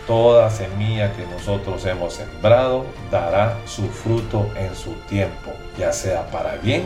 toda 0.08 0.50
semilla 0.50 1.14
que 1.14 1.26
nosotros 1.28 1.86
hemos 1.86 2.14
sembrado 2.14 2.86
dará 3.12 3.58
su 3.66 3.88
fruto 3.88 4.50
en 4.56 4.76
su 4.76 4.94
tiempo, 5.08 5.52
ya 5.78 5.94
sea 5.94 6.28
para 6.32 6.56
bien 6.56 6.84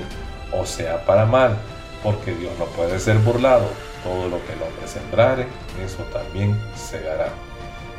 o 0.51 0.65
sea 0.65 1.05
para 1.05 1.25
mal, 1.25 1.57
porque 2.03 2.33
Dios 2.35 2.51
no 2.59 2.65
puede 2.65 2.99
ser 2.99 3.17
burlado. 3.19 3.67
Todo 4.03 4.27
lo 4.29 4.45
que 4.45 4.53
el 4.53 4.61
hombre 4.61 4.87
sembrare, 4.87 5.47
eso 5.83 6.03
también 6.13 6.55
segará. 6.75 7.29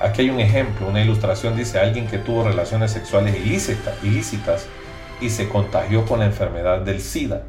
Aquí 0.00 0.22
hay 0.22 0.30
un 0.30 0.40
ejemplo, 0.40 0.86
una 0.86 1.02
ilustración, 1.02 1.56
dice 1.56 1.80
alguien 1.80 2.06
que 2.06 2.18
tuvo 2.18 2.44
relaciones 2.44 2.92
sexuales 2.92 3.34
ilícitas, 3.34 3.94
ilícitas 4.02 4.66
y 5.20 5.30
se 5.30 5.48
contagió 5.48 6.04
con 6.04 6.20
la 6.20 6.26
enfermedad 6.26 6.80
del 6.80 7.00
SIDA. 7.00 7.42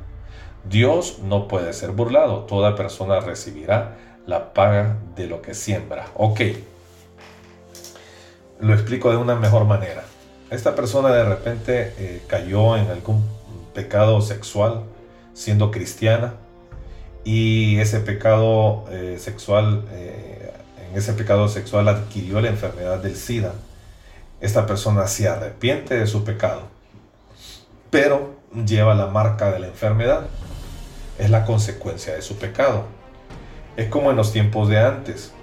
Dios 0.69 1.19
no 1.23 1.47
puede 1.47 1.73
ser 1.73 1.91
burlado. 1.91 2.41
Toda 2.41 2.75
persona 2.75 3.19
recibirá 3.19 3.97
la 4.25 4.53
paga 4.53 4.97
de 5.15 5.27
lo 5.27 5.41
que 5.41 5.53
siembra. 5.53 6.07
Ok. 6.15 6.41
Lo 8.59 8.73
explico 8.73 9.11
de 9.11 9.17
una 9.17 9.35
mejor 9.35 9.65
manera. 9.65 10.03
Esta 10.49 10.75
persona 10.75 11.09
de 11.09 11.23
repente 11.23 11.93
eh, 11.97 12.21
cayó 12.27 12.75
en 12.77 12.89
algún 12.89 13.23
pecado 13.73 14.21
sexual 14.21 14.83
siendo 15.33 15.71
cristiana 15.71 16.33
y 17.23 17.79
ese 17.79 17.99
pecado 17.99 18.85
eh, 18.89 19.17
sexual, 19.19 19.85
eh, 19.91 20.51
en 20.89 20.97
ese 20.97 21.13
pecado 21.13 21.47
sexual 21.47 21.87
adquirió 21.87 22.41
la 22.41 22.49
enfermedad 22.49 22.99
del 22.99 23.15
SIDA. 23.15 23.53
Esta 24.39 24.65
persona 24.65 25.07
se 25.07 25.27
arrepiente 25.27 25.97
de 25.97 26.07
su 26.07 26.23
pecado, 26.23 26.63
pero 27.91 28.35
lleva 28.65 28.95
la 28.95 29.07
marca 29.07 29.51
de 29.51 29.59
la 29.59 29.67
enfermedad 29.67 30.27
es 31.17 31.29
la 31.29 31.45
consecuencia 31.45 32.13
de 32.13 32.21
su 32.21 32.37
pecado. 32.37 32.85
Es 33.75 33.89
como 33.89 34.11
en 34.11 34.17
los 34.17 34.31
tiempos 34.31 34.69
de 34.69 34.79
antes. 34.79 35.33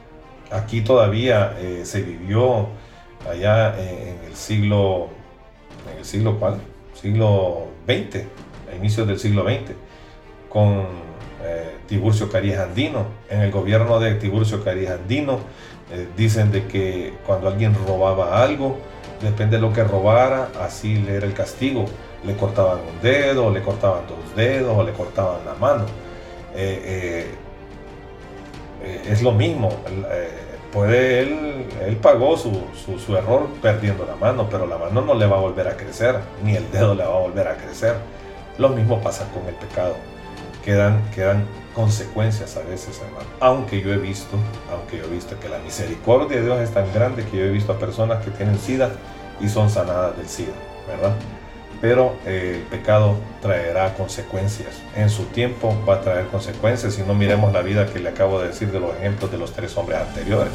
Aquí 0.50 0.82
todavía 0.82 1.54
eh, 1.58 1.82
se 1.84 2.02
vivió 2.02 2.68
allá 3.28 3.74
en, 3.78 4.18
el 4.26 4.34
siglo, 4.34 5.08
en 5.92 5.98
el 5.98 6.04
siglo 6.04 6.38
cuál? 6.38 6.60
Siglo 7.00 7.68
XX, 7.86 8.24
a 8.70 8.76
inicios 8.76 9.06
del 9.06 9.18
siglo 9.18 9.44
XX, 9.44 9.72
con 10.48 10.86
eh, 11.42 11.76
Tiburcio 11.86 12.30
Carías 12.30 12.60
Andino. 12.60 13.06
En 13.28 13.40
el 13.40 13.50
gobierno 13.50 13.98
de 14.00 14.14
Tiburcio 14.14 14.62
Carías 14.62 14.92
Andino 14.92 15.40
eh, 15.92 16.08
dicen 16.16 16.52
de 16.52 16.66
que 16.66 17.14
cuando 17.26 17.48
alguien 17.48 17.74
robaba 17.86 18.42
algo, 18.42 18.78
depende 19.22 19.56
de 19.56 19.62
lo 19.62 19.72
que 19.72 19.84
robara, 19.84 20.48
así 20.60 20.96
le 20.96 21.16
era 21.16 21.26
el 21.26 21.34
castigo 21.34 21.86
le 22.26 22.36
cortaban 22.36 22.78
un 22.78 23.00
dedo, 23.02 23.50
le 23.50 23.62
cortaban 23.62 24.06
dos 24.06 24.36
dedos, 24.36 24.76
o 24.76 24.82
le 24.82 24.92
cortaban 24.92 25.44
la 25.44 25.54
mano. 25.54 25.84
Eh, 26.54 26.82
eh, 26.84 27.34
eh, 28.82 29.02
es 29.06 29.22
lo 29.22 29.32
mismo, 29.32 29.70
puede 30.72 31.20
él, 31.20 31.66
él 31.86 31.96
pagó 31.96 32.36
su, 32.36 32.52
su, 32.98 33.16
error 33.16 33.48
perdiendo 33.62 34.04
la 34.04 34.16
mano, 34.16 34.48
pero 34.50 34.66
la 34.66 34.76
mano 34.76 35.00
no 35.00 35.14
le 35.14 35.26
va 35.26 35.36
a 35.36 35.40
volver 35.40 35.68
a 35.68 35.76
crecer, 35.76 36.20
ni 36.42 36.54
el 36.54 36.70
dedo 36.70 36.94
le 36.94 37.04
va 37.04 37.14
a 37.14 37.20
volver 37.20 37.48
a 37.48 37.56
crecer. 37.56 37.96
Lo 38.58 38.68
mismo 38.68 39.00
pasa 39.00 39.26
con 39.32 39.46
el 39.48 39.54
pecado. 39.54 39.96
Quedan, 40.64 41.02
quedan 41.14 41.44
consecuencias 41.74 42.56
a 42.56 42.60
veces, 42.60 43.00
hermano. 43.00 43.26
Aunque 43.40 43.80
yo 43.80 43.92
he 43.92 43.98
visto, 43.98 44.36
aunque 44.70 44.98
yo 44.98 45.04
he 45.04 45.08
visto 45.08 45.38
que 45.40 45.48
la 45.48 45.58
misericordia 45.58 46.38
de 46.38 46.44
Dios 46.44 46.60
es 46.60 46.70
tan 46.72 46.92
grande 46.92 47.24
que 47.24 47.36
yo 47.36 47.44
he 47.44 47.50
visto 47.50 47.72
a 47.72 47.78
personas 47.78 48.24
que 48.24 48.30
tienen 48.30 48.58
SIDA 48.58 48.90
y 49.40 49.48
son 49.48 49.68
sanadas 49.68 50.16
del 50.16 50.28
SIDA, 50.28 50.52
¿verdad? 50.88 51.14
Pero 51.85 52.16
eh, 52.24 52.53
el 52.55 52.62
pecado 52.62 53.14
traerá 53.43 53.93
consecuencias. 53.93 54.80
En 54.97 55.11
su 55.11 55.24
tiempo 55.24 55.76
va 55.87 55.97
a 55.97 56.01
traer 56.01 56.28
consecuencias. 56.28 56.95
Si 56.95 57.03
no 57.03 57.12
miremos 57.12 57.53
la 57.53 57.61
vida 57.61 57.85
que 57.85 57.99
le 57.99 58.09
acabo 58.09 58.41
de 58.41 58.49
decir 58.49 58.72
de 58.72 58.80
los 58.80 58.97
ejemplos 58.97 59.30
de 59.30 59.37
los 59.37 59.53
tres 59.53 59.76
hombres 59.76 59.99
anteriores. 60.01 60.55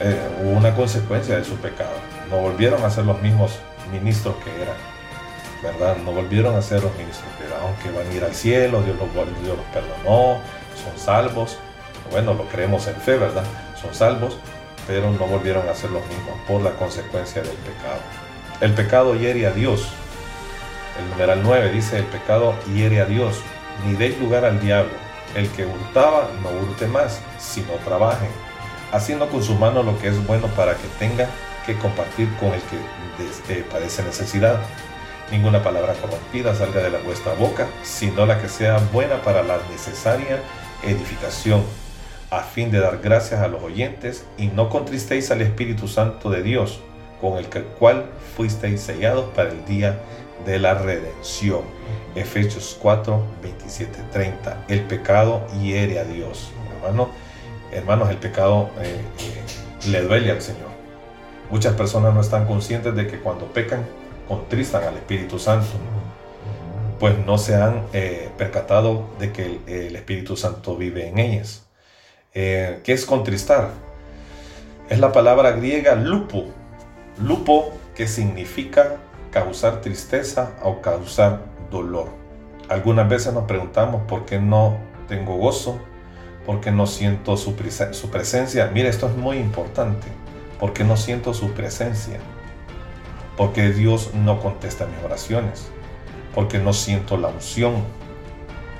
Eh, 0.00 0.18
hubo 0.40 0.52
una 0.52 0.74
consecuencia 0.74 1.36
de 1.36 1.44
su 1.44 1.56
pecado. 1.56 1.92
No 2.30 2.38
volvieron 2.38 2.82
a 2.84 2.88
ser 2.88 3.04
los 3.04 3.20
mismos 3.20 3.58
ministros 3.92 4.34
que 4.42 4.62
eran. 4.62 4.76
¿Verdad? 5.62 5.98
No 6.02 6.12
volvieron 6.12 6.56
a 6.56 6.62
ser 6.62 6.82
los 6.82 6.92
ministros 6.92 7.28
que 7.36 7.44
eran. 7.44 7.60
Aunque 7.60 7.90
van 7.90 8.10
a 8.10 8.14
ir 8.14 8.24
al 8.24 8.34
cielo, 8.34 8.80
Dios 8.80 8.96
los, 8.96 9.12
Dios 9.12 9.58
los 9.58 9.66
perdonó, 9.74 10.40
son 10.82 10.98
salvos. 10.98 11.58
Bueno, 12.10 12.32
lo 12.32 12.48
creemos 12.48 12.86
en 12.86 12.94
fe, 12.94 13.18
¿verdad? 13.18 13.44
Son 13.78 13.92
salvos, 13.92 14.38
pero 14.86 15.10
no 15.10 15.26
volvieron 15.26 15.68
a 15.68 15.74
ser 15.74 15.90
los 15.90 16.06
mismos 16.06 16.34
por 16.48 16.62
la 16.62 16.70
consecuencia 16.70 17.42
del 17.42 17.56
pecado. 17.56 18.00
El 18.60 18.74
pecado 18.74 19.14
hiere 19.14 19.46
a 19.46 19.52
Dios. 19.52 19.88
El 20.98 21.10
numeral 21.10 21.42
9 21.44 21.70
dice, 21.70 21.98
el 21.98 22.06
pecado 22.06 22.54
hiere 22.74 23.00
a 23.00 23.04
Dios. 23.04 23.40
Ni 23.86 23.94
deis 23.94 24.18
lugar 24.18 24.44
al 24.44 24.60
diablo. 24.60 24.92
El 25.36 25.48
que 25.50 25.64
hurtaba, 25.64 26.28
no 26.42 26.50
hurte 26.50 26.88
más, 26.88 27.20
sino 27.38 27.74
trabaje, 27.84 28.26
haciendo 28.90 29.28
con 29.28 29.44
su 29.44 29.54
mano 29.54 29.84
lo 29.84 29.96
que 30.00 30.08
es 30.08 30.26
bueno 30.26 30.48
para 30.48 30.74
que 30.74 30.88
tenga 30.98 31.28
que 31.66 31.76
compartir 31.76 32.28
con 32.40 32.48
el 32.48 32.60
que 33.46 33.54
padece 33.70 34.02
necesidad. 34.02 34.58
Ninguna 35.30 35.62
palabra 35.62 35.92
corrompida 35.92 36.54
salga 36.54 36.82
de 36.82 36.90
la 36.90 36.98
vuestra 36.98 37.34
boca, 37.34 37.68
sino 37.82 38.26
la 38.26 38.40
que 38.40 38.48
sea 38.48 38.78
buena 38.92 39.22
para 39.22 39.42
la 39.42 39.58
necesaria 39.70 40.40
edificación, 40.82 41.62
a 42.30 42.40
fin 42.40 42.70
de 42.70 42.80
dar 42.80 42.98
gracias 42.98 43.40
a 43.40 43.48
los 43.48 43.62
oyentes, 43.62 44.24
y 44.36 44.46
no 44.48 44.68
contristéis 44.68 45.30
al 45.30 45.42
Espíritu 45.42 45.86
Santo 45.86 46.30
de 46.30 46.42
Dios, 46.42 46.80
con 47.20 47.38
el 47.38 47.48
cual 47.48 48.06
fuisteis 48.36 48.80
sellados 48.80 49.26
para 49.34 49.50
el 49.50 49.64
día 49.64 49.98
de 50.44 50.58
la 50.58 50.74
redención. 50.74 51.62
Efesios 52.14 52.76
4, 52.80 53.22
27, 53.42 53.98
30. 54.12 54.64
El 54.68 54.82
pecado 54.82 55.46
hiere 55.60 55.98
a 55.98 56.04
Dios. 56.04 56.50
Hermano, 56.76 57.10
hermanos, 57.72 58.10
el 58.10 58.16
pecado 58.16 58.70
eh, 58.80 59.00
eh, 59.20 59.88
le 59.90 60.02
duele 60.02 60.30
al 60.30 60.40
Señor. 60.40 60.68
Muchas 61.50 61.74
personas 61.74 62.14
no 62.14 62.20
están 62.20 62.46
conscientes 62.46 62.94
de 62.94 63.06
que 63.06 63.18
cuando 63.18 63.46
pecan, 63.46 63.86
contristan 64.26 64.84
al 64.84 64.94
Espíritu 64.94 65.38
Santo. 65.38 65.66
Pues 66.98 67.16
no 67.24 67.38
se 67.38 67.54
han 67.54 67.84
eh, 67.92 68.28
percatado 68.36 69.08
de 69.18 69.32
que 69.32 69.60
el, 69.66 69.94
Espíritu 69.94 70.36
Santo 70.36 70.76
vive 70.76 71.08
en 71.08 71.18
ellas. 71.18 71.64
¿Qué 72.32 72.82
es 72.86 73.04
contristar? 73.04 73.70
Es 74.88 75.00
la 75.00 75.10
palabra 75.10 75.52
griega 75.52 75.94
lupo, 75.96 76.46
Lupo, 77.20 77.72
que 77.96 78.06
significa 78.06 78.96
causar 79.32 79.80
tristeza 79.80 80.52
o 80.62 80.80
causar 80.80 81.40
dolor. 81.70 82.08
Algunas 82.68 83.08
veces 83.08 83.32
nos 83.34 83.44
preguntamos 83.44 84.02
por 84.02 84.24
qué 84.24 84.38
no 84.38 84.76
tengo 85.08 85.36
gozo, 85.36 85.80
por 86.46 86.60
qué 86.60 86.70
no 86.70 86.86
siento 86.86 87.36
su, 87.36 87.56
presencia. 87.56 88.70
Mire, 88.72 88.88
esto 88.88 89.08
es 89.08 89.16
muy 89.16 89.38
importante. 89.38 90.06
¿Por 90.60 90.72
qué 90.72 90.84
no 90.84 90.96
siento 90.96 91.34
su 91.34 91.50
presencia? 91.52 92.18
Porque 93.36 93.70
Dios 93.70 94.14
no 94.14 94.40
contesta 94.40 94.86
mis 94.86 95.04
oraciones. 95.04 95.68
Porque 96.34 96.58
no 96.58 96.72
siento 96.72 97.16
la 97.16 97.28
unción 97.28 97.84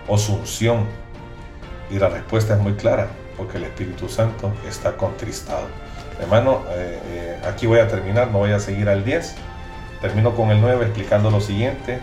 o 0.07 0.17
su 0.17 0.35
unción. 0.35 0.87
Y 1.91 1.99
la 1.99 2.09
respuesta 2.09 2.55
es 2.55 2.61
muy 2.61 2.75
clara. 2.75 3.09
Porque 3.37 3.59
el 3.59 3.65
Espíritu 3.65 4.09
Santo 4.09 4.53
está 4.67 4.97
contristado. 4.97 5.67
Hermano, 6.21 6.63
eh, 6.71 6.99
eh, 7.07 7.39
aquí 7.47 7.67
voy 7.67 7.79
a 7.79 7.89
terminar, 7.89 8.31
no 8.31 8.39
voy 8.39 8.51
a 8.53 8.61
seguir 8.61 8.89
al 8.89 9.05
10. 9.05 9.37
Termino 10.01 10.35
con 10.35 10.51
el 10.51 10.61
9 10.61 10.87
explicando 10.87 11.31
lo 11.31 11.41
siguiente. 11.41 12.01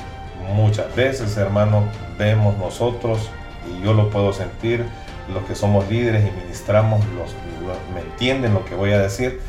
Muchas 0.54 0.94
veces, 0.96 1.36
hermano, 1.38 1.84
vemos 2.18 2.58
nosotros, 2.58 3.30
y 3.68 3.84
yo 3.84 3.94
lo 3.94 4.10
puedo 4.10 4.32
sentir, 4.32 4.86
los 5.34 5.44
que 5.46 5.56
somos 5.56 5.90
líderes 5.90 6.24
y 6.28 6.32
ministramos, 6.32 7.04
los, 7.18 7.34
me 7.94 8.02
entienden 8.02 8.54
lo 8.54 8.64
que 8.64 8.76
voy 8.76 8.92
a 8.92 9.00
decir. 9.00 9.42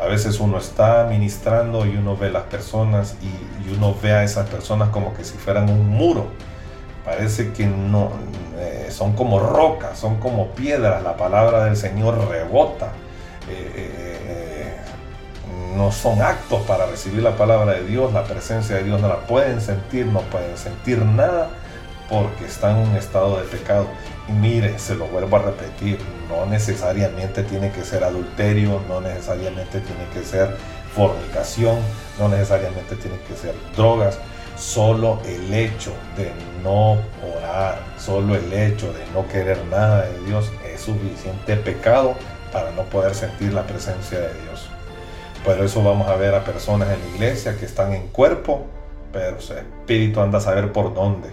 A 0.00 0.06
veces 0.06 0.40
uno 0.40 0.58
está 0.58 1.06
ministrando 1.10 1.84
y 1.84 1.96
uno 1.96 2.16
ve 2.16 2.30
las 2.30 2.44
personas 2.44 3.16
y, 3.20 3.70
uno 3.70 3.94
ve 4.02 4.12
a 4.12 4.24
esas 4.24 4.48
personas 4.48 4.88
como 4.88 5.14
que 5.14 5.22
si 5.22 5.36
fueran 5.36 5.70
un 5.70 5.86
muro. 5.88 6.28
Parece 7.04 7.52
que 7.52 7.66
no, 7.66 8.10
eh, 8.56 8.88
son 8.90 9.12
como 9.12 9.38
rocas, 9.38 9.98
son 9.98 10.16
como 10.16 10.48
piedras. 10.48 11.02
La 11.02 11.16
palabra 11.16 11.66
del 11.66 11.76
Señor 11.76 12.28
rebota 12.28 12.92
no 15.76 15.92
son 15.92 16.20
actos 16.22 16.62
para 16.62 16.86
recibir 16.86 17.22
la 17.22 17.36
palabra 17.36 17.74
de 17.74 17.84
Dios, 17.84 18.12
la 18.12 18.24
presencia 18.24 18.76
de 18.76 18.84
Dios, 18.84 19.00
no 19.00 19.08
la 19.08 19.20
pueden 19.20 19.60
sentir, 19.60 20.06
no 20.06 20.20
pueden 20.22 20.56
sentir 20.56 21.04
nada 21.04 21.48
porque 22.08 22.44
están 22.44 22.76
en 22.76 22.88
un 22.88 22.96
estado 22.96 23.38
de 23.38 23.44
pecado. 23.44 23.86
Y 24.28 24.32
mire, 24.32 24.78
se 24.78 24.94
lo 24.94 25.06
vuelvo 25.06 25.36
a 25.36 25.42
repetir, 25.42 25.98
no 26.28 26.44
necesariamente 26.46 27.44
tiene 27.44 27.70
que 27.70 27.84
ser 27.84 28.04
adulterio, 28.04 28.82
no 28.88 29.00
necesariamente 29.00 29.80
tiene 29.80 30.04
que 30.12 30.24
ser 30.24 30.56
fornicación, 30.94 31.78
no 32.18 32.28
necesariamente 32.28 32.96
tiene 32.96 33.18
que 33.20 33.34
ser 33.34 33.54
drogas, 33.76 34.18
solo 34.56 35.20
el 35.24 35.52
hecho 35.54 35.92
de 36.16 36.32
no 36.62 36.98
orar, 37.36 37.80
solo 37.98 38.34
el 38.34 38.52
hecho 38.52 38.92
de 38.92 39.04
no 39.14 39.26
querer 39.28 39.64
nada 39.66 40.06
de 40.06 40.20
Dios 40.26 40.52
es 40.66 40.80
suficiente 40.82 41.56
pecado 41.56 42.14
para 42.52 42.70
no 42.72 42.82
poder 42.84 43.14
sentir 43.14 43.52
la 43.52 43.66
presencia 43.66 44.18
de 44.18 44.34
Dios. 44.42 44.69
Por 45.44 45.58
eso 45.58 45.82
vamos 45.82 46.06
a 46.08 46.16
ver 46.16 46.34
a 46.34 46.44
personas 46.44 46.90
en 46.90 47.00
la 47.00 47.16
iglesia 47.16 47.56
que 47.56 47.64
están 47.64 47.94
en 47.94 48.08
cuerpo, 48.08 48.66
pero 49.10 49.40
su 49.40 49.54
espíritu 49.54 50.20
anda 50.20 50.36
a 50.36 50.40
saber 50.42 50.70
por 50.70 50.92
dónde. 50.92 51.30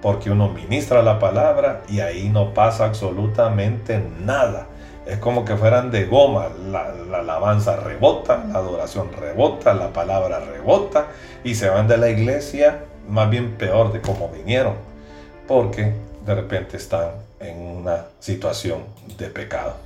Porque 0.00 0.30
uno 0.30 0.48
ministra 0.48 1.02
la 1.02 1.18
palabra 1.18 1.82
y 1.88 2.00
ahí 2.00 2.30
no 2.30 2.54
pasa 2.54 2.86
absolutamente 2.86 4.02
nada. 4.20 4.68
Es 5.06 5.18
como 5.18 5.44
que 5.44 5.54
fueran 5.56 5.90
de 5.90 6.06
goma. 6.06 6.48
La, 6.70 6.92
la, 6.92 7.18
alabanza 7.18 7.76
rebota, 7.76 8.42
la 8.50 8.58
adoración 8.58 9.12
rebota, 9.12 9.74
la 9.74 9.92
palabra 9.92 10.40
rebota 10.40 11.08
y 11.44 11.54
se 11.56 11.68
van 11.68 11.88
de 11.88 11.98
la 11.98 12.08
iglesia 12.08 12.84
más 13.08 13.28
bien 13.28 13.56
peor 13.56 13.92
de 13.92 14.00
como 14.00 14.28
vinieron. 14.28 14.74
Porque 15.46 15.92
de 16.24 16.34
repente 16.34 16.78
están 16.78 17.10
en 17.38 17.58
una 17.58 18.06
situación 18.18 18.80
de 19.18 19.26
pecado. 19.26 19.85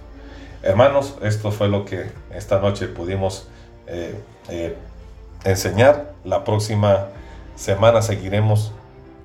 Hermanos, 0.63 1.17
esto 1.23 1.53
fue 1.53 1.69
lo 1.69 1.85
que 1.87 2.11
esta 2.35 2.59
noche 2.59 2.87
pudimos 2.87 3.49
eh, 3.87 4.21
eh, 4.49 4.77
enseñar. 5.45 6.13
La 6.25 6.45
próxima 6.45 7.07
semana 7.57 8.03
seguiremos 8.03 8.73